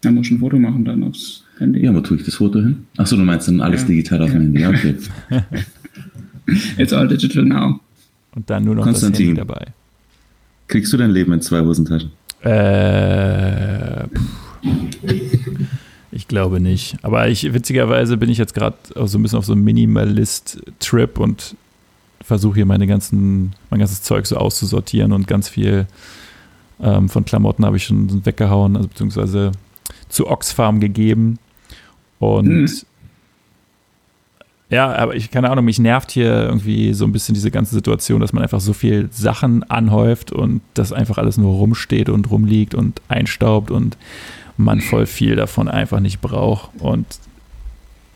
Da 0.00 0.10
muss 0.10 0.26
ich 0.26 0.32
ein 0.32 0.38
Foto 0.38 0.58
machen 0.58 0.84
dann 0.84 1.02
aufs 1.02 1.44
Handy. 1.58 1.84
Ja, 1.84 1.94
wo 1.94 2.00
tue 2.00 2.16
ich 2.16 2.24
das 2.24 2.36
Foto 2.36 2.60
hin? 2.60 2.86
Achso, 2.96 3.16
du 3.16 3.22
meinst 3.22 3.48
dann 3.48 3.60
alles 3.60 3.82
ja. 3.82 3.88
digital 3.88 4.22
auf 4.22 4.30
dem 4.30 4.40
Handy. 4.42 4.60
Ja, 4.60 4.70
okay. 4.70 4.94
It's 6.78 6.92
all 6.92 7.08
digital 7.08 7.44
now. 7.44 7.80
Und 8.34 8.48
dann 8.48 8.64
nur 8.64 8.74
noch 8.74 8.84
Konstantin, 8.84 9.34
das 9.34 9.46
Handy 9.46 9.52
dabei. 9.52 9.66
Kriegst 10.68 10.92
du 10.92 10.96
dein 10.96 11.10
Leben 11.10 11.32
in 11.32 11.40
zwei 11.40 11.60
Hosentaschen? 11.60 12.10
Äh, 12.42 14.04
ich 16.10 16.28
glaube 16.28 16.60
nicht. 16.60 16.96
Aber 17.02 17.28
ich, 17.28 17.52
witzigerweise 17.52 18.16
bin 18.16 18.30
ich 18.30 18.38
jetzt 18.38 18.54
gerade 18.54 18.76
so 18.94 19.18
ein 19.18 19.22
bisschen 19.22 19.38
auf 19.38 19.44
so 19.44 19.52
einem 19.52 19.64
Minimalist-Trip 19.64 21.18
und 21.18 21.56
versuche 22.22 22.56
hier 22.56 22.66
meine 22.66 22.86
ganzen, 22.86 23.54
mein 23.70 23.80
ganzes 23.80 24.02
Zeug 24.02 24.26
so 24.26 24.36
auszusortieren 24.36 25.12
und 25.12 25.26
ganz 25.26 25.48
viel 25.48 25.86
ähm, 26.80 27.08
von 27.08 27.24
Klamotten 27.24 27.64
habe 27.64 27.76
ich 27.76 27.84
schon 27.84 28.24
weggehauen, 28.26 28.76
also 28.76 28.88
beziehungsweise 28.88 29.52
zu 30.08 30.28
Oxfarm 30.28 30.80
gegeben. 30.80 31.38
Und 32.18 32.48
mhm. 32.48 32.68
ja, 34.70 34.92
aber 34.94 35.14
ich, 35.14 35.30
keine 35.30 35.50
Ahnung, 35.50 35.64
mich 35.64 35.78
nervt 35.78 36.10
hier 36.10 36.32
irgendwie 36.32 36.92
so 36.94 37.04
ein 37.04 37.12
bisschen 37.12 37.34
diese 37.34 37.50
ganze 37.50 37.74
Situation, 37.74 38.20
dass 38.20 38.32
man 38.32 38.42
einfach 38.42 38.60
so 38.60 38.72
viel 38.72 39.08
Sachen 39.12 39.62
anhäuft 39.64 40.32
und 40.32 40.60
das 40.74 40.92
einfach 40.92 41.18
alles 41.18 41.38
nur 41.38 41.54
rumsteht 41.54 42.08
und 42.08 42.30
rumliegt 42.30 42.74
und 42.74 43.00
einstaubt 43.08 43.70
und 43.70 43.96
man 44.56 44.80
voll 44.80 45.06
viel 45.06 45.36
davon 45.36 45.68
einfach 45.68 46.00
nicht 46.00 46.20
braucht. 46.20 46.70
Und 46.78 47.06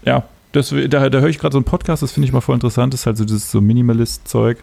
ja, 0.05 0.25
das, 0.53 0.75
da, 0.89 1.09
da 1.11 1.21
höre 1.21 1.29
ich 1.29 1.39
gerade 1.39 1.53
so 1.53 1.59
einen 1.59 1.65
Podcast, 1.65 2.03
das 2.03 2.13
finde 2.13 2.27
ich 2.27 2.33
mal 2.33 2.41
voll 2.41 2.55
interessant, 2.55 2.93
das 2.93 3.01
ist 3.01 3.07
halt 3.07 3.17
so 3.17 3.25
dieses 3.25 3.51
so 3.51 3.61
Minimalist-Zeug. 3.61 4.59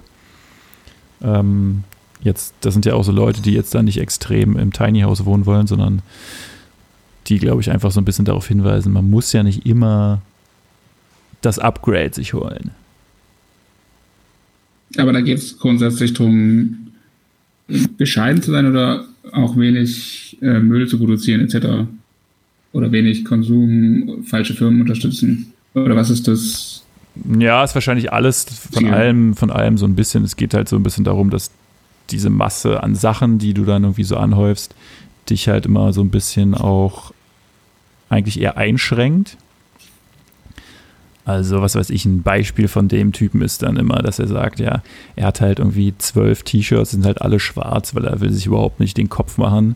Ähm, 1.21 1.83
jetzt, 2.21 2.53
das 2.61 2.73
sind 2.73 2.85
ja 2.85 2.93
auch 2.93 3.03
so 3.03 3.11
Leute, 3.11 3.41
die 3.41 3.53
jetzt 3.53 3.73
da 3.73 3.81
nicht 3.81 3.99
extrem 3.99 4.57
im 4.57 4.73
Tiny 4.73 5.01
House 5.01 5.25
wohnen 5.25 5.45
wollen, 5.45 5.67
sondern 5.67 6.01
die, 7.27 7.39
glaube 7.39 7.61
ich, 7.61 7.71
einfach 7.71 7.91
so 7.91 8.01
ein 8.01 8.05
bisschen 8.05 8.25
darauf 8.25 8.47
hinweisen, 8.47 8.93
man 8.93 9.09
muss 9.09 9.33
ja 9.33 9.43
nicht 9.43 9.65
immer 9.65 10.21
das 11.41 11.59
Upgrade 11.59 12.13
sich 12.13 12.33
holen. 12.33 12.71
Aber 14.97 15.11
da 15.11 15.21
geht 15.21 15.37
es 15.37 15.59
grundsätzlich 15.59 16.13
darum, 16.13 16.86
bescheiden 17.97 18.41
zu 18.41 18.51
sein 18.51 18.69
oder 18.69 19.05
auch 19.31 19.57
wenig 19.57 20.37
äh, 20.41 20.59
Müll 20.59 20.87
zu 20.87 20.97
produzieren 20.97 21.41
etc. 21.41 21.87
Oder 22.73 22.91
wenig 22.91 23.25
Konsum, 23.25 24.23
falsche 24.25 24.53
Firmen 24.53 24.81
unterstützen. 24.81 25.53
Oder 25.73 25.95
was 25.95 26.09
ist 26.09 26.27
das? 26.27 26.83
Ja, 27.39 27.63
ist 27.63 27.75
wahrscheinlich 27.75 28.13
alles 28.13 28.45
von 28.45 28.83
Ziel. 28.83 28.93
allem, 28.93 29.35
von 29.35 29.49
allem 29.49 29.77
so 29.77 29.85
ein 29.85 29.95
bisschen. 29.95 30.23
Es 30.23 30.35
geht 30.35 30.53
halt 30.53 30.69
so 30.69 30.75
ein 30.75 30.83
bisschen 30.83 31.03
darum, 31.03 31.29
dass 31.29 31.51
diese 32.09 32.29
Masse 32.29 32.83
an 32.83 32.95
Sachen, 32.95 33.39
die 33.39 33.53
du 33.53 33.65
dann 33.65 33.83
irgendwie 33.83 34.03
so 34.03 34.17
anhäufst, 34.17 34.75
dich 35.29 35.47
halt 35.47 35.65
immer 35.65 35.91
so 35.93 36.01
ein 36.01 36.09
bisschen 36.09 36.53
auch 36.55 37.11
eigentlich 38.09 38.39
eher 38.39 38.57
einschränkt. 38.57 39.37
Also, 41.27 41.61
was 41.61 41.75
weiß 41.75 41.89
ich, 41.89 42.05
ein 42.05 42.23
Beispiel 42.23 42.69
von 42.69 42.87
dem 42.87 43.11
Typen 43.11 43.41
ist 43.41 43.61
dann 43.61 43.75
immer, 43.75 43.97
dass 43.97 44.17
er 44.17 44.27
sagt, 44.27 44.61
ja, 44.61 44.81
er 45.17 45.27
hat 45.27 45.41
halt 45.41 45.59
irgendwie 45.59 45.93
zwölf 45.97 46.43
T-Shirts, 46.43 46.91
sind 46.91 47.05
halt 47.05 47.21
alle 47.21 47.41
schwarz, 47.41 47.93
weil 47.93 48.05
er 48.05 48.21
will 48.21 48.31
sich 48.31 48.45
überhaupt 48.45 48.79
nicht 48.79 48.95
den 48.95 49.09
Kopf 49.09 49.37
machen, 49.37 49.75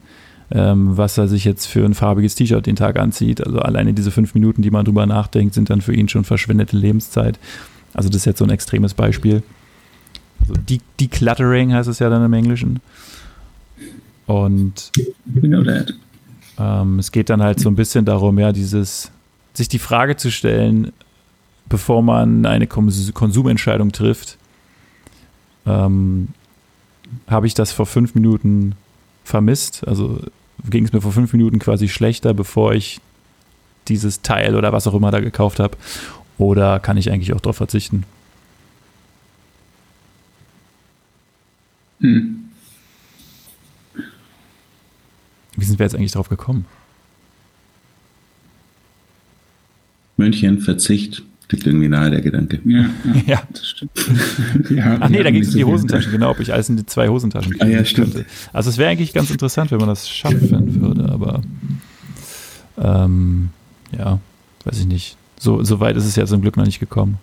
ähm, 0.50 0.96
was 0.96 1.18
er 1.18 1.28
sich 1.28 1.44
jetzt 1.44 1.66
für 1.66 1.84
ein 1.84 1.94
farbiges 1.94 2.36
T-Shirt 2.36 2.66
den 2.66 2.78
Tag 2.78 2.98
anzieht. 2.98 3.46
Also 3.46 3.60
alleine 3.60 3.94
diese 3.94 4.12
fünf 4.12 4.34
Minuten, 4.34 4.62
die 4.62 4.72
man 4.72 4.86
drüber 4.86 5.06
nachdenkt, 5.06 5.54
sind 5.54 5.70
dann 5.70 5.82
für 5.82 5.94
ihn 5.94 6.08
schon 6.08 6.24
verschwendete 6.24 6.78
Lebenszeit. 6.78 7.38
Also 7.94 8.08
das 8.08 8.20
ist 8.20 8.26
jetzt 8.26 8.38
so 8.38 8.46
ein 8.46 8.50
extremes 8.50 8.94
Beispiel. 8.94 9.44
Also 10.40 10.54
De 10.54 10.80
Decluttering 11.02 11.74
heißt 11.74 11.90
es 11.90 12.00
ja 12.00 12.10
dann 12.10 12.24
im 12.24 12.32
Englischen. 12.32 12.80
Und 14.26 14.90
know 15.34 15.64
that. 15.64 15.94
Ähm, 16.58 17.00
es 17.00 17.12
geht 17.12 17.30
dann 17.30 17.44
halt 17.44 17.60
so 17.60 17.68
ein 17.68 17.76
bisschen 17.76 18.06
darum, 18.06 18.40
ja, 18.40 18.54
dieses, 18.54 19.12
sich 19.52 19.68
die 19.68 19.80
Frage 19.80 20.16
zu 20.16 20.32
stellen, 20.32 20.94
bevor 21.72 22.04
man 22.04 22.46
eine 22.46 22.68
Konsumentscheidung 22.68 23.94
trifft, 23.94 24.38
ähm, 25.66 26.28
habe 27.28 27.48
ich 27.48 27.54
das 27.54 27.72
vor 27.72 27.86
fünf 27.86 28.14
Minuten 28.14 28.76
vermisst? 29.24 29.88
Also 29.88 30.20
ging 30.70 30.84
es 30.84 30.92
mir 30.92 31.00
vor 31.00 31.14
fünf 31.14 31.32
Minuten 31.32 31.60
quasi 31.60 31.88
schlechter, 31.88 32.34
bevor 32.34 32.74
ich 32.74 33.00
dieses 33.88 34.22
Teil 34.22 34.56
oder 34.58 34.74
was 34.74 34.86
auch 34.86 34.94
immer 34.94 35.12
da 35.12 35.22
gekauft 35.22 35.62
habe? 35.62 35.78
Oder 36.38 36.82
kann 36.82 36.98
ich 36.98 37.10
eigentlich 37.10 37.34
auch 37.34 37.40
darauf 37.40 37.56
verzichten? 37.56 38.04
Hm. 42.02 42.50
Wie 45.56 45.66
sind 45.66 45.80
wir 45.80 45.86
jetzt 45.86 45.96
eigentlich 45.96 46.12
drauf 46.12 46.28
gekommen? 46.28 46.66
München, 50.18 50.60
Verzicht, 50.60 51.24
liegt 51.52 51.68
irgendwie 51.68 51.88
nahe 51.88 52.10
der 52.10 52.22
Gedanke. 52.22 52.60
Ja, 52.66 52.80
ja. 52.80 52.90
ja. 53.28 53.44
das 53.52 53.68
stimmt. 53.68 53.92
ja, 54.70 54.98
Ach 55.00 55.10
nee, 55.10 55.24
da 55.24 55.32
ging 55.32 55.42
es 55.42 55.50
um 55.50 55.56
die 55.56 55.66
Hosentaschen, 55.66 56.12
genau, 56.12 56.32
ob 56.32 56.40
ich 56.40 56.54
alles 56.54 56.70
in 56.70 56.78
die 56.78 56.86
zwei 56.86 57.08
Hosentaschen 57.10 57.54
kriege. 57.54 57.66
Ah, 57.66 57.70
ja, 57.70 57.86
stimmt. 57.86 58.14
Könnte. 58.14 58.30
Also 58.54 58.70
es 58.70 58.78
wäre 58.78 58.90
eigentlich 58.90 59.14
ganz 59.14 59.30
interessant, 59.30 59.72
wenn 59.72 59.80
man 59.80 59.90
das 59.90 60.10
schaffen 60.10 60.82
würde, 60.82 61.10
aber 61.10 61.42
ähm, 62.78 63.50
ja, 63.98 64.20
weiß 64.66 64.80
ich 64.80 64.86
nicht. 64.86 65.18
So, 65.40 65.64
so 65.64 65.80
weit 65.80 65.98
ist 65.98 66.06
es 66.06 66.16
ja 66.16 66.26
zum 66.26 66.42
Glück 66.42 66.58
noch 66.58 66.66
nicht 66.66 66.80
gekommen. 66.80 67.18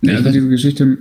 Ja, 0.00 0.16
also 0.16 0.30
diese 0.30 0.48
Geschichte 0.48 0.98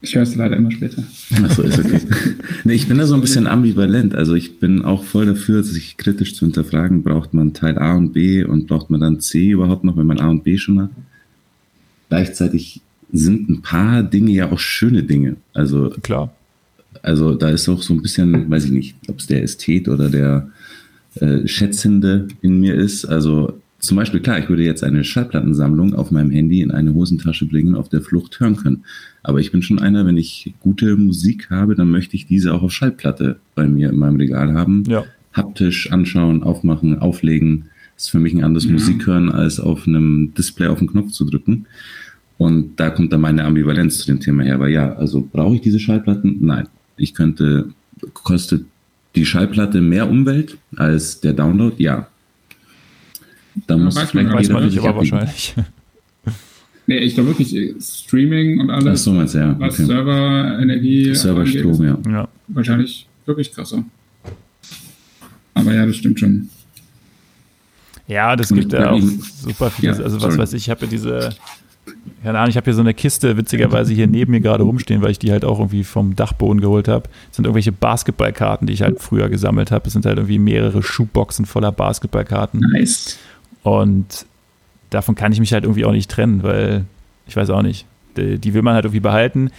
ich 0.00 0.14
höre 0.14 0.22
es 0.22 0.36
leider 0.36 0.56
immer 0.56 0.70
später. 0.70 1.02
Achso, 1.42 1.62
ist 1.62 1.78
okay. 1.78 2.00
nee, 2.64 2.74
ich 2.74 2.86
bin 2.86 2.98
da 2.98 3.06
so 3.06 3.14
ein 3.14 3.20
bisschen 3.20 3.46
ambivalent. 3.46 4.14
Also 4.14 4.34
ich 4.34 4.60
bin 4.60 4.82
auch 4.82 5.02
voll 5.02 5.26
dafür, 5.26 5.64
sich 5.64 5.96
kritisch 5.96 6.34
zu 6.34 6.44
hinterfragen, 6.44 7.02
braucht 7.02 7.34
man 7.34 7.52
Teil 7.52 7.78
A 7.78 7.94
und 7.94 8.12
B 8.12 8.44
und 8.44 8.68
braucht 8.68 8.90
man 8.90 9.00
dann 9.00 9.20
C 9.20 9.50
überhaupt 9.50 9.84
noch, 9.84 9.96
wenn 9.96 10.06
man 10.06 10.20
A 10.20 10.28
und 10.28 10.44
B 10.44 10.56
schon 10.56 10.82
hat. 10.82 10.90
Gleichzeitig 12.08 12.80
sind 13.12 13.48
ein 13.48 13.62
paar 13.62 14.02
Dinge 14.02 14.30
ja 14.30 14.52
auch 14.52 14.58
schöne 14.58 15.02
Dinge. 15.02 15.36
Also 15.52 15.90
klar. 16.02 16.32
Also 17.02 17.34
da 17.34 17.50
ist 17.50 17.68
auch 17.68 17.82
so 17.82 17.94
ein 17.94 18.02
bisschen, 18.02 18.50
weiß 18.50 18.66
ich 18.66 18.70
nicht, 18.70 18.96
ob 19.08 19.18
es 19.18 19.26
der 19.26 19.42
Ästhet 19.42 19.88
oder 19.88 20.08
der 20.08 20.48
äh, 21.16 21.46
Schätzende 21.46 22.28
in 22.40 22.60
mir 22.60 22.74
ist. 22.74 23.04
Also 23.04 23.58
zum 23.80 23.96
Beispiel, 23.96 24.20
klar, 24.20 24.38
ich 24.38 24.48
würde 24.48 24.64
jetzt 24.64 24.82
eine 24.82 25.04
Schallplattensammlung 25.04 25.94
auf 25.94 26.10
meinem 26.10 26.30
Handy 26.30 26.62
in 26.62 26.70
eine 26.70 26.94
Hosentasche 26.94 27.46
bringen, 27.46 27.74
auf 27.74 27.88
der 27.88 28.02
Flucht 28.02 28.40
hören 28.40 28.56
können. 28.56 28.84
Aber 29.28 29.40
ich 29.40 29.52
bin 29.52 29.60
schon 29.60 29.78
einer, 29.78 30.06
wenn 30.06 30.16
ich 30.16 30.54
gute 30.60 30.96
Musik 30.96 31.50
habe, 31.50 31.74
dann 31.74 31.90
möchte 31.90 32.16
ich 32.16 32.26
diese 32.26 32.54
auch 32.54 32.62
auf 32.62 32.72
Schallplatte 32.72 33.38
bei 33.54 33.66
mir 33.66 33.90
in 33.90 33.96
meinem 33.98 34.16
Regal 34.16 34.54
haben. 34.54 34.84
Ja. 34.88 35.04
Haptisch 35.34 35.92
anschauen, 35.92 36.42
aufmachen, 36.42 36.98
auflegen. 36.98 37.66
Das 37.94 38.04
ist 38.04 38.10
für 38.10 38.20
mich 38.20 38.32
ein 38.32 38.42
anderes 38.42 38.64
ja. 38.64 38.72
Musik 38.72 39.06
hören, 39.06 39.30
als 39.30 39.60
auf 39.60 39.86
einem 39.86 40.32
Display 40.32 40.68
auf 40.68 40.78
den 40.78 40.88
Knopf 40.88 41.10
zu 41.12 41.26
drücken. 41.26 41.66
Und 42.38 42.76
da 42.80 42.88
kommt 42.88 43.12
dann 43.12 43.20
meine 43.20 43.44
Ambivalenz 43.44 43.98
zu 43.98 44.06
dem 44.06 44.18
Thema 44.18 44.44
her. 44.44 44.54
Aber 44.54 44.68
ja, 44.68 44.94
also 44.94 45.28
brauche 45.30 45.56
ich 45.56 45.60
diese 45.60 45.78
Schallplatten? 45.78 46.38
Nein. 46.40 46.66
Ich 46.96 47.12
könnte, 47.12 47.68
kostet 48.14 48.64
die 49.14 49.26
Schallplatte 49.26 49.82
mehr 49.82 50.08
Umwelt 50.08 50.56
als 50.76 51.20
der 51.20 51.34
Download? 51.34 51.74
Ja. 51.76 52.08
Da 53.66 53.76
muss 53.76 53.94
weiß 53.94 54.10
vielleicht 54.10 54.28
man- 54.30 54.38
Weiß 54.38 54.48
man 54.48 54.64
nicht, 54.64 54.78
aber 54.78 54.96
wahrscheinlich. 54.96 55.54
Nee, 56.88 57.00
ich 57.00 57.12
glaube 57.12 57.28
wirklich, 57.28 57.54
äh, 57.54 57.74
Streaming 57.78 58.60
und 58.60 58.70
Ach 58.70 58.76
alles, 58.76 59.04
so, 59.04 59.12
meinst 59.12 59.34
du, 59.34 59.38
ja. 59.40 59.54
was 59.60 59.74
Okay. 59.74 59.84
Server-Energie 59.84 61.14
Serverstrom, 61.14 61.84
ja. 61.84 61.98
Ja. 62.10 62.28
wahrscheinlich 62.48 63.06
wirklich 63.26 63.52
krasser. 63.52 63.84
Aber 65.52 65.74
ja, 65.74 65.84
das 65.84 65.96
stimmt 65.96 66.18
schon. 66.18 66.48
Ja, 68.06 68.34
das 68.36 68.50
Und 68.50 68.60
gibt 68.60 68.72
ja 68.72 68.92
auch 68.92 69.00
super 69.00 69.70
vieles. 69.70 69.98
Ja, 69.98 70.04
also 70.04 70.16
was 70.16 70.22
sorry. 70.22 70.38
weiß 70.38 70.54
ich, 70.54 70.62
ich 70.62 70.70
habe 70.70 70.86
ja 70.86 70.90
diese, 70.90 71.28
keine 72.22 72.38
Ahnung, 72.38 72.48
ich 72.48 72.56
habe 72.56 72.64
hier 72.64 72.72
so 72.72 72.80
eine 72.80 72.94
Kiste 72.94 73.36
witzigerweise 73.36 73.92
hier 73.92 74.06
neben 74.06 74.30
mir 74.30 74.40
gerade 74.40 74.62
rumstehen, 74.62 75.02
weil 75.02 75.10
ich 75.10 75.18
die 75.18 75.30
halt 75.30 75.44
auch 75.44 75.58
irgendwie 75.58 75.84
vom 75.84 76.16
Dachboden 76.16 76.62
geholt 76.62 76.88
habe. 76.88 77.10
Das 77.28 77.36
sind 77.36 77.44
irgendwelche 77.44 77.72
Basketballkarten, 77.72 78.66
die 78.66 78.72
ich 78.72 78.80
halt 78.80 78.98
früher 78.98 79.28
gesammelt 79.28 79.70
habe. 79.72 79.86
Es 79.88 79.92
sind 79.92 80.06
halt 80.06 80.16
irgendwie 80.16 80.38
mehrere 80.38 80.82
Schuhboxen 80.82 81.44
voller 81.44 81.70
Basketballkarten. 81.70 82.60
Nice. 82.60 83.18
Und 83.62 84.24
davon 84.90 85.14
kann 85.14 85.32
ich 85.32 85.40
mich 85.40 85.52
halt 85.52 85.64
irgendwie 85.64 85.84
auch 85.84 85.92
nicht 85.92 86.10
trennen, 86.10 86.42
weil 86.42 86.84
ich 87.26 87.36
weiß 87.36 87.50
auch 87.50 87.62
nicht. 87.62 87.86
Die, 88.16 88.38
die 88.38 88.54
will 88.54 88.62
man 88.62 88.74
halt 88.74 88.84
irgendwie 88.84 89.00
behalten. 89.00 89.50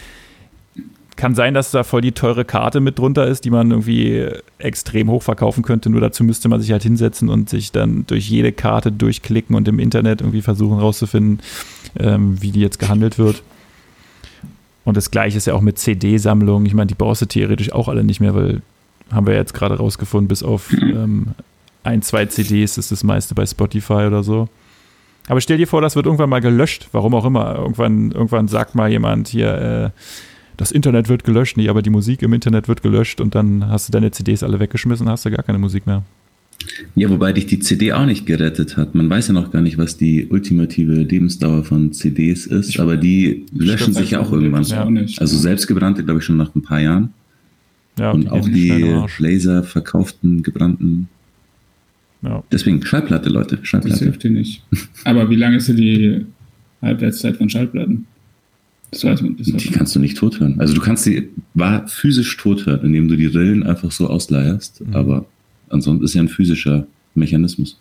Kann 1.16 1.36
sein, 1.36 1.54
dass 1.54 1.72
da 1.72 1.84
voll 1.84 2.02
die 2.02 2.14
teure 2.14 2.46
Karte 2.46 2.80
mit 2.80 2.98
drunter 2.98 3.28
ist, 3.28 3.44
die 3.44 3.50
man 3.50 3.72
irgendwie 3.72 4.28
extrem 4.58 5.10
hoch 5.10 5.22
verkaufen 5.22 5.64
könnte. 5.64 5.90
Nur 5.90 6.02
dazu 6.02 6.24
müsste 6.24 6.48
man 6.48 6.62
sich 6.62 6.72
halt 6.72 6.84
hinsetzen 6.84 7.30
und 7.30 7.50
sich 7.50 7.72
dann 7.72 8.06
durch 8.08 8.30
jede 8.30 8.52
Karte 8.54 8.92
durchklicken 8.92 9.56
und 9.56 9.68
im 9.68 9.80
Internet 9.80 10.22
irgendwie 10.22 10.42
versuchen 10.42 10.80
rauszufinden, 10.80 11.42
ähm, 12.00 12.42
wie 12.42 12.52
die 12.52 12.62
jetzt 12.62 12.80
gehandelt 12.80 13.20
wird. 13.20 13.44
Und 14.86 14.96
das 14.96 15.12
gleiche 15.12 15.38
ist 15.38 15.46
ja 15.46 15.54
auch 15.54 15.62
mit 15.62 15.78
CD-Sammlungen. 15.78 16.66
Ich 16.66 16.74
meine, 16.74 16.88
die 16.88 16.96
brauchst 16.96 17.22
du 17.22 17.26
theoretisch 17.26 17.72
auch 17.74 17.90
alle 17.90 18.04
nicht 18.04 18.22
mehr, 18.22 18.34
weil 18.34 18.62
haben 19.12 19.28
wir 19.28 19.36
jetzt 19.36 19.54
gerade 19.54 19.78
rausgefunden, 19.78 20.28
bis 20.28 20.42
auf 20.42 20.72
ähm, 20.74 21.28
ein, 21.84 22.02
zwei 22.02 22.26
CDs 22.26 22.78
ist 22.78 22.92
das 22.92 23.04
meiste 23.04 23.36
bei 23.36 23.46
Spotify 23.46 24.06
oder 24.06 24.24
so. 24.24 24.48
Aber 25.30 25.40
stell 25.40 25.58
dir 25.58 25.68
vor, 25.68 25.82
das 25.82 25.96
wird 25.96 26.08
irgendwann 26.08 26.30
mal 26.30 26.42
gelöscht, 26.42 26.90
warum 26.92 27.14
auch 27.14 27.24
immer. 27.24 27.56
Irgendwann, 27.56 28.12
irgendwann 28.12 28.48
sagt 28.48 28.76
mal 28.76 28.90
jemand 28.90 29.28
hier, 29.30 29.94
äh, 29.96 30.00
das 30.58 30.72
Internet 30.72 31.08
wird 31.08 31.24
gelöscht, 31.24 31.56
nee, 31.56 31.70
aber 31.70 31.82
die 31.82 31.92
Musik 31.92 32.22
im 32.24 32.34
Internet 32.34 32.68
wird 32.68 32.82
gelöscht 32.82 33.22
und 33.22 33.36
dann 33.36 33.70
hast 33.70 33.88
du 33.88 33.92
deine 33.92 34.12
CDs 34.12 34.44
alle 34.44 34.60
weggeschmissen 34.60 35.06
und 35.06 35.12
hast 35.12 35.26
du 35.26 35.32
gar 35.32 35.44
keine 35.44 35.60
Musik 35.60 35.88
mehr. 35.88 36.04
Ja, 36.96 37.10
wobei 37.10 37.32
dich 37.32 37.46
die 37.46 37.60
CD 37.60 37.94
auch 37.94 38.06
nicht 38.06 38.26
gerettet 38.26 38.76
hat. 38.76 38.96
Man 38.96 39.10
weiß 39.10 39.30
ja 39.30 39.34
noch 39.34 39.52
gar 39.52 39.62
nicht, 39.62 39.78
was 39.78 39.98
die 39.98 40.28
ultimative 40.28 40.94
Lebensdauer 40.94 41.64
von 41.64 41.94
CDs 41.94 42.46
ist, 42.46 42.80
aber 42.80 42.98
die 42.98 43.46
löschen 43.54 43.94
sich 43.94 44.12
ja 44.12 44.22
auch 44.22 44.32
irgendwann. 44.32 44.64
Das 44.64 44.74
auch 44.74 44.90
nicht. 44.90 45.22
Also 45.22 45.38
selbstgebrannte, 45.38 46.04
glaube 46.04 46.20
ich, 46.20 46.26
schon 46.26 46.38
nach 46.38 46.54
ein 46.56 46.62
paar 46.62 46.82
Jahren. 46.82 47.14
Ja, 47.98 48.12
Und 48.12 48.32
auch 48.32 48.48
die 48.48 48.70
im 48.70 48.98
Arsch. 49.00 49.20
Laser 49.20 49.64
verkauften, 49.64 50.42
gebrannten. 50.42 51.08
Ja. 52.22 52.44
Deswegen 52.52 52.86
Schallplatte, 52.86 53.30
Leute, 53.30 53.58
Das 53.58 53.68
Schallplatte. 53.68 54.04
hilft 54.04 54.24
dir 54.24 54.32
nicht. 54.32 54.64
Aber 55.06 55.30
wie 55.30 55.36
lange 55.36 55.58
ist 55.58 55.70
denn 55.70 55.78
die 55.78 56.26
Halbwertszeit 56.82 57.38
von 57.38 57.50
Schallplatten? 57.50 58.06
Das 58.92 59.04
weiß 59.04 59.22
man. 59.22 59.38
Das 59.38 59.48
Die 59.48 59.70
kannst 59.72 59.96
du 59.96 60.00
nicht 60.00 60.18
tothören. 60.18 60.60
Also 60.60 60.74
du 60.74 60.82
kannst 60.82 61.04
sie 61.04 61.30
war 61.54 61.88
physisch 61.88 62.36
tothören, 62.38 62.84
indem 62.86 63.08
du 63.08 63.16
die 63.16 63.28
Rillen 63.28 63.64
einfach 63.64 63.92
so 63.92 64.08
ausleierst. 64.08 64.82
Mhm. 64.86 64.96
Aber 64.96 65.26
ansonsten 65.70 66.04
ist 66.04 66.14
ja 66.16 66.22
ein 66.24 66.28
physischer 66.30 66.88
Mechanismus. 67.16 67.80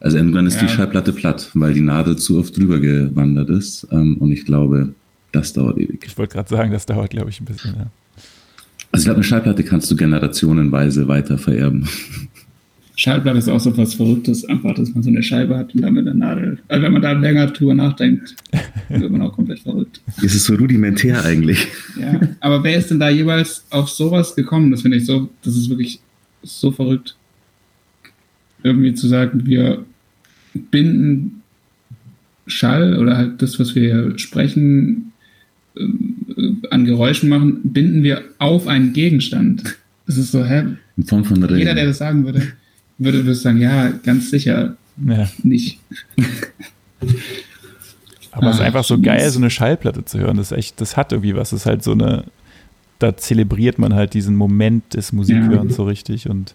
Also 0.00 0.16
irgendwann 0.16 0.46
ist 0.46 0.60
Ja. 0.60 0.66
die 0.66 0.72
Schallplatte 0.72 1.12
platt, 1.12 1.50
weil 1.54 1.74
die 1.74 1.80
Nadel 1.80 2.16
zu 2.16 2.38
oft 2.38 2.56
drüber 2.56 2.78
gewandert 2.78 3.50
ist. 3.50 3.86
Ähm, 3.90 4.16
und 4.18 4.30
ich 4.32 4.44
glaube, 4.44 4.94
das 5.32 5.52
dauert 5.52 5.78
ewig. 5.78 6.04
Ich 6.06 6.16
wollte 6.16 6.34
gerade 6.34 6.48
sagen, 6.48 6.70
das 6.70 6.86
dauert, 6.86 7.10
glaube 7.10 7.30
ich, 7.30 7.40
ein 7.40 7.44
bisschen. 7.46 7.74
Ja. 7.74 7.90
Also 8.92 9.02
ich 9.02 9.04
glaube, 9.06 9.16
eine 9.16 9.24
Schallplatte 9.24 9.64
kannst 9.64 9.90
du 9.90 9.96
generationenweise 9.96 11.08
weiter 11.08 11.36
vererben. 11.36 11.88
Schallplatte 12.96 13.38
ist 13.38 13.48
auch 13.48 13.60
so 13.60 13.76
was 13.76 13.94
Verrücktes, 13.94 14.44
einfach, 14.44 14.74
dass 14.74 14.94
man 14.94 15.02
so 15.02 15.10
eine 15.10 15.22
Scheibe 15.22 15.56
hat 15.56 15.74
und 15.74 15.82
dann 15.82 15.94
mit 15.94 16.06
der 16.06 16.14
Nadel. 16.14 16.58
Also 16.68 16.84
wenn 16.84 16.92
man 16.92 17.02
da 17.02 17.12
länger 17.12 17.48
drüber 17.48 17.74
nachdenkt, 17.74 18.36
wird 18.88 19.10
man 19.10 19.22
auch 19.22 19.32
komplett 19.32 19.60
verrückt. 19.60 20.00
Es 20.18 20.34
ist 20.34 20.44
so 20.44 20.54
rudimentär 20.54 21.24
eigentlich. 21.24 21.66
Ja. 22.00 22.20
Aber 22.40 22.62
wer 22.62 22.76
ist 22.76 22.90
denn 22.90 23.00
da 23.00 23.08
jeweils 23.08 23.64
auf 23.70 23.88
sowas 23.88 24.36
gekommen? 24.36 24.70
Das 24.70 24.82
finde 24.82 24.98
ich 24.98 25.06
so, 25.06 25.28
das 25.42 25.56
ist 25.56 25.68
wirklich 25.68 26.00
so 26.42 26.70
verrückt. 26.70 27.16
Irgendwie 28.62 28.94
zu 28.94 29.08
sagen, 29.08 29.44
wir 29.44 29.84
binden 30.70 31.42
Schall 32.46 32.96
oder 32.98 33.16
halt 33.16 33.42
das, 33.42 33.58
was 33.58 33.74
wir 33.74 34.16
sprechen, 34.18 35.12
ähm, 35.76 36.16
äh, 36.36 36.68
an 36.70 36.84
Geräuschen 36.84 37.28
machen, 37.28 37.60
binden 37.64 38.04
wir 38.04 38.22
auf 38.38 38.68
einen 38.68 38.92
Gegenstand. 38.92 39.78
Das 40.06 40.16
ist 40.16 40.30
so, 40.30 40.44
hä? 40.44 40.64
In 40.96 41.04
Form 41.04 41.24
von 41.24 41.42
Rillen. 41.42 41.58
Jeder, 41.58 41.74
der 41.74 41.86
das 41.86 41.98
sagen 41.98 42.24
würde, 42.24 42.42
würde, 42.98 43.18
würde 43.24 43.34
sagen, 43.34 43.58
ja, 43.60 43.88
ganz 43.90 44.30
sicher 44.30 44.76
Ja. 45.04 45.28
nicht. 45.42 45.78
Aber 48.32 48.48
es 48.50 48.56
ist 48.56 48.62
Ah, 48.62 48.64
einfach 48.64 48.84
so 48.84 49.00
geil, 49.00 49.28
so 49.30 49.38
eine 49.38 49.50
Schallplatte 49.50 50.04
zu 50.04 50.18
hören. 50.18 50.36
Das 50.36 50.50
ist 50.50 50.58
echt, 50.58 50.80
das 50.80 50.96
hat 50.96 51.12
irgendwie 51.12 51.36
was. 51.36 51.50
Das 51.50 51.60
ist 51.60 51.66
halt 51.66 51.84
so 51.84 51.92
eine, 51.92 52.24
da 52.98 53.16
zelebriert 53.16 53.78
man 53.78 53.94
halt 53.94 54.14
diesen 54.14 54.34
Moment 54.36 54.94
des 54.94 55.12
Musikhörens 55.12 55.72
Ja. 55.72 55.76
so 55.76 55.84
richtig 55.84 56.28
und 56.28 56.54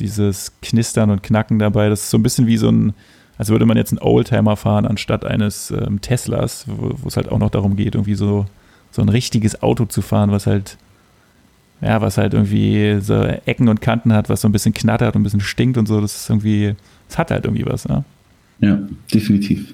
dieses 0.00 0.52
Knistern 0.62 1.10
und 1.10 1.22
Knacken 1.22 1.58
dabei. 1.58 1.88
Das 1.88 2.02
ist 2.02 2.10
so 2.10 2.18
ein 2.18 2.22
bisschen 2.22 2.46
wie 2.46 2.56
so 2.56 2.68
ein, 2.70 2.94
als 3.36 3.48
würde 3.48 3.66
man 3.66 3.76
jetzt 3.76 3.92
einen 3.92 4.00
Oldtimer 4.00 4.56
fahren 4.56 4.86
anstatt 4.86 5.24
eines 5.24 5.70
ähm, 5.70 6.00
Teslas, 6.00 6.64
wo 6.68 6.92
wo 7.02 7.08
es 7.08 7.16
halt 7.16 7.28
auch 7.30 7.38
noch 7.38 7.50
darum 7.50 7.76
geht, 7.76 7.94
irgendwie 7.94 8.14
so, 8.14 8.46
so 8.90 9.02
ein 9.02 9.08
richtiges 9.08 9.62
Auto 9.62 9.84
zu 9.86 10.02
fahren, 10.02 10.30
was 10.32 10.46
halt, 10.46 10.78
ja, 11.80 12.00
was 12.00 12.18
halt 12.18 12.34
irgendwie 12.34 12.98
so 13.00 13.22
Ecken 13.22 13.68
und 13.68 13.80
Kanten 13.80 14.12
hat, 14.12 14.28
was 14.28 14.40
so 14.40 14.48
ein 14.48 14.52
bisschen 14.52 14.74
knattert 14.74 15.14
und 15.14 15.20
ein 15.20 15.24
bisschen 15.24 15.40
stinkt 15.40 15.78
und 15.78 15.86
so. 15.86 16.00
Das 16.00 16.16
ist 16.16 16.30
irgendwie, 16.30 16.74
das 17.08 17.18
hat 17.18 17.30
halt 17.30 17.44
irgendwie 17.44 17.66
was, 17.66 17.88
ne? 17.88 18.04
Ja, 18.60 18.80
definitiv. 19.12 19.72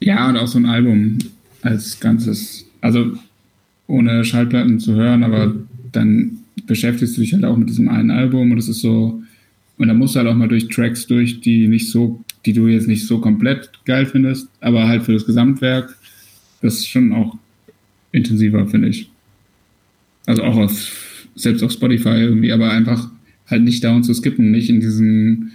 Ja, 0.00 0.28
und 0.28 0.36
auch 0.36 0.46
so 0.46 0.58
ein 0.58 0.66
Album 0.66 1.18
als 1.62 1.98
Ganzes. 1.98 2.66
Also 2.80 3.12
ohne 3.86 4.24
Schallplatten 4.24 4.78
zu 4.78 4.94
hören, 4.94 5.24
aber 5.24 5.54
dann 5.92 6.38
beschäftigst 6.66 7.16
du 7.16 7.20
dich 7.20 7.32
halt 7.32 7.44
auch 7.44 7.56
mit 7.56 7.68
diesem 7.68 7.88
einen 7.88 8.10
Album 8.10 8.52
und 8.52 8.58
es 8.58 8.68
ist 8.68 8.80
so, 8.80 9.22
und 9.78 9.88
dann 9.88 9.96
musst 9.96 10.14
du 10.14 10.18
halt 10.18 10.28
auch 10.28 10.34
mal 10.34 10.48
durch 10.48 10.68
Tracks 10.68 11.06
durch, 11.06 11.40
die 11.40 11.68
nicht 11.68 11.90
so, 11.90 12.24
die 12.44 12.52
du 12.52 12.66
jetzt 12.66 12.88
nicht 12.88 13.06
so 13.06 13.20
komplett 13.20 13.70
geil 13.84 14.06
findest, 14.06 14.48
aber 14.60 14.86
halt 14.86 15.04
für 15.04 15.12
das 15.12 15.24
Gesamtwerk, 15.24 15.96
das 16.60 16.74
ist 16.74 16.88
schon 16.88 17.12
auch 17.12 17.36
intensiver, 18.12 18.66
finde 18.66 18.88
ich. 18.88 19.10
Also 20.26 20.42
auch 20.42 20.56
auf, 20.56 21.26
selbst 21.34 21.62
auf 21.62 21.72
Spotify 21.72 22.10
irgendwie, 22.20 22.52
aber 22.52 22.70
einfach 22.70 23.08
halt 23.46 23.62
nicht 23.62 23.82
down 23.84 24.04
zu 24.04 24.12
skippen, 24.12 24.50
nicht 24.50 24.68
in 24.68 24.80
diesen 24.80 25.52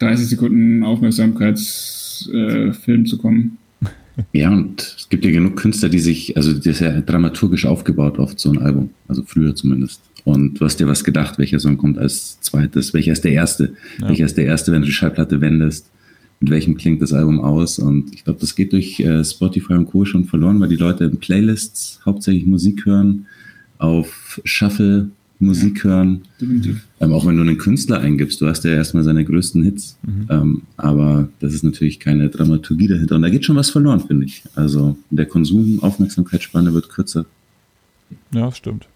30 0.00 0.28
Sekunden 0.28 0.84
Aufmerksamkeitsfilm 0.84 3.02
äh, 3.02 3.04
zu 3.04 3.18
kommen. 3.18 3.56
Ja, 4.34 4.50
und 4.50 4.82
es 4.98 5.08
gibt 5.08 5.24
ja 5.24 5.30
genug 5.30 5.56
Künstler, 5.56 5.88
die 5.88 5.98
sich, 6.00 6.36
also 6.36 6.52
das 6.52 6.66
ist 6.66 6.80
ja 6.80 7.00
dramaturgisch 7.00 7.64
aufgebaut, 7.64 8.18
oft 8.18 8.38
so 8.38 8.50
ein 8.50 8.58
Album. 8.58 8.90
Also 9.08 9.22
früher 9.26 9.54
zumindest. 9.54 10.02
Und 10.24 10.60
du 10.60 10.64
hast 10.66 10.78
dir 10.78 10.86
was 10.86 11.04
gedacht, 11.04 11.38
welcher 11.38 11.58
Song 11.58 11.78
kommt 11.78 11.96
als 11.96 12.38
zweites, 12.42 12.92
welcher 12.92 13.12
ist 13.12 13.24
der 13.24 13.32
erste, 13.32 13.72
Ja. 13.98 14.10
welcher 14.10 14.26
ist 14.26 14.36
der 14.36 14.44
erste, 14.44 14.72
wenn 14.72 14.82
du 14.82 14.86
die 14.88 14.92
Schallplatte 14.92 15.40
wendest, 15.40 15.90
mit 16.40 16.50
welchem 16.50 16.76
klingt 16.76 17.00
das 17.00 17.14
Album 17.14 17.40
aus. 17.40 17.78
Und 17.78 18.12
ich 18.12 18.24
glaube, 18.24 18.40
das 18.40 18.54
geht 18.54 18.74
durch 18.74 19.00
äh, 19.00 19.24
Spotify 19.24 19.72
und 19.74 19.86
Co. 19.86 20.04
schon 20.04 20.26
verloren, 20.26 20.60
weil 20.60 20.68
die 20.68 20.76
Leute 20.76 21.04
in 21.04 21.16
Playlists 21.16 22.00
hauptsächlich 22.04 22.44
Musik 22.44 22.84
hören, 22.84 23.24
auf 23.80 24.40
Shuffle 24.44 25.10
Musik 25.40 25.84
hören. 25.84 26.20
Definitiv. 26.38 26.86
Ähm, 27.00 27.14
auch 27.14 27.24
wenn 27.26 27.34
du 27.36 27.40
einen 27.40 27.56
Künstler 27.56 28.00
eingibst, 28.00 28.42
du 28.42 28.46
hast 28.46 28.62
ja 28.64 28.72
erstmal 28.72 29.04
seine 29.04 29.24
größten 29.24 29.64
Hits. 29.64 29.96
Mhm. 30.02 30.26
Ähm, 30.28 30.62
aber 30.76 31.28
das 31.40 31.54
ist 31.54 31.64
natürlich 31.64 31.98
keine 31.98 32.28
Dramaturgie 32.28 32.88
dahinter. 32.88 33.16
Und 33.16 33.22
da 33.22 33.30
geht 33.30 33.46
schon 33.46 33.56
was 33.56 33.70
verloren, 33.70 34.00
finde 34.00 34.26
ich. 34.26 34.42
Also 34.54 34.98
der 35.08 35.24
Konsum, 35.24 35.82
Aufmerksamkeitsspanne 35.82 36.74
wird 36.74 36.90
kürzer. 36.90 37.24
Ja, 38.32 38.46
das 38.46 38.58
stimmt. 38.58 38.86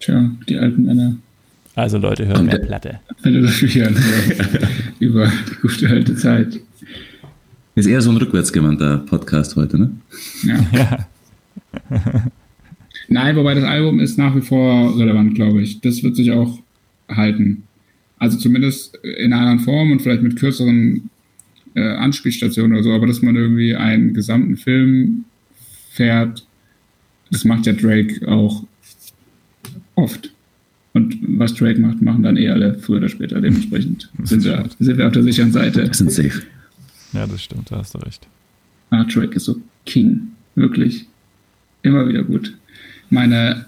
Tja, 0.00 0.30
die 0.48 0.56
alten 0.56 0.84
Männer 0.84 1.16
Also 1.74 1.98
Leute, 1.98 2.26
hören 2.26 2.46
mehr 2.46 2.58
Platte. 2.58 3.00
philosophieren 3.20 3.96
über 4.98 5.26
die 5.50 5.54
gute 5.60 5.88
alte 5.90 6.16
Zeit. 6.16 6.58
Ist 7.74 7.86
eher 7.86 8.00
so 8.00 8.10
ein 8.10 8.16
rückwärtsgewandter 8.16 8.98
Podcast 8.98 9.56
heute, 9.56 9.78
ne? 9.78 9.90
Ja. 10.42 10.66
Ja. 10.72 11.06
Nein, 13.08 13.36
wobei 13.36 13.54
das 13.54 13.64
Album 13.64 14.00
ist 14.00 14.18
nach 14.18 14.34
wie 14.34 14.40
vor 14.40 14.98
relevant, 14.98 15.34
glaube 15.34 15.62
ich. 15.62 15.80
Das 15.80 16.02
wird 16.02 16.16
sich 16.16 16.30
auch 16.32 16.58
halten. 17.08 17.64
Also 18.18 18.38
zumindest 18.38 18.96
in 19.02 19.32
einer 19.32 19.42
anderen 19.42 19.60
Form 19.60 19.92
und 19.92 20.02
vielleicht 20.02 20.22
mit 20.22 20.36
kürzeren 20.36 21.10
äh, 21.74 21.82
Anspielstationen 21.82 22.72
oder 22.72 22.82
so, 22.82 22.92
aber 22.92 23.06
dass 23.06 23.22
man 23.22 23.36
irgendwie 23.36 23.74
einen 23.74 24.14
gesamten 24.14 24.56
Film 24.56 25.24
fährt, 25.90 26.46
das 27.30 27.44
macht 27.44 27.66
ja 27.66 27.72
Drake 27.72 28.26
auch 28.28 28.64
oft. 29.94 30.32
Und 30.92 31.18
was 31.22 31.54
Drake 31.54 31.80
macht, 31.80 32.00
machen 32.00 32.22
dann 32.22 32.36
eh 32.36 32.48
alle 32.48 32.78
früher 32.78 32.98
oder 32.98 33.08
später. 33.08 33.40
Dementsprechend 33.40 34.10
sind 34.22 34.44
wir, 34.44 34.64
sind 34.78 34.96
wir 34.96 35.06
auf 35.08 35.12
der 35.12 35.24
sicheren 35.24 35.50
Seite. 35.50 35.82
Wir 35.82 35.92
sind 35.92 36.12
safe. 36.12 36.42
ja, 37.12 37.26
das 37.26 37.42
stimmt, 37.42 37.70
da 37.70 37.78
hast 37.78 37.94
du 37.94 37.98
recht. 37.98 38.28
Ah, 38.90 39.02
Drake 39.04 39.34
ist 39.34 39.46
so 39.46 39.56
King. 39.84 40.28
Wirklich. 40.54 41.06
Immer 41.82 42.08
wieder 42.08 42.22
gut. 42.22 42.56
Meine 43.10 43.66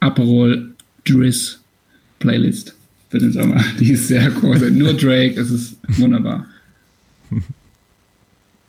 Aperol 0.00 0.74
Driss 1.04 1.60
Playlist 2.18 2.74
für 3.10 3.18
den 3.18 3.32
Sommer. 3.32 3.62
Die 3.78 3.92
ist 3.92 4.08
sehr 4.08 4.30
groß. 4.30 4.70
Nur 4.70 4.94
Drake, 4.94 5.38
es 5.40 5.50
ist 5.50 5.76
wunderbar. 5.98 6.46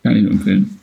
Kann 0.03 0.15
ich 0.15 0.23
nur 0.23 0.31
empfehlen. 0.33 0.77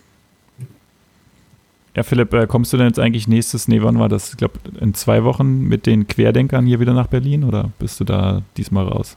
Ja, 1.94 2.04
Philipp, 2.04 2.32
äh, 2.32 2.46
kommst 2.46 2.72
du 2.72 2.76
denn 2.76 2.86
jetzt 2.86 3.00
eigentlich 3.00 3.26
nächstes, 3.26 3.66
nee, 3.66 3.82
wann 3.82 3.98
war 3.98 4.08
das? 4.08 4.30
Ich 4.30 4.36
glaube, 4.36 4.60
in 4.80 4.94
zwei 4.94 5.24
Wochen 5.24 5.64
mit 5.64 5.86
den 5.86 6.06
Querdenkern 6.06 6.64
hier 6.64 6.78
wieder 6.78 6.94
nach 6.94 7.08
Berlin 7.08 7.42
oder 7.42 7.72
bist 7.78 7.98
du 7.98 8.04
da 8.04 8.42
diesmal 8.56 8.86
raus? 8.86 9.16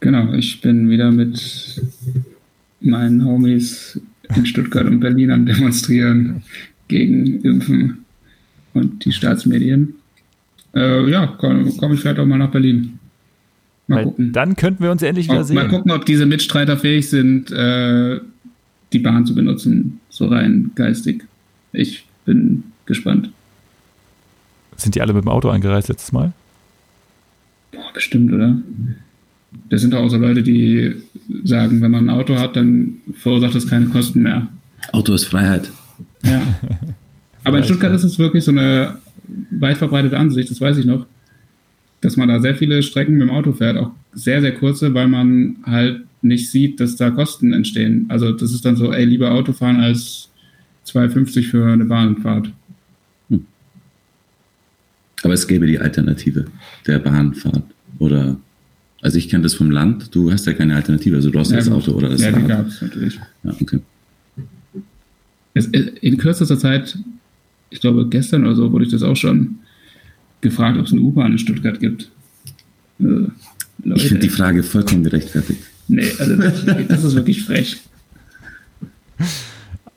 Genau, 0.00 0.32
ich 0.34 0.60
bin 0.60 0.90
wieder 0.90 1.10
mit 1.10 1.82
meinen 2.80 3.24
Homies 3.24 4.00
in 4.34 4.46
Stuttgart 4.46 4.86
und 4.86 5.00
Berlin 5.00 5.30
am 5.30 5.46
Demonstrieren 5.46 6.42
gegen 6.88 7.40
Impfen 7.40 8.04
und 8.74 9.04
die 9.04 9.12
Staatsmedien. 9.12 9.94
Äh, 10.74 11.10
ja, 11.10 11.26
komme 11.26 11.70
komm 11.78 11.92
ich 11.92 12.00
vielleicht 12.00 12.18
auch 12.18 12.26
mal 12.26 12.38
nach 12.38 12.50
Berlin. 12.50 12.98
Mal 13.86 13.96
Weil 13.96 14.04
gucken. 14.04 14.32
Dann 14.32 14.56
könnten 14.56 14.84
wir 14.84 14.90
uns 14.92 15.02
endlich 15.02 15.28
wieder 15.28 15.44
sehen. 15.44 15.56
Mal 15.56 15.68
gucken, 15.68 15.90
ob 15.90 16.06
diese 16.06 16.26
Mitstreiter 16.26 16.76
fähig 16.76 17.08
sind, 17.08 17.50
äh, 17.50 18.20
die 18.92 18.98
Bahn 19.00 19.26
zu 19.26 19.34
benutzen, 19.34 20.00
so 20.08 20.26
rein 20.26 20.70
geistig. 20.74 21.24
Ich 21.72 22.04
bin 22.24 22.64
gespannt. 22.86 23.30
Sind 24.76 24.94
die 24.94 25.02
alle 25.02 25.12
mit 25.12 25.24
dem 25.24 25.28
Auto 25.28 25.48
eingereist 25.48 25.88
letztes 25.88 26.12
Mal? 26.12 26.32
Boah, 27.72 27.92
bestimmt, 27.92 28.32
oder? 28.32 28.56
Das 29.68 29.80
sind 29.80 29.94
auch 29.94 30.08
so 30.08 30.16
Leute, 30.16 30.42
die 30.42 30.94
sagen, 31.44 31.82
wenn 31.82 31.90
man 31.90 32.08
ein 32.08 32.16
Auto 32.16 32.36
hat, 32.36 32.56
dann 32.56 32.98
verursacht 33.14 33.54
das 33.54 33.66
keine 33.66 33.86
Kosten 33.86 34.22
mehr. 34.22 34.48
Auto 34.92 35.12
ist 35.12 35.24
Freiheit. 35.24 35.70
Ja. 36.22 36.42
Aber 37.44 37.58
in 37.58 37.64
Stuttgart 37.64 37.94
ist 37.94 38.04
es 38.04 38.18
wirklich 38.18 38.44
so 38.44 38.50
eine 38.50 38.98
weit 39.50 39.78
verbreitete 39.78 40.18
Ansicht, 40.18 40.50
das 40.50 40.60
weiß 40.60 40.78
ich 40.78 40.84
noch, 40.84 41.06
dass 42.00 42.16
man 42.16 42.28
da 42.28 42.40
sehr 42.40 42.54
viele 42.54 42.82
Strecken 42.82 43.14
mit 43.14 43.28
dem 43.28 43.30
Auto 43.30 43.52
fährt, 43.52 43.76
auch 43.76 43.90
sehr, 44.12 44.40
sehr 44.40 44.54
kurze, 44.54 44.92
weil 44.94 45.08
man 45.08 45.56
halt 45.64 46.02
nicht 46.22 46.50
sieht, 46.50 46.80
dass 46.80 46.96
da 46.96 47.10
Kosten 47.10 47.52
entstehen. 47.52 48.06
Also 48.08 48.32
das 48.32 48.52
ist 48.52 48.64
dann 48.64 48.76
so, 48.76 48.92
ey, 48.92 49.04
lieber 49.04 49.30
Auto 49.30 49.52
fahren 49.52 49.80
als 49.80 50.28
2,50 50.86 51.44
für 51.44 51.66
eine 51.66 51.84
Bahnfahrt. 51.84 52.50
Hm. 53.28 53.46
Aber 55.22 55.34
es 55.34 55.46
gäbe 55.46 55.66
die 55.66 55.78
Alternative 55.78 56.46
der 56.86 56.98
Bahnfahrt. 56.98 57.62
Oder, 57.98 58.36
also 59.00 59.18
ich 59.18 59.28
kenne 59.28 59.42
das 59.42 59.54
vom 59.54 59.70
Land, 59.70 60.14
du 60.14 60.32
hast 60.32 60.46
ja 60.46 60.52
keine 60.52 60.74
Alternative, 60.74 61.16
also 61.16 61.30
du 61.30 61.38
hast 61.38 61.50
ja, 61.50 61.58
das 61.58 61.70
Auto 61.70 61.92
oder 61.92 62.08
das 62.08 62.22
Ja, 62.22 62.30
Rad. 62.30 62.42
die 62.42 62.46
gab 62.46 62.66
es 62.66 62.82
natürlich. 62.82 63.20
Ja, 63.44 63.54
okay. 63.60 63.80
Es, 65.52 65.66
in 65.66 66.16
kürzester 66.16 66.58
Zeit, 66.58 66.96
ich 67.70 67.80
glaube 67.80 68.08
gestern 68.08 68.44
oder 68.44 68.54
so, 68.54 68.72
wurde 68.72 68.84
ich 68.84 68.90
das 68.90 69.02
auch 69.02 69.16
schon 69.16 69.60
gefragt, 70.40 70.78
ob 70.78 70.86
es 70.86 70.92
eine 70.92 71.00
U-Bahn 71.00 71.32
in 71.32 71.38
Stuttgart 71.38 71.80
gibt. 71.80 72.10
Äh, 73.00 73.28
ich 73.94 74.08
finde 74.08 74.20
die 74.20 74.28
Frage 74.28 74.62
vollkommen 74.62 75.04
gerechtfertigt. 75.04 75.62
Nee, 75.88 76.10
also 76.18 76.36
das, 76.36 76.64
das 76.88 77.04
ist 77.04 77.14
wirklich 77.14 77.42
frech. 77.42 77.78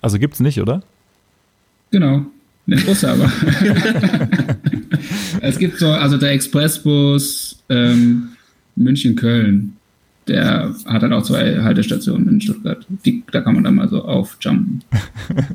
Also 0.02 0.20
gibt 0.20 0.36
es 0.36 0.40
nicht, 0.40 0.60
oder? 0.60 0.84
Genau. 1.92 2.26
Den 2.66 2.84
Bus 2.86 3.04
aber. 3.04 3.32
es 5.42 5.58
gibt 5.60 5.80
so, 5.80 5.90
also 5.90 6.18
der 6.18 6.32
Expressbus 6.32 7.62
ähm, 7.70 8.30
München-Köln, 8.76 9.76
der 10.28 10.74
hat 10.86 11.02
halt 11.02 11.14
auch 11.14 11.24
zwei 11.24 11.62
Haltestationen 11.62 12.28
in 12.30 12.42
Stuttgart. 12.42 12.86
Die, 13.06 13.24
da 13.32 13.42
kann 13.42 13.56
man 13.56 13.64
dann 13.64 13.76
mal 13.76 13.90
so 13.90 14.04
aufjumpen. 14.04 14.84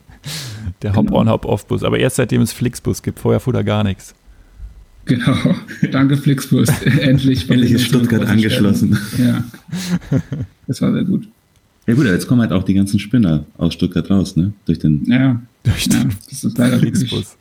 der 0.83 0.95
Hop-on, 0.95 1.25
genau. 1.25 1.33
Hop-off-Bus. 1.33 1.85
Aber 1.85 1.99
erst 1.99 2.17
seitdem 2.17 2.43
es 2.43 2.53
Flixbus 2.53 3.03
gibt. 3.03 3.19
Vorher 3.19 3.41
fuhr 3.41 3.53
da 3.53 3.63
gar 3.63 3.85
nichts. 3.85 4.15
Genau. 5.07 5.37
Danke, 5.91 6.17
Flixbus. 6.17 6.69
Endlich. 7.01 7.49
Endlich 7.51 7.73
ist 7.73 7.87
Stuttgart 7.87 8.27
angeschlossen. 8.27 8.99
Ja. 9.17 9.45
Das 10.67 10.83
war 10.83 10.93
sehr 10.93 11.05
gut. 11.05 11.27
Ja 11.87 11.95
gut, 11.95 12.05
jetzt 12.05 12.27
kommen 12.27 12.43
halt 12.43 12.53
auch 12.53 12.65
die 12.65 12.75
ganzen 12.75 12.99
Spinner 12.99 13.47
aus 13.57 13.73
Stuttgart 13.73 14.11
raus, 14.11 14.37
ne? 14.37 14.53
Durch 14.67 14.79
den. 14.79 15.05
Ja, 15.07 15.41
durch 15.63 15.89
den. 15.89 16.11
Ja, 16.11 16.17
das 16.29 16.45
ist 16.45 16.59
leider 16.59 16.79
Flixbus. 16.79 17.39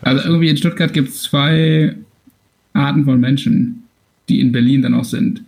Also 0.00 0.24
irgendwie 0.24 0.48
in 0.48 0.56
Stuttgart 0.56 0.92
gibt 0.94 1.10
es 1.10 1.22
zwei 1.22 1.94
Arten 2.72 3.04
von 3.04 3.20
Menschen, 3.20 3.82
die 4.30 4.40
in 4.40 4.52
Berlin 4.52 4.80
dann 4.80 4.94
auch 4.94 5.04
sind. 5.04 5.42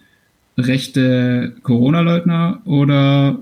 Rechte 0.67 1.55
Corona-Leugner 1.63 2.61
oder 2.65 3.39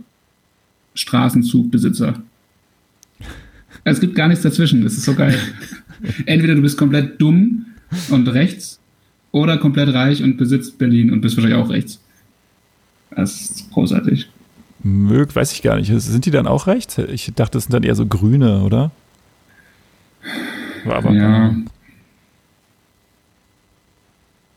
Straßenzugbesitzer. 0.94 2.14
Es 3.84 4.00
gibt 4.00 4.14
gar 4.14 4.28
nichts 4.28 4.42
dazwischen, 4.42 4.82
das 4.82 4.94
ist 4.94 5.04
so 5.04 5.14
geil. 5.14 5.38
Entweder 6.26 6.54
du 6.54 6.62
bist 6.62 6.78
komplett 6.78 7.20
dumm 7.20 7.66
und 8.10 8.28
rechts 8.28 8.78
oder 9.32 9.58
komplett 9.58 9.92
reich 9.94 10.22
und 10.22 10.36
besitzt 10.36 10.78
Berlin 10.78 11.12
und 11.12 11.20
bist 11.20 11.36
wahrscheinlich 11.36 11.58
auch 11.58 11.70
rechts. 11.70 12.00
Das 13.10 13.40
ist 13.40 13.70
großartig. 13.70 14.28
Mög, 14.82 15.34
weiß 15.34 15.52
ich 15.52 15.62
gar 15.62 15.76
nicht. 15.76 15.92
Sind 15.92 16.24
die 16.24 16.30
dann 16.30 16.46
auch 16.46 16.66
rechts? 16.66 16.98
Ich 16.98 17.32
dachte, 17.34 17.52
das 17.52 17.64
sind 17.64 17.72
dann 17.72 17.82
eher 17.82 17.94
so 17.94 18.06
Grüne, 18.06 18.62
oder? 18.62 18.90
Aber 20.84 21.10
ja. 21.12 21.54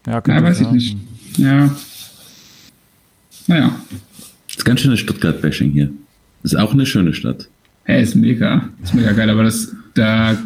Ja, 0.05 0.23
ja 0.25 0.43
weiß 0.43 0.61
ich 0.61 0.71
nicht. 0.71 0.97
Ja. 1.37 1.69
Naja. 3.51 3.75
Das 4.47 4.57
ist 4.59 4.63
ganz 4.63 4.79
schönes 4.79 5.01
Stuttgart-Bashing 5.01 5.71
hier. 5.71 5.91
Das 6.41 6.53
ist 6.53 6.57
auch 6.57 6.71
eine 6.71 6.85
schöne 6.85 7.13
Stadt. 7.13 7.49
Hey, 7.83 8.01
ist 8.01 8.15
mega. 8.15 8.69
Ist 8.81 8.93
mega 8.93 9.11
geil, 9.11 9.29
aber 9.29 9.43
das, 9.43 9.75
da 9.93 10.41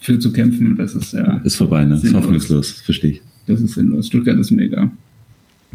für 0.00 0.18
zu 0.18 0.32
kämpfen, 0.32 0.78
das 0.78 0.94
ist 0.94 1.12
ja. 1.12 1.42
Ist 1.44 1.56
vorbei, 1.56 1.84
ne? 1.84 2.00
Ist 2.02 2.14
hoffnungslos, 2.14 2.80
verstehe 2.80 3.10
ich. 3.10 3.20
Das 3.46 3.60
ist 3.60 3.74
sinnlos. 3.74 4.06
Stuttgart 4.06 4.38
ist 4.38 4.50
mega. 4.50 4.90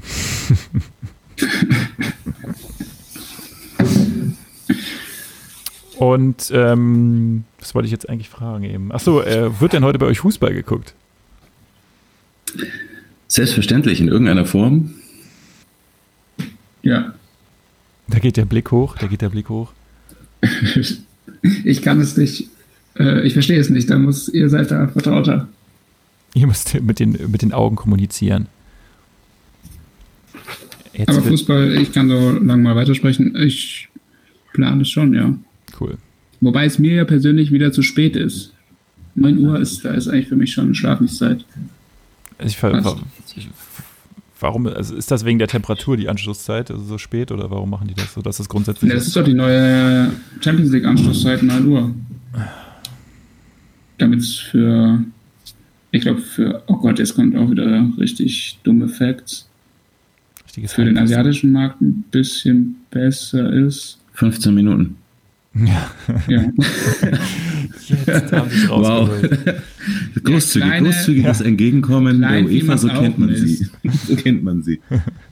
Und 5.97 6.51
ähm, 6.51 7.43
was 7.59 7.75
wollte 7.75 7.85
ich 7.85 7.91
jetzt 7.91 8.09
eigentlich 8.09 8.29
fragen 8.29 8.63
eben? 8.63 8.91
Achso, 8.91 9.21
äh, 9.21 9.61
wird 9.61 9.73
denn 9.73 9.85
heute 9.85 9.99
bei 9.99 10.07
euch 10.07 10.21
Fußball 10.21 10.55
geguckt? 10.55 10.95
Selbstverständlich, 13.27 14.01
in 14.01 14.07
irgendeiner 14.07 14.47
Form. 14.47 14.95
Ja. 16.85 17.13
Da 18.07 18.19
geht 18.19 18.37
der 18.37 18.45
Blick 18.45 18.71
hoch, 18.71 18.95
da 18.97 19.07
geht 19.07 19.21
der 19.21 19.29
Blick 19.29 19.49
hoch. 19.49 19.73
ich 21.63 21.81
kann 21.81 21.99
es 21.99 22.15
nicht, 22.15 22.47
äh, 22.97 23.25
ich 23.25 23.33
verstehe 23.33 23.59
es 23.59 23.69
nicht, 23.69 23.89
da 23.89 23.97
muss, 23.97 24.29
ihr 24.29 24.49
seid 24.49 24.69
da 24.69 24.87
vertrauter. 24.87 25.47
Ihr 26.35 26.45
müsst 26.45 26.79
mit 26.81 26.99
den, 26.99 27.17
mit 27.31 27.41
den 27.41 27.53
Augen 27.53 27.75
kommunizieren. 27.75 28.47
Jetzt 30.93 31.09
Aber 31.09 31.23
Fußball, 31.23 31.75
ich 31.75 31.91
kann 31.91 32.07
so 32.07 32.31
lange 32.31 32.61
mal 32.61 32.75
weitersprechen. 32.75 33.35
Ich 33.35 33.89
plane 34.53 34.83
es 34.83 34.89
schon, 34.89 35.13
ja. 35.13 35.33
Cool. 35.79 35.97
Wobei 36.41 36.65
es 36.65 36.77
mir 36.77 36.93
ja 36.93 37.05
persönlich 37.05 37.51
wieder 37.51 37.71
zu 37.71 37.81
spät 37.81 38.15
ist. 38.15 38.53
9 39.15 39.39
Uhr 39.39 39.59
ist, 39.59 39.83
da 39.83 39.91
ist 39.93 40.07
eigentlich 40.07 40.27
für 40.27 40.35
mich 40.35 40.53
schon 40.53 40.75
Schlafenszeit. 40.75 41.43
Ich, 42.39 42.57
ich, 43.35 43.49
warum, 44.39 44.67
also 44.67 44.95
ist 44.95 45.11
das 45.11 45.25
wegen 45.25 45.39
der 45.39 45.47
Temperatur 45.47 45.97
die 45.97 46.09
Anschlusszeit, 46.09 46.71
also 46.71 46.83
so 46.83 46.97
spät, 46.97 47.31
oder 47.31 47.49
warum 47.49 47.69
machen 47.69 47.87
die 47.87 47.93
das 47.93 48.13
so? 48.13 48.21
Das 48.21 48.39
ist 48.39 48.49
grundsätzlich. 48.49 48.89
Ja, 48.89 48.95
das 48.95 49.07
ist 49.07 49.15
doch 49.15 49.23
die 49.23 49.33
neue 49.33 50.11
Champions 50.41 50.71
League 50.71 50.85
Anschlusszeit, 50.85 51.43
9 51.43 51.67
Uhr. 51.67 51.93
Damit 53.97 54.19
es 54.19 54.35
für, 54.35 55.03
ich 55.91 56.01
glaube, 56.01 56.21
für, 56.21 56.63
oh 56.67 56.77
Gott, 56.77 56.99
jetzt 56.99 57.15
kommt 57.15 57.35
auch 57.37 57.49
wieder 57.49 57.89
richtig 57.97 58.59
dumme 58.63 58.89
Facts. 58.89 59.47
Richtiges 60.45 60.73
für 60.73 60.85
den 60.85 60.97
asiatischen 60.97 61.51
Markt 61.51 61.81
ein 61.81 62.03
bisschen 62.11 62.77
besser 62.91 63.51
ist. 63.51 63.99
15 64.13 64.53
Minuten. 64.53 64.97
Ja. 65.55 65.91
ja. 66.27 66.51
Jetzt 67.87 68.31
haben 68.33 68.49
sie 68.49 68.67
Wow. 68.67 69.09
Großzügig, 70.23 70.67
kleine, 70.67 70.89
großzügiges 70.89 71.39
ja. 71.39 71.45
Entgegenkommen 71.45 72.21
der 72.21 72.43
UEFA, 72.43 72.77
so 72.77 72.89
kennt 72.89 73.17
man 73.17 73.29
ist. 73.29 73.41
sie. 73.41 73.69
so 74.07 74.15
kennt 74.15 74.43
man 74.43 74.63
sie. 74.63 74.81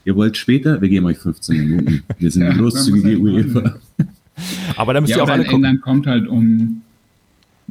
Ihr 0.04 0.16
wollt 0.16 0.36
später, 0.36 0.80
wir 0.80 0.88
geben 0.88 1.06
euch 1.06 1.18
15 1.18 1.56
Minuten. 1.56 2.02
Wir 2.18 2.30
sind 2.30 2.42
ja, 2.42 2.54
großzügige 2.54 3.18
UEFA. 3.18 3.76
Aber 4.76 4.94
da 4.94 5.00
müsst 5.00 5.10
ja, 5.10 5.18
ihr 5.18 5.24
auch 5.24 5.28
alle 5.28 5.44
in 5.44 5.50
England 5.50 5.82
kommt 5.82 6.06
halt 6.06 6.26
um 6.26 6.80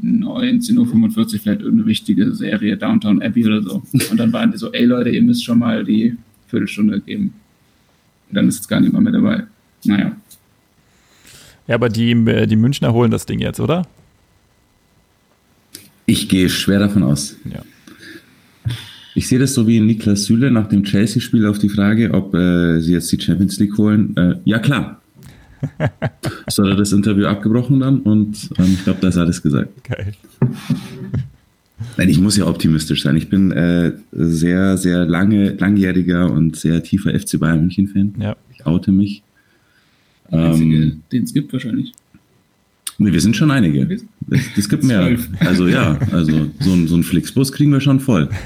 19.45 0.01 0.77
Uhr 0.77 1.29
vielleicht 1.29 1.61
irgendeine 1.61 1.85
wichtige 1.85 2.33
Serie, 2.33 2.77
Downtown 2.77 3.21
Abbey 3.21 3.45
oder 3.45 3.63
so. 3.63 3.83
Und 4.11 4.17
dann 4.17 4.31
waren 4.31 4.51
die 4.51 4.57
so, 4.57 4.71
ey 4.71 4.85
Leute, 4.85 5.09
ihr 5.09 5.21
müsst 5.21 5.43
schon 5.43 5.59
mal 5.59 5.83
die 5.83 6.15
Viertelstunde 6.47 7.01
geben. 7.01 7.33
Und 8.29 8.35
dann 8.35 8.47
ist 8.47 8.57
jetzt 8.57 8.67
gar 8.67 8.79
niemand 8.79 9.03
mehr 9.03 9.13
dabei. 9.13 9.43
Naja. 9.85 10.15
Ja, 11.67 11.75
aber 11.75 11.89
die, 11.89 12.11
äh, 12.11 12.47
die 12.47 12.55
Münchner 12.55 12.93
holen 12.93 13.11
das 13.11 13.25
Ding 13.25 13.39
jetzt, 13.39 13.59
oder? 13.59 13.87
Ich 16.05 16.27
gehe 16.27 16.49
schwer 16.49 16.79
davon 16.79 17.03
aus. 17.03 17.35
Ja. 17.45 17.61
Ich 19.15 19.27
sehe 19.27 19.39
das 19.39 19.53
so 19.53 19.67
wie 19.67 19.79
Niklas 19.79 20.25
Süle 20.25 20.49
nach 20.51 20.67
dem 20.67 20.83
Chelsea-Spiel 20.83 21.45
auf 21.45 21.59
die 21.59 21.69
Frage, 21.69 22.11
ob 22.13 22.33
äh, 22.33 22.79
sie 22.79 22.93
jetzt 22.93 23.11
die 23.11 23.21
Champions 23.21 23.59
League 23.59 23.77
holen. 23.77 24.15
Äh, 24.17 24.35
ja, 24.43 24.59
klar. 24.59 25.01
so 26.47 26.63
hat 26.63 26.71
er 26.71 26.75
das 26.75 26.91
Interview 26.91 27.25
abgebrochen 27.25 27.79
dann 27.79 28.01
und 28.01 28.49
ähm, 28.57 28.73
ich 28.73 28.83
glaube, 28.83 28.99
da 29.01 29.07
ist 29.07 29.17
alles 29.17 29.41
gesagt. 29.41 29.69
Geil. 29.85 30.13
Nein, 31.97 32.09
ich 32.09 32.19
muss 32.19 32.37
ja 32.37 32.47
optimistisch 32.47 33.03
sein. 33.03 33.15
Ich 33.15 33.29
bin 33.29 33.51
äh, 33.51 33.93
sehr, 34.11 34.77
sehr 34.77 35.05
lange, 35.05 35.51
langjähriger 35.53 36.29
und 36.31 36.55
sehr 36.55 36.83
tiefer 36.83 37.17
FC 37.17 37.39
Bayern 37.39 37.61
München-Fan. 37.61 38.15
Ja. 38.19 38.35
Ich 38.51 38.65
oute 38.65 38.91
mich. 38.91 39.23
Einzige, 40.33 40.75
Ähm, 40.75 41.01
den 41.11 41.23
es 41.23 41.33
gibt 41.33 41.53
wahrscheinlich. 41.53 41.93
nee, 42.97 43.11
wir 43.11 43.21
sind 43.21 43.35
schon 43.35 43.51
einige. 43.51 43.99
Es, 44.55 44.69
gibt 44.69 44.83
mehr. 44.83 45.17
Also 45.39 45.67
ja, 45.67 45.97
also 46.11 46.49
so 46.59 46.73
ein, 46.73 46.87
so 46.87 46.95
ein 46.95 47.03
Flixbus 47.03 47.51
kriegen 47.51 47.71
wir 47.71 47.81
schon 47.81 47.99
voll. 47.99 48.29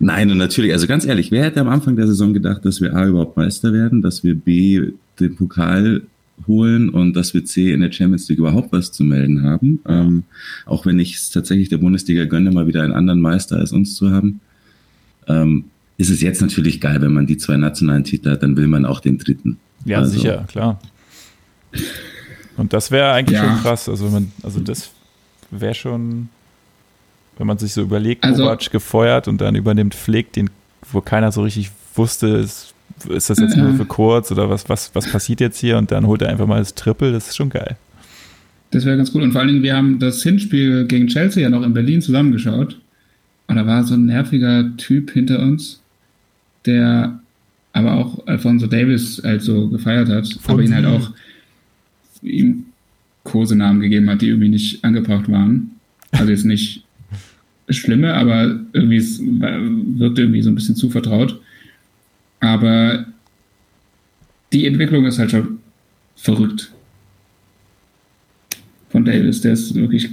Nein, 0.00 0.30
und 0.30 0.38
natürlich, 0.38 0.72
also 0.72 0.86
ganz 0.86 1.04
ehrlich, 1.04 1.32
wer 1.32 1.44
hätte 1.44 1.60
am 1.60 1.68
Anfang 1.68 1.96
der 1.96 2.06
Saison 2.06 2.32
gedacht, 2.32 2.64
dass 2.64 2.80
wir 2.80 2.94
A 2.94 3.06
überhaupt 3.06 3.36
Meister 3.36 3.72
werden, 3.72 4.00
dass 4.00 4.22
wir 4.22 4.34
B 4.36 4.92
den 5.18 5.34
Pokal 5.34 6.02
holen 6.46 6.88
und 6.88 7.14
dass 7.14 7.34
wir 7.34 7.44
C 7.44 7.72
in 7.72 7.80
der 7.80 7.90
Champions 7.90 8.28
League 8.28 8.38
überhaupt 8.38 8.72
was 8.72 8.92
zu 8.92 9.02
melden 9.02 9.42
haben. 9.42 9.80
Ähm, 9.86 10.22
auch 10.66 10.86
wenn 10.86 11.00
ich 11.00 11.16
es 11.16 11.30
tatsächlich 11.30 11.68
der 11.68 11.78
Bundesliga 11.78 12.24
gönne, 12.26 12.52
mal 12.52 12.68
wieder 12.68 12.82
einen 12.82 12.92
anderen 12.92 13.20
Meister 13.20 13.56
als 13.56 13.72
uns 13.72 13.96
zu 13.96 14.10
haben. 14.10 14.40
Ähm, 15.26 15.64
ist 15.98 16.10
es 16.10 16.20
jetzt 16.22 16.40
natürlich 16.40 16.80
geil, 16.80 17.00
wenn 17.02 17.12
man 17.12 17.26
die 17.26 17.36
zwei 17.36 17.56
nationalen 17.56 18.04
Titel 18.04 18.30
hat, 18.30 18.42
dann 18.42 18.56
will 18.56 18.66
man 18.68 18.84
auch 18.86 19.00
den 19.00 19.18
dritten. 19.18 19.58
Ja, 19.84 19.98
Also, 19.98 20.12
sicher, 20.12 20.44
klar. 20.48 20.80
Und 22.56 22.72
das 22.72 22.90
wäre 22.90 23.12
eigentlich 23.12 23.38
Ja. 23.38 23.44
schon 23.44 23.62
krass. 23.62 23.88
Also, 23.88 24.06
wenn 24.06 24.12
man, 24.12 24.32
also 24.42 24.60
das 24.60 24.90
wäre 25.50 25.74
schon, 25.74 26.28
wenn 27.36 27.46
man 27.46 27.58
sich 27.58 27.72
so 27.72 27.82
überlegt, 27.82 28.24
Also- 28.24 28.44
Kovac 28.44 28.70
gefeuert 28.70 29.28
und 29.28 29.40
dann 29.40 29.54
übernimmt 29.54 29.94
Flick, 29.94 30.32
den, 30.32 30.50
wo 30.90 31.00
keiner 31.00 31.30
so 31.32 31.42
richtig 31.42 31.70
wusste, 31.94 32.28
ist, 32.28 32.74
ist 33.08 33.30
das 33.30 33.38
jetzt 33.38 33.56
Ja. 33.56 33.62
nur 33.64 33.74
für 33.74 33.84
kurz 33.84 34.32
oder 34.32 34.50
was, 34.50 34.68
was, 34.68 34.90
was 34.94 35.10
passiert 35.10 35.40
jetzt 35.40 35.58
hier? 35.58 35.78
Und 35.78 35.90
dann 35.90 36.06
holt 36.06 36.22
er 36.22 36.28
einfach 36.30 36.46
mal 36.46 36.58
das 36.58 36.74
Triple, 36.74 37.12
das 37.12 37.28
ist 37.28 37.36
schon 37.36 37.50
geil. 37.50 37.76
Das 38.70 38.84
wäre 38.84 38.96
ganz 38.96 39.14
cool. 39.14 39.22
Und 39.22 39.32
vor 39.32 39.40
allen 39.40 39.48
Dingen, 39.48 39.62
wir 39.62 39.76
haben 39.76 39.98
das 39.98 40.22
Hinspiel 40.22 40.86
gegen 40.86 41.06
Chelsea 41.06 41.42
ja 41.42 41.48
noch 41.48 41.62
in 41.62 41.72
Berlin 41.74 42.02
zusammengeschaut. 42.02 42.78
Und 43.46 43.56
da 43.56 43.66
war 43.66 43.82
so 43.84 43.94
ein 43.94 44.04
nerviger 44.06 44.76
Typ 44.76 45.10
hinter 45.12 45.38
uns, 45.40 45.80
der 46.66 47.20
aber 47.72 47.94
auch 47.94 48.26
Alfonso 48.26 48.66
Davis 48.66 49.20
halt 49.24 49.42
so 49.42 49.68
gefeiert 49.68 50.08
hat, 50.08 50.38
aber 50.46 50.62
ihn 50.62 50.74
halt 50.74 50.86
auch 50.86 51.12
ihm 52.22 52.64
Kosenamen 53.24 53.80
gegeben 53.80 54.08
hat, 54.10 54.22
die 54.22 54.28
irgendwie 54.28 54.48
nicht 54.48 54.84
angebracht 54.84 55.30
waren. 55.30 55.70
Also 56.10 56.30
jetzt 56.30 56.44
nicht 56.44 56.84
schlimme, 57.68 58.14
aber 58.14 58.60
irgendwie 58.72 58.96
es 58.96 59.20
wirkte 59.20 60.22
irgendwie 60.22 60.42
so 60.42 60.50
ein 60.50 60.54
bisschen 60.54 60.76
zu 60.76 60.90
vertraut. 60.90 61.40
Aber 62.40 63.06
die 64.52 64.66
Entwicklung 64.66 65.04
ist 65.04 65.18
halt 65.18 65.30
schon 65.30 65.58
verrückt 66.16 66.72
von 68.88 69.04
Davis. 69.04 69.42
Der 69.42 69.52
ist 69.52 69.74
wirklich 69.74 70.10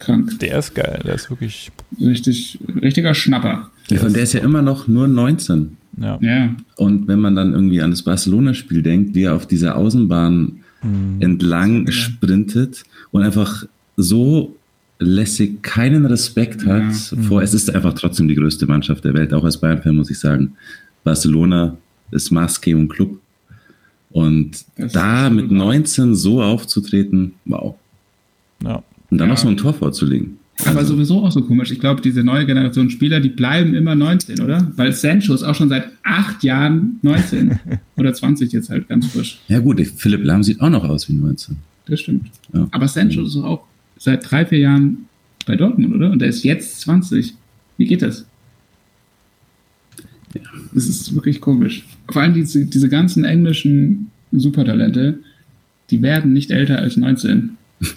krank. 0.00 0.38
Der 0.40 0.58
ist 0.58 0.74
geil, 0.74 1.00
der 1.04 1.14
ist 1.14 1.30
wirklich, 1.30 1.70
Richtig, 2.00 2.58
richtiger 2.82 3.14
Schnapper. 3.14 3.70
Ja, 3.88 4.02
und 4.02 4.14
der 4.16 4.22
ist 4.22 4.32
ja 4.32 4.40
immer 4.40 4.62
noch 4.62 4.88
nur 4.88 5.06
19. 5.08 5.76
ja. 5.98 6.18
Ja, 6.20 6.54
Und 6.76 7.08
wenn 7.08 7.20
man 7.20 7.34
dann 7.36 7.52
irgendwie 7.52 7.80
an 7.82 7.90
das 7.90 8.02
Barcelona-Spiel 8.02 8.82
denkt, 8.82 9.14
wie 9.14 9.24
er 9.24 9.34
auf 9.34 9.46
dieser 9.46 9.76
Außenbahn 9.76 10.60
entlang 11.20 11.90
sprintet 11.90 12.84
und 13.10 13.22
einfach 13.22 13.64
so 13.96 14.56
lässig 14.98 15.62
keinen 15.62 16.06
Respekt 16.06 16.64
hat 16.66 16.84
Ja. 17.12 17.22
vor, 17.22 17.42
es 17.42 17.52
ist 17.52 17.74
einfach 17.74 17.92
trotzdem 17.94 18.28
die 18.28 18.34
größte 18.34 18.66
Mannschaft 18.66 19.04
der 19.04 19.12
Welt, 19.14 19.34
auch 19.34 19.44
als 19.44 19.58
Bayern-Fan 19.58 19.94
muss 19.96 20.10
ich 20.10 20.18
sagen. 20.18 20.52
Barcelona 21.04 21.76
ist 22.12 22.30
Maßgebung 22.30 22.88
Club. 22.88 23.18
Und 24.10 24.52
Das 24.76 24.92
da 24.92 25.28
mit 25.30 25.50
wohl 25.50 25.58
wahr. 25.58 25.66
19 25.66 26.14
so 26.14 26.42
aufzutreten, 26.42 27.32
wow. 27.44 27.76
ja. 28.64 28.82
Und 29.10 29.18
dann 29.18 29.28
Ja. 29.28 29.34
noch 29.34 29.38
so 29.40 29.48
ein 29.48 29.56
Tor 29.56 29.74
vorzulegen. 29.74 30.36
aber 30.66 30.84
sowieso 30.84 31.24
auch 31.24 31.32
so 31.32 31.40
komisch. 31.42 31.70
Ich 31.70 31.80
glaube, 31.80 32.02
diese 32.02 32.22
neue 32.22 32.44
Generation 32.44 32.90
Spieler, 32.90 33.18
die 33.20 33.30
bleiben 33.30 33.74
immer 33.74 33.94
19, 33.94 34.40
oder? 34.40 34.70
Weil 34.76 34.92
Sancho 34.92 35.32
ist 35.32 35.42
auch 35.42 35.54
schon 35.54 35.70
seit 35.70 35.88
acht 36.02 36.44
Jahren 36.44 36.98
19. 37.02 37.58
oder 37.96 38.12
20 38.12 38.52
jetzt 38.52 38.68
halt 38.68 38.86
ganz 38.88 39.06
frisch. 39.06 39.38
Ja 39.48 39.58
gut, 39.60 39.80
Philipp 39.96 40.22
Lahm 40.22 40.42
sieht 40.42 40.60
auch 40.60 40.68
noch 40.68 40.84
aus 40.84 41.08
wie 41.08 41.14
19. 41.14 41.56
Das 41.86 42.00
stimmt. 42.00 42.26
Ja. 42.52 42.68
Aber 42.72 42.86
Sancho 42.88 43.22
ist 43.22 43.36
auch 43.36 43.64
seit 43.98 44.30
drei, 44.30 44.44
vier 44.44 44.58
Jahren 44.58 45.06
bei 45.46 45.56
Dortmund, 45.56 45.94
oder? 45.94 46.10
Und 46.10 46.18
der 46.20 46.28
ist 46.28 46.44
jetzt 46.44 46.80
20. 46.82 47.34
Wie 47.78 47.86
geht 47.86 48.02
das? 48.02 48.26
Das 50.74 50.86
ist 50.88 51.14
wirklich 51.14 51.40
komisch. 51.40 51.84
Vor 52.08 52.22
allem 52.22 52.34
diese, 52.34 52.66
diese 52.66 52.88
ganzen 52.88 53.24
englischen 53.24 54.10
Supertalente, 54.30 55.18
die 55.90 56.02
werden 56.02 56.32
nicht 56.32 56.50
älter 56.50 56.78
als 56.78 56.96
19. 56.96 57.56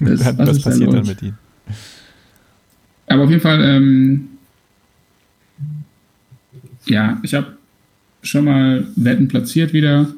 Das- 0.00 0.20
was 0.24 0.38
was 0.38 0.62
passiert 0.62 0.92
dann 0.92 1.06
mit 1.06 1.22
ihm? 1.22 1.34
Aber 3.06 3.24
auf 3.24 3.30
jeden 3.30 3.42
Fall, 3.42 3.62
ähm, 3.62 4.28
ja, 6.86 7.18
ich 7.22 7.34
habe 7.34 7.56
schon 8.22 8.44
mal 8.46 8.86
Wetten 8.96 9.28
platziert 9.28 9.72
wieder 9.72 10.08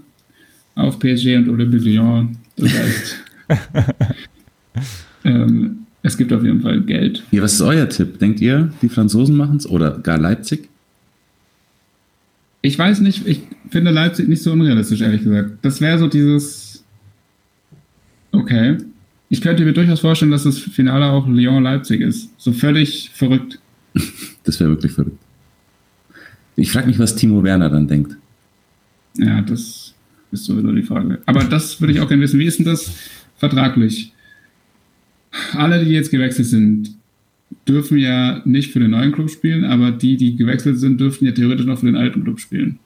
auf 0.74 0.98
PSG 0.98 1.36
und 1.36 1.48
Olympique 1.48 1.84
Lyon. 1.84 2.36
Das 2.56 2.72
heißt, 2.72 3.16
ähm, 5.24 5.86
es 6.02 6.16
gibt 6.16 6.32
auf 6.32 6.42
jeden 6.44 6.60
Fall 6.60 6.80
Geld. 6.82 7.24
Ja, 7.32 7.42
was 7.42 7.54
ist 7.54 7.60
euer 7.60 7.88
Tipp? 7.88 8.18
Denkt 8.18 8.40
ihr, 8.40 8.72
die 8.82 8.88
Franzosen 8.88 9.36
machen 9.36 9.56
es 9.56 9.66
oder 9.68 9.98
gar 9.98 10.18
Leipzig? 10.18 10.68
Ich 12.62 12.78
weiß 12.78 13.00
nicht, 13.00 13.26
ich 13.26 13.42
finde 13.70 13.90
Leipzig 13.90 14.28
nicht 14.28 14.42
so 14.42 14.52
unrealistisch, 14.52 15.00
ehrlich 15.00 15.22
gesagt. 15.22 15.52
Das 15.62 15.80
wäre 15.80 15.98
so 15.98 16.06
dieses. 16.08 16.84
Okay. 18.32 18.78
Ich 19.28 19.40
könnte 19.40 19.64
mir 19.64 19.72
durchaus 19.72 20.00
vorstellen, 20.00 20.30
dass 20.30 20.44
das 20.44 20.58
Finale 20.58 21.06
auch 21.06 21.26
Lyon-Leipzig 21.26 22.00
ist. 22.00 22.30
So 22.38 22.52
völlig 22.52 23.10
verrückt. 23.14 23.58
Das 24.44 24.60
wäre 24.60 24.70
wirklich 24.70 24.92
verrückt. 24.92 25.18
Ich 26.54 26.70
frage 26.70 26.86
mich, 26.86 27.00
was 27.00 27.16
Timo 27.16 27.42
Werner 27.42 27.68
dann 27.68 27.88
denkt. 27.88 28.16
Ja, 29.18 29.42
das 29.42 29.92
ist 30.30 30.44
sowieso 30.44 30.70
die 30.70 30.84
Frage. 30.84 31.18
Aber 31.26 31.42
das 31.42 31.80
würde 31.80 31.92
ich 31.92 32.00
auch 32.00 32.06
gerne 32.06 32.22
wissen. 32.22 32.38
Wie 32.38 32.44
ist 32.44 32.58
denn 32.58 32.66
das 32.66 32.96
vertraglich? 33.36 34.12
Alle, 35.54 35.84
die 35.84 35.90
jetzt 35.90 36.12
gewechselt 36.12 36.46
sind, 36.46 36.94
dürfen 37.68 37.98
ja 37.98 38.40
nicht 38.44 38.72
für 38.72 38.78
den 38.78 38.92
neuen 38.92 39.10
Club 39.10 39.30
spielen, 39.30 39.64
aber 39.64 39.90
die, 39.90 40.16
die 40.16 40.36
gewechselt 40.36 40.78
sind, 40.78 41.00
dürften 41.00 41.26
ja 41.26 41.32
theoretisch 41.32 41.66
noch 41.66 41.80
für 41.80 41.86
den 41.86 41.96
alten 41.96 42.22
Club 42.22 42.40
spielen. 42.40 42.78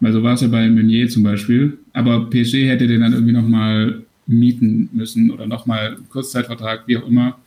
Weil 0.00 0.12
so 0.12 0.22
war 0.22 0.34
es 0.34 0.40
ja 0.40 0.48
bei 0.48 0.68
Meunier 0.68 1.08
zum 1.08 1.22
Beispiel. 1.22 1.78
Aber 1.92 2.28
PSG 2.28 2.66
hätte 2.66 2.86
den 2.86 3.00
dann 3.00 3.12
irgendwie 3.12 3.32
nochmal 3.32 4.02
mieten 4.26 4.88
müssen 4.92 5.30
oder 5.30 5.46
nochmal 5.46 5.96
Kurzzeitvertrag, 6.10 6.84
wie 6.86 6.96
auch 6.96 7.06
immer. 7.06 7.38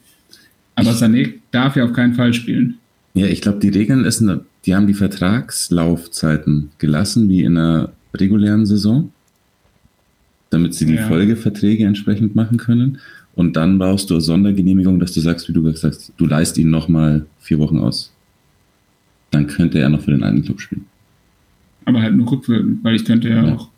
Aber 0.76 0.92
Sané 0.92 1.34
darf 1.52 1.76
ja 1.76 1.86
auf 1.86 1.94
keinen 1.94 2.14
Fall 2.14 2.34
spielen. 2.34 2.78
Ja, 3.16 3.26
ich 3.26 3.42
glaube, 3.42 3.58
die 3.60 3.70
Regeln 3.70 4.06
ist, 4.06 4.22
eine, 4.22 4.42
die 4.66 4.76
haben 4.76 4.86
die 4.86 4.94
Vertragslaufzeiten 4.94 6.70
gelassen, 6.78 7.30
wie 7.30 7.44
in 7.44 7.58
einer 7.58 7.94
regulären 8.14 8.66
Saison, 8.66 9.12
damit 10.50 10.76
sie 10.76 10.86
die 10.86 10.96
Ja. 10.96 11.08
Folgeverträge 11.08 11.86
entsprechend 11.86 12.36
machen 12.36 12.58
können. 12.58 13.00
Und 13.36 13.56
dann 13.56 13.78
brauchst 13.78 14.10
du 14.10 14.16
eine 14.16 14.22
Sondergenehmigung, 14.22 15.00
dass 15.00 15.14
du 15.14 15.20
sagst, 15.20 15.48
wie 15.50 15.54
du 15.54 15.62
gesagt 15.64 15.84
hast, 15.84 16.14
du 16.18 16.26
leist 16.26 16.58
ihn 16.58 16.70
nochmal 16.70 17.26
vier 17.40 17.60
Wochen 17.60 17.80
aus. 17.80 18.12
Dann 19.32 19.48
könnte 19.48 19.80
er 19.80 19.90
noch 19.90 20.02
für 20.02 20.12
den 20.12 20.24
alten 20.24 20.44
Club 20.44 20.62
spielen. 20.62 20.86
Aber 21.86 22.02
halt 22.02 22.16
nur 22.16 22.32
rückwirkend, 22.32 22.84
weil 22.84 22.96
ich 22.96 23.06
könnte 23.06 23.30
ja, 23.30 23.46
Ja. 23.46 23.56
auch. 23.56 23.70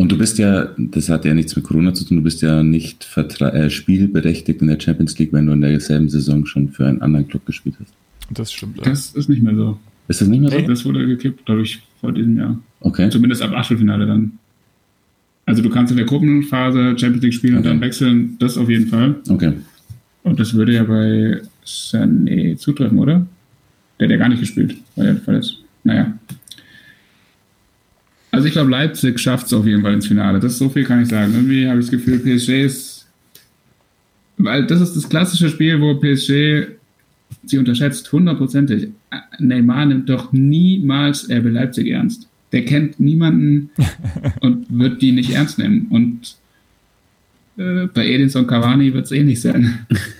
Und 0.00 0.10
du 0.10 0.16
bist 0.16 0.38
ja, 0.38 0.70
das 0.78 1.10
hat 1.10 1.26
ja 1.26 1.34
nichts 1.34 1.54
mit 1.56 1.62
Corona 1.66 1.92
zu 1.92 2.06
tun, 2.06 2.16
du 2.16 2.22
bist 2.22 2.40
ja 2.40 2.62
nicht 2.62 3.04
vertra 3.04 3.50
äh, 3.50 3.68
spielberechtigt 3.68 4.62
in 4.62 4.68
der 4.68 4.80
Champions 4.80 5.18
League, 5.18 5.30
wenn 5.34 5.44
du 5.44 5.52
in 5.52 5.60
derselben 5.60 6.08
Saison 6.08 6.46
schon 6.46 6.70
für 6.70 6.86
einen 6.86 7.02
anderen 7.02 7.28
Club 7.28 7.44
gespielt 7.44 7.74
hast. 7.78 7.92
Das 8.30 8.50
stimmt. 8.50 8.78
ja. 8.78 8.84
Das 8.84 9.10
ist 9.10 9.28
nicht 9.28 9.42
mehr 9.42 9.54
so. 9.54 9.78
Ist 10.08 10.22
das 10.22 10.28
nicht 10.28 10.40
mehr 10.40 10.50
so? 10.50 10.58
Das 10.66 10.86
wurde 10.86 11.06
gekippt, 11.06 11.44
glaube 11.44 11.60
ich, 11.64 11.82
vor 12.00 12.12
diesem 12.12 12.34
Jahr. 12.38 12.58
Okay. 12.80 13.10
Zumindest 13.10 13.42
ab 13.42 13.52
Achtelfinale 13.52 14.06
dann. 14.06 14.32
Also 15.44 15.60
du 15.62 15.68
kannst 15.68 15.90
in 15.90 15.98
der 15.98 16.06
Gruppenphase 16.06 16.96
Champions 16.98 17.22
League 17.22 17.34
spielen 17.34 17.54
und 17.56 17.60
Okay. 17.60 17.68
dann 17.68 17.80
wechseln, 17.82 18.36
das 18.38 18.56
auf 18.56 18.70
jeden 18.70 18.86
Fall. 18.86 19.16
Okay. 19.28 19.52
Und 20.22 20.40
das 20.40 20.54
würde 20.54 20.72
ja 20.76 20.84
bei 20.84 21.42
Sané 21.66 22.56
zutreffen, 22.56 22.98
oder? 22.98 23.26
Der 23.98 24.06
hat 24.06 24.12
ja 24.12 24.16
gar 24.16 24.30
nicht 24.30 24.40
gespielt, 24.40 24.76
weil 24.96 25.08
er 25.08 25.16
verletzt. 25.16 25.58
Naja. 25.84 26.14
Also 28.40 28.48
ich 28.48 28.54
glaube, 28.54 28.70
Leipzig 28.70 29.20
schafft 29.20 29.48
es 29.48 29.52
auf 29.52 29.66
jeden 29.66 29.82
Fall 29.82 29.92
ins 29.92 30.06
Finale. 30.06 30.40
Das 30.40 30.52
ist 30.52 30.58
so 30.60 30.70
viel 30.70 30.84
kann 30.84 31.02
ich 31.02 31.08
sagen. 31.08 31.34
Irgendwie 31.34 31.68
habe 31.68 31.78
ich 31.78 31.84
das 31.84 31.90
Gefühl, 31.90 32.20
PSG 32.20 32.64
ist. 32.64 33.06
Weil 34.38 34.64
das 34.64 34.80
ist 34.80 34.96
das 34.96 35.10
klassische 35.10 35.50
Spiel, 35.50 35.78
wo 35.78 35.94
PSG 35.96 36.68
sie 37.44 37.58
unterschätzt, 37.58 38.10
hundertprozentig. 38.10 38.88
Neymar 39.40 39.84
nimmt 39.84 40.08
doch 40.08 40.32
niemals 40.32 41.28
RB 41.30 41.50
Leipzig 41.50 41.88
ernst. 41.88 42.28
Der 42.52 42.64
kennt 42.64 42.98
niemanden 42.98 43.68
und 44.40 44.64
wird 44.70 45.02
die 45.02 45.12
nicht 45.12 45.32
ernst 45.32 45.58
nehmen. 45.58 45.88
Und 45.90 46.36
äh, 47.58 47.88
bei 47.92 48.06
Edinson 48.06 48.46
Cavani 48.46 48.94
wird 48.94 49.04
es 49.04 49.12
ähnlich 49.12 49.42
sein. 49.42 49.86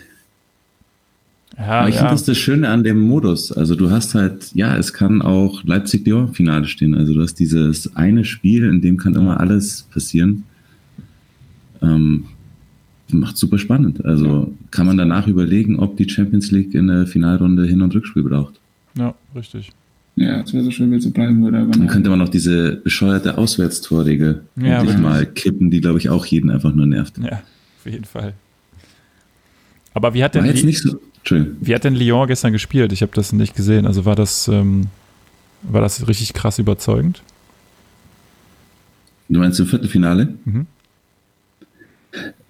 Ja, 1.60 1.80
Aber 1.80 1.88
ich 1.88 1.96
ja. 1.96 2.00
finde 2.00 2.14
das 2.14 2.24
das 2.24 2.38
Schöne 2.38 2.68
an 2.68 2.84
dem 2.84 3.00
Modus. 3.00 3.52
Also 3.52 3.74
du 3.74 3.90
hast 3.90 4.14
halt, 4.14 4.50
ja, 4.54 4.76
es 4.76 4.92
kann 4.92 5.20
auch 5.20 5.62
Leipzig-Lyon-Finale 5.64 6.66
stehen. 6.66 6.94
Also 6.94 7.12
du 7.14 7.20
hast 7.20 7.34
dieses 7.34 7.94
eine 7.96 8.24
Spiel, 8.24 8.64
in 8.64 8.80
dem 8.80 8.96
kann 8.96 9.14
immer 9.14 9.38
alles 9.38 9.86
passieren. 9.92 10.44
Ähm, 11.82 12.24
macht 13.12 13.36
super 13.36 13.58
spannend. 13.58 14.04
Also 14.04 14.54
kann 14.70 14.86
man 14.86 14.96
danach 14.96 15.26
überlegen, 15.26 15.78
ob 15.78 15.96
die 15.96 16.08
Champions 16.08 16.50
League 16.50 16.74
in 16.74 16.86
der 16.86 17.06
Finalrunde 17.06 17.66
Hin- 17.66 17.82
und 17.82 17.94
Rückspiel 17.94 18.22
braucht. 18.22 18.54
Ja, 18.96 19.14
richtig. 19.34 19.70
Ja, 20.16 20.40
es 20.40 20.52
wäre 20.52 20.64
so 20.64 20.70
schön, 20.70 20.90
wenn 20.90 20.98
es 20.98 21.04
so 21.04 21.10
bleiben 21.10 21.42
würde. 21.42 21.58
Aber 21.58 21.70
Dann 21.70 21.86
könnte 21.86 22.10
man 22.10 22.18
noch 22.18 22.28
diese 22.28 22.76
bescheuerte 22.76 23.38
Auswärtstorregel 23.38 24.42
Ja, 24.56 24.80
endlich 24.80 24.98
mal 24.98 25.26
kippen, 25.26 25.70
die, 25.70 25.80
glaube 25.80 25.98
ich, 25.98 26.08
auch 26.08 26.26
jeden 26.26 26.50
einfach 26.50 26.74
nur 26.74 26.86
nervt. 26.86 27.18
Ja, 27.18 27.42
auf 27.78 27.90
jeden 27.90 28.04
Fall. 28.04 28.34
Aber 29.94 30.14
wie 30.14 30.22
hat 30.22 30.34
denn, 30.34 30.42
War 30.42 30.50
jetzt 30.50 30.64
nicht 30.64 30.80
so. 30.80 31.00
Wie 31.24 31.74
hat 31.74 31.84
denn 31.84 31.94
Lyon 31.94 32.26
gestern 32.26 32.52
gespielt? 32.52 32.92
Ich 32.92 33.02
habe 33.02 33.12
das 33.14 33.32
nicht 33.32 33.54
gesehen. 33.54 33.86
Also 33.86 34.04
war 34.04 34.16
das, 34.16 34.48
ähm, 34.48 34.86
war 35.62 35.80
das 35.80 36.06
richtig 36.08 36.32
krass 36.32 36.58
überzeugend? 36.58 37.22
Du 39.28 39.38
meinst 39.38 39.60
im 39.60 39.66
Viertelfinale? 39.66 40.34
Mhm. 40.44 40.66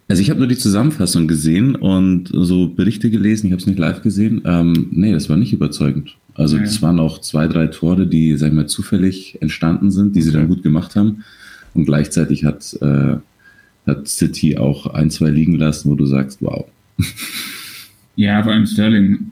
Also 0.08 0.22
ich 0.22 0.30
habe 0.30 0.40
nur 0.40 0.48
die 0.48 0.56
Zusammenfassung 0.56 1.28
gesehen 1.28 1.76
und 1.76 2.30
so 2.32 2.68
Berichte 2.68 3.10
gelesen, 3.10 3.46
ich 3.46 3.52
habe 3.52 3.60
es 3.60 3.66
nicht 3.66 3.78
live 3.78 4.02
gesehen. 4.02 4.42
Ähm, 4.44 4.88
nee, 4.90 5.12
das 5.12 5.28
war 5.28 5.36
nicht 5.36 5.52
überzeugend. 5.52 6.16
Also 6.34 6.56
Ja. 6.56 6.62
das 6.62 6.80
waren 6.82 6.98
auch 6.98 7.20
zwei, 7.20 7.46
drei 7.46 7.66
Tore, 7.68 8.06
die, 8.06 8.36
sag 8.36 8.48
ich 8.48 8.54
mal, 8.54 8.66
zufällig 8.66 9.38
entstanden 9.42 9.90
sind, 9.90 10.16
die 10.16 10.22
sie 10.22 10.32
dann 10.32 10.48
gut 10.48 10.62
gemacht 10.62 10.96
haben. 10.96 11.24
Und 11.74 11.84
gleichzeitig 11.84 12.44
hat, 12.44 12.76
äh, 12.80 13.16
hat 13.86 14.08
City 14.08 14.56
auch 14.56 14.86
ein, 14.86 15.10
zwei 15.10 15.30
liegen 15.30 15.54
lassen, 15.56 15.90
wo 15.90 15.94
du 15.94 16.06
sagst, 16.06 16.38
wow. 16.40 16.64
Ja, 18.20 18.42
vor 18.42 18.52
allem 18.52 18.66
Sterling 18.66 19.30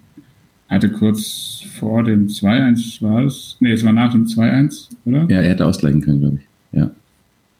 hatte 0.66 0.88
kurz 0.88 1.62
vor 1.78 2.04
dem 2.04 2.26
2-1 2.26 3.02
war 3.02 3.22
es. 3.24 3.58
Nee, 3.60 3.72
es 3.72 3.84
war 3.84 3.92
nach 3.92 4.12
dem 4.12 4.24
2-1, 4.24 4.88
oder? 5.04 5.26
Ja, 5.28 5.42
er 5.42 5.50
hätte 5.50 5.66
ausgleichen 5.66 6.00
können, 6.00 6.20
glaube 6.20 6.38
ich. 6.38 6.78
Ja. 6.78 6.90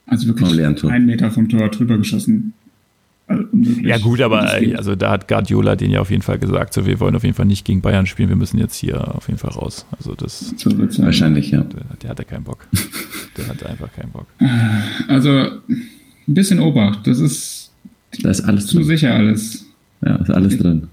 Also 0.07 0.27
wirklich 0.27 0.87
einen 0.87 1.05
Meter 1.05 1.31
vom 1.31 1.51
Tor 1.51 1.69
drüber 1.69 1.99
geschossen. 1.99 2.55
Also. 3.27 3.45
Ja 3.83 3.99
gut, 3.99 4.23
aber 4.23 4.41
also 4.41 4.95
da 4.95 5.11
hat 5.11 5.29
Guardiola 5.29 5.77
den 5.77 5.91
ja 5.91 6.01
auf 6.01 6.11
jeden 6.11 6.23
Fall 6.23 6.39
gesagt, 6.39 6.73
so 6.73 6.87
wir 6.87 6.99
wollen 6.99 7.15
auf 7.15 7.25
jeden 7.25 7.35
Fall 7.35 7.45
nicht 7.45 7.67
gegen 7.67 7.83
Bayern 7.83 8.07
spielen, 8.07 8.31
wir 8.31 8.37
müssen 8.37 8.57
jetzt 8.57 8.77
hier 8.77 9.15
auf 9.15 9.29
jeden 9.29 9.39
Fall 9.39 9.51
raus. 9.51 9.85
Also 9.99 10.15
das, 10.15 10.55
so. 10.57 10.71
Wahrscheinlich, 10.79 11.51
ja. 11.51 11.61
der, 11.61 11.83
der 12.03 12.11
hatte 12.11 12.25
keinen 12.25 12.45
Bock. 12.45 12.67
Der 13.37 13.47
hatte 13.47 13.69
einfach 13.69 13.93
keinen 13.93 14.11
Bock. 14.11 14.27
Also 15.07 15.31
ein 15.31 15.87
bisschen 16.27 16.59
Obacht. 16.59 17.07
Das 17.07 17.21
ist 17.21 17.71
Da 18.21 18.31
ist 18.31 18.41
alles 18.41 18.67
zu 18.67 18.79
drin. 18.79 18.87
sicher 18.87 19.15
alles. 19.15 19.65
Ja, 20.05 20.17
ist 20.17 20.31
alles 20.31 20.59
drin. 20.59 20.89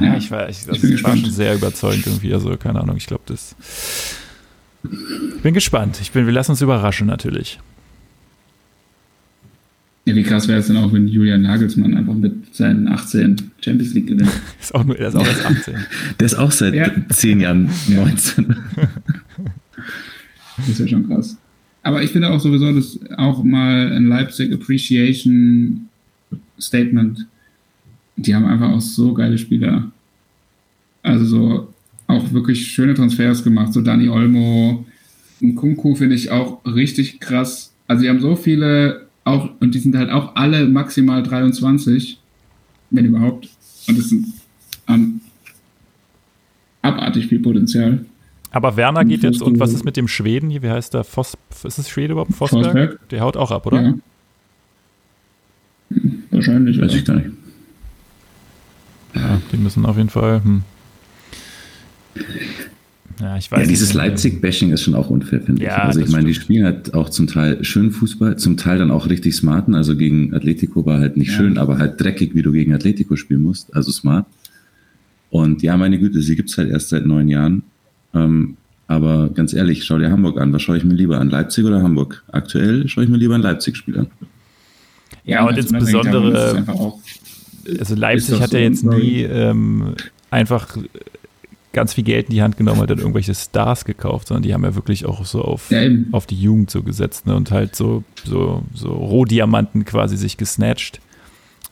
Ja, 0.00 0.16
ich 0.16 0.30
war, 0.30 0.48
ich, 0.48 0.60
ich 0.60 0.66
das 0.66 0.78
bin 0.80 0.82
war 0.82 0.90
gespannt. 0.92 1.20
schon 1.22 1.30
sehr 1.30 1.54
überzeugend 1.54 2.06
irgendwie. 2.06 2.32
Also 2.34 2.56
keine 2.56 2.80
Ahnung, 2.80 2.96
ich 2.96 3.06
glaube 3.06 3.22
das. 3.26 3.56
Ich 4.84 5.42
bin 5.42 5.52
gespannt. 5.54 5.98
Ich 6.00 6.12
bin, 6.12 6.26
wir 6.26 6.32
lassen 6.32 6.52
uns 6.52 6.60
überraschen 6.62 7.06
natürlich. 7.06 7.58
Ja, 10.06 10.14
wie 10.14 10.22
krass 10.22 10.48
wäre 10.48 10.60
es 10.60 10.66
denn 10.68 10.76
auch, 10.78 10.92
wenn 10.92 11.06
Julian 11.08 11.42
Nagelsmann 11.42 11.94
einfach 11.96 12.14
mit 12.14 12.54
seinen 12.54 12.88
18 12.88 13.50
Champions 13.60 13.92
League 13.94 14.06
gewinnt? 14.06 14.30
Ist 14.60 14.74
auch 14.74 14.84
nur, 14.84 14.98
er 14.98 15.08
ist 15.08 15.14
auch 15.16 15.26
erst 15.26 15.44
18. 15.44 15.74
Der 16.18 16.26
ist 16.26 16.34
auch 16.36 16.50
seit 16.50 16.74
Ja. 16.74 16.90
zehn 17.10 17.40
Jahren 17.40 17.68
19. 17.88 18.56
Das 20.56 20.68
ist 20.68 20.78
ja 20.80 20.88
schon 20.88 21.08
krass. 21.08 21.36
Aber 21.82 22.02
ich 22.02 22.10
finde 22.10 22.28
auch 22.28 22.38
sowieso, 22.40 22.70
dass 22.74 22.98
auch 23.16 23.42
mal 23.42 23.92
ein 23.92 24.06
Leipzig 24.08 24.52
Appreciation 24.52 25.88
Statement, 26.60 27.26
die 28.20 28.34
haben 28.34 28.46
einfach 28.46 28.70
auch 28.70 28.80
so 28.80 29.14
geile 29.14 29.38
Spieler. 29.38 29.90
Also 31.02 31.24
so 31.24 31.68
auch 32.06 32.32
wirklich 32.32 32.66
schöne 32.66 32.94
Transfers 32.94 33.42
gemacht. 33.42 33.72
So 33.72 33.80
Dani 33.80 34.08
Olmo, 34.08 34.84
Kunku 35.56 35.94
finde 35.94 36.16
ich 36.16 36.30
auch 36.30 36.64
richtig 36.66 37.20
krass. 37.20 37.72
Also 37.86 38.02
die 38.02 38.08
haben 38.08 38.20
so 38.20 38.36
viele 38.36 39.06
auch, 39.24 39.50
und 39.60 39.74
die 39.74 39.78
sind 39.78 39.96
halt 39.96 40.10
auch 40.10 40.34
alle 40.36 40.66
maximal 40.66 41.22
23, 41.22 42.20
wenn 42.90 43.04
überhaupt. 43.06 43.48
Und 43.88 43.98
das 43.98 44.10
sind 44.10 44.26
ähm, 44.88 45.20
abartig 46.82 47.26
viel 47.26 47.40
Potenzial. 47.40 48.04
Aber 48.50 48.76
Werner 48.76 49.04
geht 49.04 49.22
jetzt, 49.22 49.42
und 49.42 49.60
was 49.60 49.72
ist 49.72 49.84
mit 49.84 49.96
dem 49.96 50.08
Schweden 50.08 50.50
hier? 50.50 50.62
Wie 50.62 50.70
heißt 50.70 50.92
der? 50.94 51.04
Vos, 51.04 51.36
ist 51.64 51.78
es 51.78 51.88
Schwede 51.88 52.12
überhaupt? 52.12 52.34
Vosberg? 52.34 52.64
Forsberg? 52.64 53.08
Der 53.10 53.20
haut 53.20 53.36
auch 53.36 53.52
ab, 53.52 53.66
oder? 53.66 53.82
Ja. 53.82 53.94
Wahrscheinlich. 56.30 56.80
Weiß 56.80 56.92
ja. 56.92 56.98
ich 56.98 57.04
gar 57.04 57.16
nicht. 57.16 57.30
Ja, 59.14 59.40
die 59.52 59.56
müssen 59.56 59.84
auf 59.86 59.96
jeden 59.96 60.08
Fall. 60.10 60.42
Hm. 60.44 60.62
Ja, 63.20 63.36
ich 63.36 63.50
weiß 63.52 63.60
Ja, 63.60 63.66
dieses. 63.66 63.92
Leipzig-Bashing 63.92 64.70
ist 64.72 64.82
schon 64.82 64.94
auch 64.94 65.10
unfair, 65.10 65.40
finde 65.42 65.62
ich. 65.62 65.68
Ja, 65.68 65.76
Also 65.84 66.00
ich 66.00 66.08
meine, 66.10 66.26
die 66.26 66.34
spielen 66.34 66.64
halt 66.64 66.94
auch 66.94 67.10
zum 67.10 67.26
Teil 67.26 67.62
schön 67.64 67.90
Fußball, 67.90 68.38
zum 68.38 68.56
Teil 68.56 68.78
dann 68.78 68.90
auch 68.90 69.08
richtig 69.08 69.34
smarten. 69.36 69.74
Also 69.74 69.94
gegen 69.96 70.32
Atletico 70.34 70.86
war 70.86 71.00
halt 71.00 71.16
nicht 71.16 71.28
Ja. 71.30 71.36
schön, 71.36 71.58
aber 71.58 71.78
halt 71.78 72.00
dreckig, 72.00 72.34
wie 72.34 72.42
du 72.42 72.50
gegen 72.52 72.72
Atletico 72.72 73.16
spielen 73.16 73.42
musst. 73.42 73.74
Also 73.76 73.90
smart. 73.92 74.26
Und 75.28 75.62
ja, 75.62 75.76
meine 75.76 75.98
Güte, 75.98 76.22
sie 76.22 76.34
gibt's 76.34 76.56
halt 76.56 76.70
erst 76.70 76.88
seit 76.88 77.04
neun 77.06 77.28
Jahren. 77.28 77.62
Ähm, 78.14 78.56
aber 78.88 79.28
ganz 79.28 79.52
ehrlich, 79.52 79.84
schau 79.84 79.98
dir 79.98 80.10
Hamburg 80.10 80.40
an. 80.40 80.52
Was 80.52 80.62
schaue 80.62 80.78
ich 80.78 80.84
mir 80.84 80.94
lieber 80.94 81.20
an? 81.20 81.28
Leipzig 81.30 81.64
oder 81.64 81.82
Hamburg? 81.82 82.24
Aktuell 82.32 82.88
schaue 82.88 83.04
ich 83.04 83.10
mir 83.10 83.18
lieber 83.18 83.34
ein 83.34 83.42
Leipzig-Spiel 83.42 83.98
an. 83.98 84.06
Ja, 85.24 85.46
und 85.46 85.56
insbesondere- 85.58 86.56
einfach 86.56 86.74
auch 86.74 86.98
Also 87.78 87.94
Leipzig 87.94 88.40
hat 88.40 88.52
ja 88.52 88.58
so, 88.58 88.64
jetzt 88.64 88.80
sorry. 88.82 89.00
nie 89.02 89.22
ähm, 89.22 89.94
einfach 90.30 90.76
ganz 91.72 91.94
viel 91.94 92.02
Geld 92.04 92.26
in 92.28 92.34
die 92.34 92.42
Hand 92.42 92.56
genommen 92.56 92.80
und 92.80 92.90
dann 92.90 92.98
irgendwelche 92.98 93.34
Stars 93.34 93.84
gekauft, 93.84 94.28
sondern 94.28 94.42
die 94.42 94.52
haben 94.54 94.64
ja 94.64 94.74
wirklich 94.74 95.06
auch 95.06 95.24
so 95.24 95.42
auf, 95.42 95.70
Ja, 95.70 95.88
auf 96.12 96.26
die 96.26 96.40
Jugend 96.40 96.70
so 96.70 96.82
gesetzt 96.82 97.26
ne, 97.26 97.36
und 97.36 97.50
halt 97.52 97.76
so, 97.76 98.02
so, 98.24 98.62
so 98.74 98.88
Rohdiamanten 98.90 99.84
quasi 99.84 100.16
sich 100.16 100.36
gesnatcht. 100.36 101.00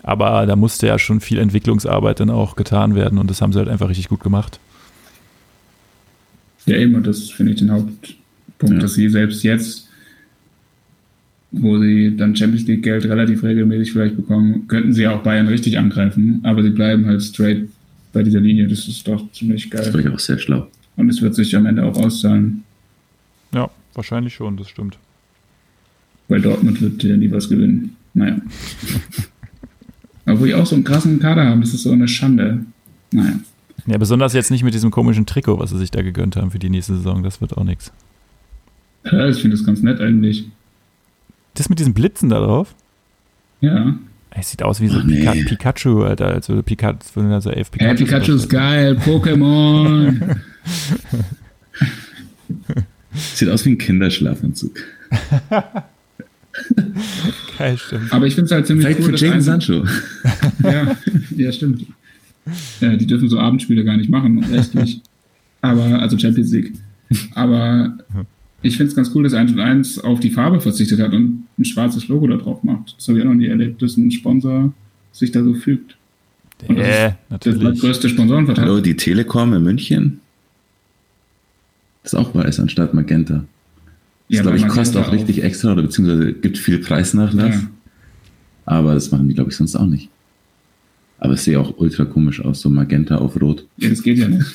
Aber 0.04 0.46
da 0.46 0.54
musste 0.54 0.86
ja 0.86 0.98
schon 0.98 1.20
viel 1.20 1.38
Entwicklungsarbeit 1.38 2.20
dann 2.20 2.30
auch 2.30 2.54
getan 2.54 2.94
werden 2.94 3.18
und 3.18 3.28
das 3.28 3.42
haben 3.42 3.52
sie 3.52 3.58
halt 3.58 3.68
einfach 3.68 3.88
richtig 3.88 4.08
gut 4.08 4.20
gemacht. 4.22 4.60
Ja, 6.66 6.76
eben, 6.76 6.94
und 6.94 7.06
das 7.06 7.30
finde 7.30 7.52
ich 7.52 7.58
den 7.58 7.70
Hauptpunkt, 7.72 8.74
Ja. 8.74 8.78
dass 8.78 8.94
sie 8.94 9.08
selbst 9.08 9.42
jetzt, 9.42 9.87
wo 11.50 11.78
sie 11.78 12.14
dann 12.16 12.36
Champions 12.36 12.66
League 12.66 12.82
Geld 12.82 13.04
relativ 13.06 13.42
regelmäßig 13.42 13.92
vielleicht 13.92 14.16
bekommen, 14.16 14.68
könnten 14.68 14.92
sie 14.92 15.06
auch 15.08 15.22
Bayern 15.22 15.48
richtig 15.48 15.78
angreifen, 15.78 16.40
aber 16.42 16.62
sie 16.62 16.70
bleiben 16.70 17.06
halt 17.06 17.22
straight 17.22 17.68
bei 18.12 18.22
dieser 18.22 18.40
Linie. 18.40 18.68
Das 18.68 18.86
ist 18.88 19.06
doch 19.08 19.30
ziemlich 19.32 19.68
Das 19.70 19.84
geil. 19.84 19.94
war 19.94 20.00
ich 20.00 20.08
auch 20.08 20.18
sehr 20.18 20.38
schlau. 20.38 20.66
Und 20.96 21.08
es 21.08 21.22
wird 21.22 21.34
sich 21.34 21.54
am 21.56 21.66
Ende 21.66 21.84
auch 21.84 21.96
auszahlen, 21.96 22.64
Ja, 23.52 23.70
wahrscheinlich 23.94 24.34
schon, 24.34 24.56
das 24.56 24.68
stimmt. 24.68 24.98
weil 26.28 26.40
Dortmund 26.42 26.80
wird 26.82 27.02
ja 27.02 27.16
nie 27.16 27.30
was 27.30 27.48
gewinnen. 27.48 27.96
Naja. 28.14 28.36
Obwohl 30.26 30.48
die 30.48 30.54
auch 30.54 30.66
so 30.66 30.74
einen 30.74 30.84
krassen 30.84 31.18
Kader 31.20 31.46
haben, 31.46 31.60
das 31.62 31.72
ist 31.72 31.84
so 31.84 31.92
eine 31.92 32.08
Schande. 32.08 32.64
Naja. 33.12 33.38
Ja, 33.86 33.96
besonders 33.96 34.34
jetzt 34.34 34.50
nicht 34.50 34.64
mit 34.64 34.74
diesem 34.74 34.90
komischen 34.90 35.24
Trikot, 35.24 35.58
was 35.58 35.70
sie 35.70 35.78
sich 35.78 35.90
da 35.90 36.02
gegönnt 36.02 36.36
haben 36.36 36.50
für 36.50 36.58
die 36.58 36.68
nächste 36.68 36.96
Saison, 36.96 37.22
das 37.22 37.40
wird 37.40 37.56
auch 37.56 37.64
nichts. 37.64 37.90
Ja, 39.10 39.26
ich 39.28 39.38
finde 39.40 39.56
das 39.56 39.64
ganz 39.64 39.82
nett 39.82 40.00
eigentlich. 40.00 40.50
Das 41.58 41.68
mit 41.68 41.78
diesen 41.80 41.92
Blitzen 41.92 42.28
da 42.28 42.38
drauf? 42.38 42.74
Ja. 43.60 43.96
Es 44.30 44.50
sieht 44.52 44.62
aus 44.62 44.80
wie 44.80 44.86
so 44.88 45.00
nee. 45.00 45.18
Pika 45.18 45.32
Pikachu, 45.32 46.04
Alter, 46.04 46.28
als 46.28 46.48
würde 46.48 46.62
Pikachu, 46.62 46.96
als 46.98 47.16
würden 47.16 47.30
da 47.30 47.40
so 47.40 47.50
elf 47.50 47.70
Hey, 47.76 47.94
Pikachu. 47.94 48.04
Pikachu 48.04 48.32
ist 48.36 48.48
geil, 48.48 48.96
Pokémon. 49.04 50.36
Sieht 53.34 53.48
aus 53.48 53.64
wie 53.64 53.70
ein 53.70 53.78
Kinderschlafanzug. 53.78 54.76
Geil, 57.58 57.78
stimmt. 57.78 58.12
Aber 58.12 58.26
ich 58.26 58.34
finde 58.34 58.46
es 58.46 58.52
halt 58.52 58.66
ziemlich 58.66 58.86
Vielleicht 58.86 59.08
cool, 59.08 59.16
für 59.18 59.32
ein- 59.32 59.40
Sancho. 59.42 59.84
ja, 60.62 60.96
ja, 61.36 61.52
stimmt. 61.52 61.86
Äh, 62.80 62.96
die 62.96 63.06
dürfen 63.06 63.28
so 63.28 63.38
Abendspiele 63.38 63.84
gar 63.84 63.96
nicht 63.96 64.10
machen, 64.10 64.42
rechtlich. 64.44 65.00
Aber, 65.60 66.00
also 66.00 66.16
Champions 66.18 66.52
League. 66.52 66.74
Aber 67.34 67.96
ich 68.62 68.76
finde 68.76 68.90
es 68.90 68.96
ganz 68.96 69.10
cool, 69.14 69.22
dass 69.22 69.34
1 69.34 69.52
und 69.52 69.60
1 69.60 70.00
auf 70.00 70.20
die 70.20 70.30
Farbe 70.30 70.60
verzichtet 70.60 71.00
hat 71.00 71.12
und 71.12 71.44
ein 71.58 71.64
schwarzes 71.64 72.08
Logo 72.08 72.26
da 72.26 72.36
drauf 72.36 72.62
macht. 72.64 72.96
Das 72.96 73.06
habe 73.08 73.18
ich 73.18 73.24
auch 73.24 73.28
noch 73.28 73.36
nie 73.36 73.46
erlebt, 73.46 73.80
dass 73.80 73.96
ein 73.96 74.10
Sponsor 74.10 74.72
sich 75.12 75.30
da 75.30 75.44
so 75.44 75.54
fügt. 75.54 75.96
Und 76.66 76.78
das 76.78 76.88
Äh, 76.88 77.12
natürlich. 77.30 77.62
Das 77.62 77.80
größte 77.80 78.08
Sponsorenvertrag. 78.08 78.64
Hallo, 78.64 78.80
die 78.80 78.96
Telekom 78.96 79.54
in 79.54 79.62
München. 79.62 80.20
Das 82.02 82.14
ist 82.14 82.18
auch 82.18 82.34
weiß 82.34 82.60
anstatt 82.60 82.94
Magenta. 82.94 83.44
Das 84.28 84.36
Ja, 84.36 84.42
glaube 84.42 84.56
ich, 84.56 84.66
kostet 84.66 85.02
auch 85.02 85.12
richtig 85.12 85.42
extra 85.42 85.72
oder 85.72 85.82
beziehungsweise 85.82 86.32
gibt 86.32 86.58
viel 86.58 86.78
Preisnachlass. 86.78 87.62
Ja. 87.62 87.70
Aber 88.66 88.94
das 88.94 89.10
machen 89.10 89.28
die, 89.28 89.34
glaube 89.34 89.50
ich, 89.50 89.56
sonst 89.56 89.76
auch 89.76 89.86
nicht. 89.86 90.10
Aber 91.20 91.32
es 91.34 91.44
sehe 91.44 91.58
auch 91.58 91.74
ultra 91.78 92.04
komisch 92.04 92.40
aus, 92.44 92.60
so 92.60 92.70
Magenta 92.70 93.16
auf 93.16 93.40
Rot. 93.40 93.66
Ja, 93.76 93.88
das 93.90 94.02
geht 94.02 94.18
ja 94.18 94.28
nicht. 94.28 94.46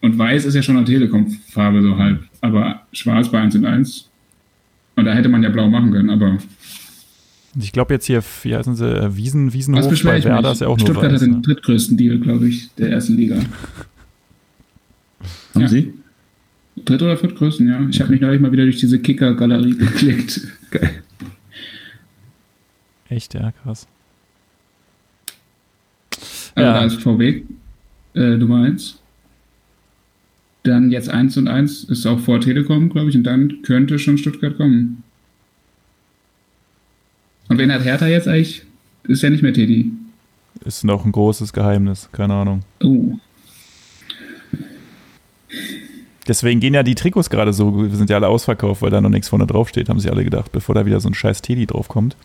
Und 0.00 0.18
weiß 0.18 0.46
ist 0.46 0.54
ja 0.54 0.62
schon 0.62 0.76
eine 0.76 0.86
Telekom-Farbe 0.86 1.82
so 1.82 1.96
halb. 1.98 2.22
Aber 2.40 2.82
schwarz 2.92 3.30
bei 3.30 3.40
1 3.40 3.56
und 3.56 3.66
1. 3.66 4.08
Und 4.96 5.04
da 5.04 5.12
hätte 5.12 5.28
man 5.28 5.42
ja 5.42 5.50
blau 5.50 5.68
machen 5.68 5.90
können, 5.92 6.08
aber 6.10 6.38
Ich 7.60 7.72
glaube 7.72 7.92
jetzt 7.94 8.06
hier, 8.06 8.22
wie 8.42 8.56
heißen 8.56 8.74
sie, 8.76 8.86
äh, 8.86 9.14
Wiesen, 9.16 9.52
Wiesenhof 9.52 9.90
was 9.92 10.02
bei 10.02 10.16
ich 10.18 10.24
Werder 10.24 10.42
mich? 10.48 10.52
ist 10.52 10.60
ja 10.62 10.68
auch 10.68 10.78
nur 10.78 10.86
Stuttgart 10.86 11.12
weiß. 11.12 11.20
hat 11.20 11.26
den 11.28 11.34
Ne? 11.36 11.40
drittgrößten 11.42 11.96
Deal, 11.98 12.18
glaube 12.18 12.48
ich, 12.48 12.70
der 12.76 12.90
ersten 12.90 13.16
Liga. 13.16 13.36
Haben 15.54 15.60
Ja. 15.60 15.68
Sie? 15.68 15.92
Dritt- 16.86 17.02
oder 17.02 17.18
viertgrößten, 17.18 17.68
ja. 17.68 17.86
Ich 17.90 18.00
habe 18.00 18.10
mich 18.12 18.20
neulich 18.22 18.40
mal 18.40 18.50
wieder 18.50 18.62
durch 18.64 18.78
diese 18.78 18.98
Kicker-Galerie 18.98 19.76
geklickt. 19.78 20.40
Geil. 20.70 21.02
Echt, 23.10 23.34
ja, 23.34 23.52
krass. 23.52 23.86
Also 26.54 26.66
Ja. 26.68 26.72
da 26.80 26.84
ist 26.84 27.00
VW 27.02 27.42
äh, 28.14 28.36
Nummer 28.36 28.64
1. 28.64 28.98
Dann 30.64 30.90
jetzt 30.90 31.08
1 31.08 31.36
und 31.38 31.48
1 31.48 31.84
ist 31.84 32.06
auch 32.06 32.20
vor 32.20 32.40
Telekom, 32.40 32.88
glaube 32.90 33.10
ich, 33.10 33.16
und 33.16 33.24
dann 33.24 33.62
könnte 33.62 33.98
schon 33.98 34.18
Stuttgart 34.18 34.56
kommen. 34.56 35.02
Und 37.48 37.58
wen 37.58 37.72
hat 37.72 37.84
Hertha 37.84 38.06
jetzt 38.06 38.28
eigentlich? 38.28 38.62
Ist 39.04 39.22
ja 39.22 39.30
nicht 39.30 39.42
mehr 39.42 39.52
Teddy. 39.52 39.90
Ist 40.64 40.84
noch 40.84 41.04
ein 41.04 41.10
großes 41.12 41.52
Geheimnis, 41.52 42.08
keine 42.12 42.34
Ahnung. 42.34 42.62
Oh, 42.82 43.16
Deswegen 46.28 46.60
gehen 46.60 46.72
ja 46.74 46.84
die 46.84 46.94
Trikots 46.94 47.30
gerade 47.30 47.52
so, 47.52 47.82
wir 47.90 47.96
sind 47.96 48.08
ja 48.08 48.16
alle 48.16 48.28
ausverkauft, 48.28 48.80
weil 48.80 48.90
da 48.90 49.00
noch 49.00 49.08
nichts 49.10 49.28
vorne 49.28 49.46
draufsteht, 49.46 49.88
haben 49.88 49.98
sich 49.98 50.10
alle 50.10 50.22
gedacht, 50.22 50.52
bevor 50.52 50.74
da 50.76 50.86
wieder 50.86 51.00
so 51.00 51.08
ein 51.08 51.14
scheiß 51.14 51.42
Teddy 51.42 51.66
draufkommt. 51.66 52.16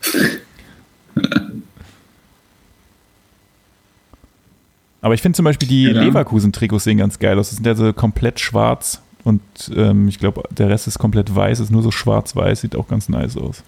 Aber 5.07 5.13
ich 5.13 5.21
finde 5.21 5.37
zum 5.37 5.45
Beispiel 5.45 5.69
die 5.69 5.83
Ja, 5.83 5.93
da. 5.93 6.03
Leverkusen-Trikots 6.03 6.83
sehen 6.83 6.97
ganz 6.97 7.17
geil 7.17 7.39
aus. 7.39 7.47
Das 7.47 7.55
sind 7.55 7.65
ja 7.65 7.75
so 7.75 7.93
komplett 7.93 8.41
schwarz 8.41 9.01
und 9.23 9.39
ähm, 9.73 10.09
ich 10.09 10.19
glaube, 10.19 10.43
der 10.51 10.67
Rest 10.67 10.85
ist 10.85 10.99
komplett 10.99 11.33
weiß, 11.33 11.61
ist 11.61 11.71
nur 11.71 11.81
so 11.81 11.91
schwarz-weiß, 11.91 12.59
sieht 12.59 12.75
auch 12.75 12.89
ganz 12.89 13.07
nice 13.07 13.37
aus. 13.37 13.63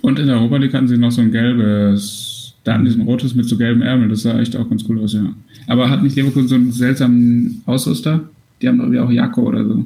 Und 0.00 0.18
in 0.18 0.26
der 0.28 0.36
Europa 0.36 0.56
League 0.56 0.72
hatten 0.72 0.88
sie 0.88 0.96
noch 0.96 1.10
so 1.12 1.20
ein 1.20 1.30
gelbes, 1.30 2.54
da 2.64 2.72
hatten 2.72 2.86
die 2.86 2.92
so 2.92 2.98
ein 2.98 3.06
rotes 3.06 3.34
mit 3.34 3.44
so 3.46 3.58
gelben 3.58 3.82
Ärmeln, 3.82 4.08
das 4.08 4.22
sah 4.22 4.40
echt 4.40 4.56
auch 4.56 4.66
ganz 4.70 4.86
cool 4.88 5.02
aus, 5.04 5.12
ja. 5.12 5.26
Aber 5.66 5.90
hat 5.90 6.02
nicht 6.02 6.16
Leverkusen 6.16 6.48
so 6.48 6.54
einen 6.54 6.72
seltsamen 6.72 7.60
Ausrüster? 7.66 8.20
Die 8.62 8.68
haben 8.68 8.78
doch 8.78 8.84
irgendwie 8.84 9.00
auch 9.00 9.10
Jako 9.10 9.42
oder 9.42 9.66
so. 9.66 9.84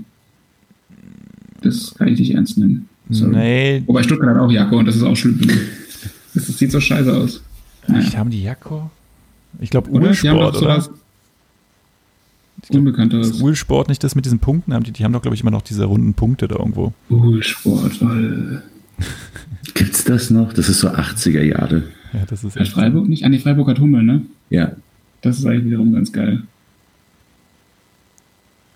Das 1.63 1.93
kann 1.97 2.07
ich 2.07 2.21
nicht 2.21 2.35
ernst 2.35 2.57
nehmen. 2.57 2.89
Sorry. 3.11 3.35
Nee, 3.35 3.83
Wobei 3.85 4.05
Stuttgart 4.05 4.37
hat 4.37 4.41
auch 4.43 4.53
Jako 4.53 4.79
und 4.79 4.87
das 4.87 4.95
ist 4.95 5.03
auch 5.03 5.17
schlimm. 5.17 5.41
Das, 6.35 6.47
das 6.47 6.57
sieht 6.57 6.71
so 6.71 6.79
scheiße 6.79 7.13
aus. 7.13 7.43
echt, 7.93 8.17
haben 8.17 8.31
die 8.31 8.45
Jakko? 8.45 8.93
Ich 9.61 9.71
glaube, 9.71 9.91
Oder? 9.91 10.09
Ulsport, 10.09 10.57
oder? 10.57 10.81
sowas 10.81 10.91
Unbekannteres. 12.71 13.31
Ist 13.31 13.43
Ulsport 13.43 13.89
nicht 13.89 14.03
das 14.03 14.15
mit 14.15 14.25
diesen 14.25 14.41
Punkten? 14.41 14.75
Haben 14.75 14.83
die, 14.85 14.91
die 14.91 15.05
haben 15.05 15.13
doch, 15.13 15.23
glaube 15.23 15.35
ich, 15.35 15.43
immer 15.43 15.51
noch 15.51 15.63
diese 15.63 15.85
runden 15.85 16.15
Punkte 16.15 16.49
da 16.49 16.57
irgendwo. 16.57 16.93
Ulsport, 17.09 18.03
weil. 18.03 18.63
Gibt's 19.75 20.05
das 20.05 20.31
noch? 20.31 20.53
Das 20.53 20.69
ist 20.69 20.81
so 20.81 20.89
80er 20.89 21.43
Jahre. 21.43 21.85
Ja, 22.13 22.25
das 22.27 22.43
ist 22.43 22.57
Hat. 22.59 22.69
Freiburg 22.69 23.09
nicht? 23.09 23.25
An 23.25 23.33
die 23.33 23.39
Freiburg 23.39 23.69
hat 23.69 23.79
Hummel, 23.79 24.03
ne? 24.03 24.23
Ja. 24.51 24.73
Das 25.23 25.39
ist 25.39 25.47
eigentlich 25.47 25.67
wiederum 25.67 25.93
ganz 25.93 26.13
geil. 26.13 26.43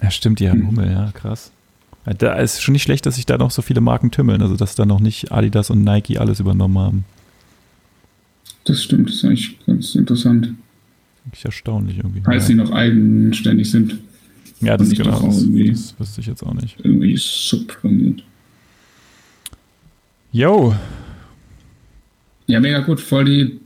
Ja, 0.00 0.10
stimmt, 0.10 0.40
die 0.40 0.48
haben 0.48 0.60
Hm. 0.60 0.66
Hummel, 0.68 0.90
ja, 0.90 1.10
krass. 1.12 1.50
Da 2.18 2.34
ist 2.34 2.60
schon 2.62 2.72
nicht 2.72 2.82
schlecht, 2.82 3.06
dass 3.06 3.14
sich 3.16 3.26
da 3.26 3.38
noch 3.38 3.52
so 3.52 3.62
viele 3.62 3.80
Marken 3.80 4.10
tümmeln, 4.10 4.42
also 4.42 4.56
dass 4.56 4.74
da 4.74 4.84
noch 4.84 4.98
nicht 5.00 5.30
Adidas 5.30 5.70
und 5.70 5.84
Nike 5.84 6.18
alles 6.18 6.40
übernommen 6.40 6.78
haben. 6.78 7.04
Das 8.64 8.82
stimmt, 8.82 9.08
das 9.08 9.16
ist 9.16 9.24
eigentlich 9.24 9.58
ganz 9.66 9.94
interessant. 9.94 10.54
Wirklich 11.24 11.44
erstaunlich 11.44 11.98
irgendwie. 11.98 12.20
Falls 12.24 12.46
sie 12.46 12.54
noch 12.54 12.70
eigenständig 12.72 13.70
sind. 13.70 13.98
ja, 14.60 14.76
das 14.76 14.88
nicht 14.88 15.02
genau. 15.02 15.20
Das, 15.26 15.42
irgendwie- 15.42 15.70
das 15.70 15.94
wüsste 15.98 16.20
ich 16.20 16.26
jetzt 16.26 16.42
auch 16.42 16.54
nicht. 16.54 16.76
Irgendwie 16.82 17.16
subprimiert. 17.16 18.22
Yo, 20.32 20.74
Ja, 22.46 22.58
mega 22.60 22.80
gut. 22.80 23.00
Voll 23.00 23.24
die 23.26 23.60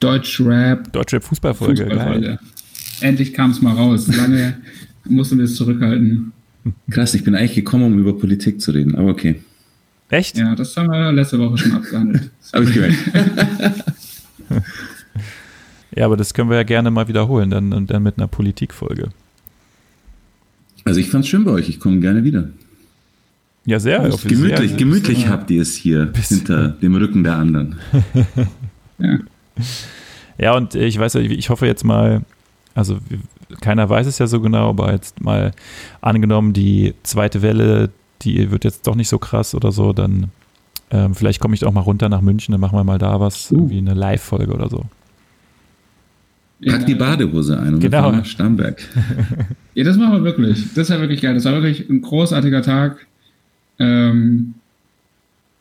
Deutsch-Rap. 0.00 0.92
Deutsche 0.92 1.20
Fußballfolge, 1.20 1.84
geil. 1.86 1.90
Fußballfolge. 1.96 2.38
Endlich 3.00 3.32
kam 3.34 3.50
es 3.50 3.60
mal 3.62 3.74
raus. 3.74 4.08
Lange 4.08 4.56
mussten 5.04 5.38
wir 5.38 5.44
es 5.44 5.54
zurückhalten. 5.56 6.32
Krass, 6.90 7.14
ich 7.14 7.24
bin 7.24 7.34
eigentlich 7.34 7.54
gekommen, 7.54 7.84
um 7.84 7.98
über 7.98 8.18
Politik 8.18 8.60
zu 8.60 8.72
reden, 8.72 8.94
aber 8.96 9.10
okay. 9.10 9.36
Echt? 10.10 10.36
Ja, 10.38 10.54
das 10.54 10.76
haben 10.76 10.90
wir 10.90 11.12
letzte 11.12 11.38
Woche 11.38 11.58
schon 11.58 11.72
abgehandelt. 11.72 12.30
Hab 12.52 12.62
ich 12.62 12.72
gemerkt. 12.74 12.96
Ja, 15.98 16.04
aber 16.04 16.16
das 16.16 16.32
können 16.32 16.48
wir 16.48 16.56
ja 16.58 16.62
gerne 16.62 16.92
mal 16.92 17.08
wiederholen, 17.08 17.50
dann, 17.50 17.86
dann 17.86 18.02
mit 18.04 18.18
einer 18.18 18.28
Politikfolge. 18.28 19.08
Also 20.84 21.00
ich 21.00 21.10
fand's 21.10 21.26
schön 21.26 21.44
bei 21.44 21.50
euch, 21.50 21.68
ich 21.68 21.80
komme 21.80 21.98
gerne 21.98 22.22
wieder. 22.22 22.48
Ja, 23.66 23.80
sehr. 23.80 24.00
auf- 24.14 24.22
gemütlich, 24.22 24.68
sehr, 24.70 24.78
gemütlich 24.78 25.24
ja. 25.24 25.30
habt 25.30 25.50
ihr 25.50 25.60
es 25.60 25.74
hier 25.74 26.06
Bisschen. 26.06 26.38
hinter 26.38 26.68
dem 26.68 26.94
Rücken 26.94 27.24
der 27.24 27.34
anderen. 27.36 27.76
Ja. 29.00 29.18
Ja, 30.38 30.56
und 30.56 30.74
ich 30.74 30.98
weiß 30.98 31.16
ich 31.16 31.50
hoffe 31.50 31.66
jetzt 31.66 31.84
mal, 31.84 32.22
also 32.74 32.98
keiner 33.60 33.88
weiß 33.88 34.06
es 34.08 34.18
ja 34.18 34.26
so 34.28 34.40
genau, 34.40 34.68
aber 34.70 34.92
jetzt 34.92 35.20
mal 35.20 35.52
angenommen, 36.00 36.52
die 36.52 36.94
zweite 37.04 37.42
Welle, 37.42 37.90
die 38.22 38.50
wird 38.50 38.64
jetzt 38.64 38.86
doch 38.88 38.94
nicht 38.96 39.08
so 39.08 39.18
krass 39.18 39.54
oder 39.54 39.70
so, 39.72 39.92
dann 39.92 40.30
ähm, 40.90 41.14
vielleicht 41.14 41.38
komme 41.40 41.54
ich 41.54 41.64
auch 41.64 41.72
mal 41.72 41.80
runter 41.82 42.08
nach 42.08 42.20
München, 42.22 42.52
dann 42.52 42.60
machen 42.60 42.76
wir 42.78 42.82
mal 42.84 42.98
da 42.98 43.20
was, 43.20 43.50
Uh. 43.52 43.56
irgendwie 43.56 43.78
eine 43.78 43.94
Live-Folge 43.94 44.52
oder 44.52 44.68
so. 44.68 44.84
Pack 46.66 46.86
die 46.86 46.94
Badehose 46.94 47.58
ein 47.60 47.74
und 47.74 47.80
Genau. 47.80 48.10
nach 48.12 48.24
Starnberg. 48.24 48.82
Ja, 49.74 49.84
das 49.84 49.96
machen 49.96 50.12
wir 50.14 50.24
wirklich. 50.24 50.74
Das 50.74 50.90
war 50.90 50.98
wirklich 50.98 51.20
geil. 51.20 51.34
Das 51.34 51.44
war 51.44 51.52
wirklich 51.52 51.88
ein 51.88 52.00
großartiger 52.00 52.62
Tag. 52.62 53.06
Ähm, 53.78 54.54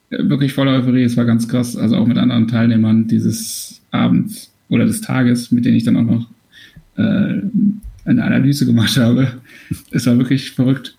wirklich 0.09 0.53
voller 0.53 0.71
Euphorie. 0.73 1.03
Es 1.03 1.15
war 1.17 1.25
ganz 1.25 1.47
krass. 1.47 1.77
Also 1.77 1.97
auch 1.97 2.07
mit 2.07 2.17
anderen 2.17 2.47
Teilnehmern 2.47 3.07
dieses 3.07 3.79
Abends 3.91 4.51
oder 4.69 4.85
des 4.85 5.01
Tages, 5.01 5.51
mit 5.51 5.65
denen 5.65 5.77
ich 5.77 5.83
dann 5.83 5.97
auch 5.97 6.01
noch 6.03 6.27
äh, 6.97 7.41
eine 8.05 8.23
Analyse 8.23 8.65
gemacht 8.65 8.97
habe. 8.97 9.33
Es 9.91 10.07
war 10.07 10.17
wirklich 10.17 10.49
verrückt, 10.51 10.97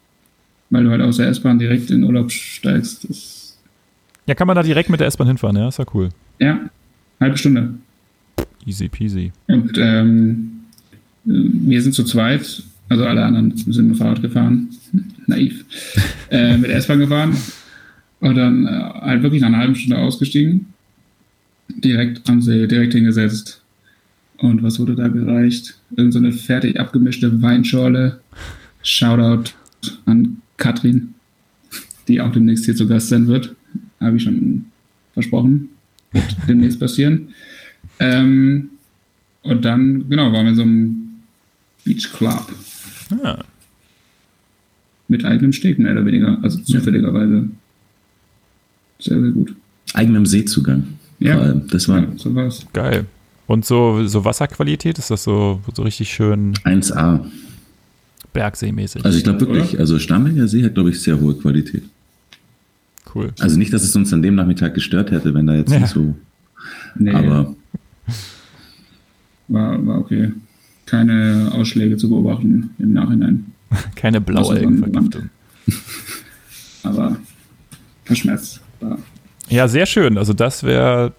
weil 0.71 0.85
du 0.85 0.91
halt 0.91 1.03
aus 1.03 1.17
der 1.17 1.27
S-Bahn 1.29 1.59
direkt 1.59 1.91
in 1.91 2.05
Urlaub 2.05 2.31
steigst. 2.31 3.09
Das, 3.11 3.59
Ja, 4.27 4.35
kann 4.37 4.47
man 4.47 4.55
da 4.55 4.63
direkt 4.63 4.91
mit 4.91 5.01
der 5.01 5.09
S-Bahn 5.09 5.27
hinfahren, 5.27 5.57
ja, 5.57 5.67
ist 5.69 5.79
ja 5.81 5.87
cool. 5.93 6.11
ja, 6.39 6.61
halbe 7.19 7.37
Stunde. 7.37 7.75
Easy 8.69 8.89
peasy. 8.89 9.33
Und 9.47 9.79
ähm, 9.79 10.51
wir 11.25 11.81
sind 11.81 11.95
zu 11.95 12.05
zweit, 12.05 12.63
also 12.91 13.05
alle 13.07 13.25
anderen 13.25 13.57
sind 13.57 13.89
mit 13.89 13.97
Fahrrad 13.97 14.21
gefahren, 14.21 14.69
naiv, 15.27 15.65
äh, 16.31 16.57
mit 16.59 16.71
S-Bahn 16.71 16.99
gefahren 16.99 17.35
und 18.21 18.35
dann 18.35 18.67
äh, 18.67 18.71
halt 18.71 19.23
wirklich 19.23 19.41
nach 19.41 19.49
einer 19.49 19.59
halben 19.59 19.75
Stunde 19.75 19.99
ausgestiegen, 19.99 20.67
direkt 21.69 22.29
am 22.29 22.43
See, 22.43 22.67
direkt 22.67 22.93
hingesetzt. 22.93 23.63
Und 24.37 24.63
was 24.63 24.79
wurde 24.79 24.95
da 24.95 25.09
gereicht? 25.09 25.79
Irgend 25.97 26.13
so 26.13 26.19
eine 26.19 26.33
fertig 26.33 26.79
abgemischte 26.79 27.43
Weinschorle. 27.43 28.21
Shoutout 28.83 29.51
an 30.05 30.43
Katrin, 30.59 31.15
die 32.07 32.21
auch 32.21 32.31
demnächst 32.31 32.67
hier 32.67 32.77
zu 32.77 32.87
Gast 32.87 33.09
sein 33.09 33.27
wird. 33.27 33.57
Habe 34.01 34.17
ich 34.19 34.23
schon 34.23 34.67
versprochen. 35.15 35.71
Wird 36.13 36.37
demnächst 36.49 36.79
passieren. 36.79 37.29
Ähm, 38.01 38.71
und 39.43 39.65
dann, 39.65 40.09
genau, 40.09 40.33
waren 40.33 40.45
wir 40.45 40.51
in 40.51 40.57
so 40.57 40.63
einem 40.63 40.97
Beach 41.85 42.13
Club 42.13 42.53
Ja, 43.23 43.39
mit 45.09 45.25
eigenem 45.25 45.53
Steg, 45.53 45.79
mehr 45.79 45.93
oder 45.93 46.05
weniger. 46.05 46.39
Also 46.43 46.59
zufälligerweise. 46.59 47.49
Sehr, 48.99 49.21
sehr 49.21 49.31
gut. 49.31 49.55
Eigenem 49.95 50.27
Seezugang. 50.27 50.85
Ja. 51.19 51.35
Vor 51.35 51.43
allem. 51.45 51.69
Das 51.69 51.89
war 51.89 52.01
Ja, 52.01 52.09
so 52.17 52.35
war's. 52.35 52.67
geil. 52.73 53.07
Und 53.47 53.65
so, 53.65 54.07
so 54.07 54.25
Wasserqualität, 54.27 54.99
ist 54.99 55.11
das 55.11 55.23
so, 55.25 55.63
so 55.75 55.83
richtig 55.83 56.11
schön 56.13 56.53
1A. 56.65 57.25
Bergseemäßig? 58.35 59.05
Also 59.05 59.17
ich 59.17 59.25
glaube 59.25 59.41
wirklich, 59.41 59.71
Oder? 59.73 59.81
also 59.81 59.99
Starnberger 59.99 60.47
See 60.47 60.63
hat, 60.63 60.75
glaube 60.75 60.91
ich, 60.91 61.01
sehr 61.01 61.19
hohe 61.19 61.35
Qualität. 61.35 61.83
cool. 63.15 63.33
Also 63.41 63.57
nicht, 63.59 63.73
dass 63.73 63.83
es 63.83 63.97
uns 63.97 64.13
an 64.13 64.21
dem 64.23 64.35
Nachmittag 64.35 64.75
gestört 64.75 65.11
hätte, 65.11 65.33
wenn 65.33 65.47
da 65.47 65.55
jetzt 65.55 65.73
Ja. 65.73 65.79
nicht 65.81 65.89
so. 65.95 66.15
Nee, 66.97 67.13
Aber 67.13 67.55
war, 69.49 69.87
war 69.87 69.99
okay. 69.99 70.33
Keine 70.87 71.51
Ausschläge 71.53 71.97
zu 71.97 72.09
beobachten 72.09 72.71
im 72.79 72.93
Nachhinein. 72.93 73.53
Keine 73.95 74.21
Blaualgenvergiftung. 74.21 75.31
Aber 76.83 77.17
verschmerzbar. 78.05 78.99
Ja, 79.49 79.69
sehr 79.69 79.87
schön. 79.87 80.17
Also 80.19 80.33
das 80.33 80.63
wäre, 80.63 81.13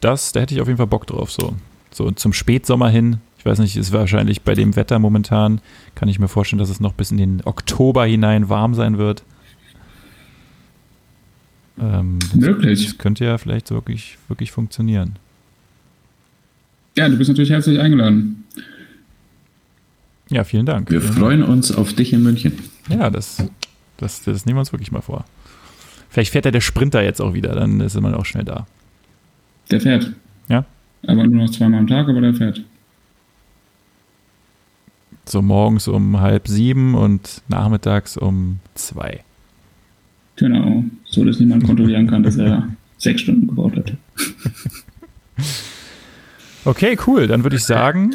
das, 0.00 0.32
da 0.32 0.40
hätte 0.40 0.54
ich 0.54 0.60
auf 0.60 0.66
jeden 0.66 0.78
Fall 0.78 0.86
Bock 0.86 1.06
drauf. 1.06 1.30
So, 1.30 1.54
so 1.92 2.10
zum 2.10 2.32
Spätsommer 2.32 2.88
hin. 2.88 3.18
Ich 3.38 3.46
weiß 3.46 3.60
nicht, 3.60 3.76
ist 3.76 3.92
wahrscheinlich 3.92 4.42
bei 4.42 4.54
dem 4.54 4.74
Wetter 4.74 4.98
momentan, 4.98 5.60
kann 5.94 6.08
ich 6.08 6.18
mir 6.18 6.26
vorstellen, 6.26 6.58
dass 6.58 6.70
es 6.70 6.80
noch 6.80 6.94
bis 6.94 7.12
in 7.12 7.16
den 7.16 7.42
Oktober 7.44 8.04
hinein 8.04 8.48
warm 8.48 8.74
sein 8.74 8.98
wird. 8.98 9.22
Ähm, 11.78 12.18
das, 12.20 12.34
Möglich. 12.34 12.86
das 12.86 12.98
könnte 12.98 13.24
ja 13.24 13.38
vielleicht 13.38 13.70
wirklich, 13.70 14.18
wirklich 14.28 14.50
funktionieren. 14.50 15.16
Ja, 16.96 17.08
du 17.08 17.16
bist 17.16 17.28
natürlich 17.28 17.50
herzlich 17.50 17.78
eingeladen. 17.78 18.44
Ja, 20.28 20.44
vielen 20.44 20.66
Dank. 20.66 20.90
wir 20.90 21.02
freuen 21.02 21.42
uns 21.42 21.70
auf 21.70 21.92
dich 21.92 22.12
in 22.12 22.22
München. 22.22 22.52
Ja, 22.88 23.10
das, 23.10 23.44
das, 23.98 24.22
das 24.24 24.46
nehmen 24.46 24.56
wir 24.56 24.60
uns 24.60 24.72
wirklich 24.72 24.90
mal 24.90 25.02
vor. 25.02 25.24
Vielleicht 26.08 26.32
fährt 26.32 26.46
ja 26.46 26.50
der 26.50 26.60
Sprinter 26.60 27.02
jetzt 27.02 27.20
auch 27.20 27.34
wieder, 27.34 27.54
dann 27.54 27.80
ist 27.80 28.00
man 28.00 28.14
auch 28.14 28.24
schnell 28.24 28.44
da. 28.44 28.66
Der 29.70 29.80
fährt. 29.80 30.12
Ja. 30.48 30.64
Aber 31.06 31.26
nur 31.26 31.44
noch 31.44 31.50
zweimal 31.50 31.80
am 31.80 31.86
Tag, 31.86 32.08
aber 32.08 32.20
der 32.20 32.34
fährt. 32.34 32.62
So 35.26 35.42
morgens 35.42 35.88
um 35.88 36.20
halb 36.20 36.48
sieben 36.48 36.94
und 36.94 37.42
nachmittags 37.48 38.16
um 38.16 38.60
zwei. 38.74 39.22
Genau. 40.36 40.84
So, 41.04 41.24
dass 41.24 41.40
niemand 41.40 41.64
kontrollieren 41.64 42.06
kann, 42.06 42.22
dass 42.22 42.36
er 42.36 42.68
sechs 42.98 43.22
Stunden 43.22 43.48
gebraucht 43.48 43.76
hat. 43.76 43.92
okay, 46.66 46.98
cool. 47.06 47.26
Dann 47.26 47.42
würde 47.42 47.56
ich 47.56 47.64
sagen, 47.64 48.14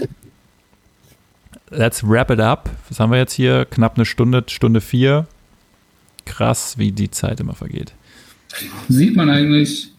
let's 1.70 2.08
wrap 2.08 2.30
it 2.32 2.40
up. 2.40 2.70
Was 2.90 3.00
haben 3.00 3.12
wir 3.12 3.18
jetzt 3.18 3.34
hier? 3.34 3.66
Knapp 3.66 3.96
eine 3.96 4.06
Stunde, 4.06 4.44
Stunde 4.48 4.82
vier. 4.82 5.28
Krass, 6.26 6.78
wie 6.78 6.92
die 6.92 7.10
Zeit 7.10 7.40
immer 7.40 7.56
vergeht. 7.56 7.94
Sieht 8.90 9.16
man 9.16 9.30
eigentlich 9.30 9.92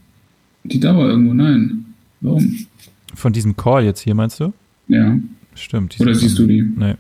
die 0.65 0.79
Dauer 0.81 1.09
irgendwo? 1.09 1.35
Nein. 1.35 1.87
Warum? 2.21 2.67
Von 3.15 3.33
diesem 3.33 3.57
Call 3.57 3.85
jetzt 3.85 4.01
hier, 4.01 4.15
meinst 4.15 4.41
du? 4.41 4.53
Ja. 4.89 5.17
Stimmt. 5.55 5.99
Oder 6.01 6.15
siehst 6.15 6.39
du 6.39 6.47
die? 6.47 6.63
Nee. 6.63 6.95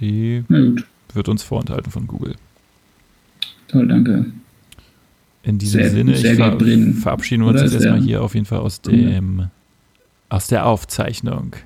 Die 0.00 0.44
wird 1.12 1.28
uns 1.28 1.42
vorenthalten 1.42 1.90
von 1.90 2.06
Google. 2.06 2.36
Toll, 3.66 3.86
danke. 3.88 4.26
In 5.42 5.58
diesem 5.58 5.80
Sehr- 5.80 5.90
Sinne, 5.90 6.16
sehr 6.16 6.32
ich 6.32 6.38
ver 6.38 6.58
verabschieden 7.00 7.42
wir 7.42 7.48
uns 7.50 7.60
jetzt 7.62 7.74
erstmal 7.74 8.00
hier 8.00 8.22
auf 8.22 8.34
jeden 8.34 8.46
Fall 8.46 8.58
aus 8.60 8.80
dem 8.80 9.48
aus 10.28 10.46
der 10.46 10.66
Aufzeichnung. 10.66 11.56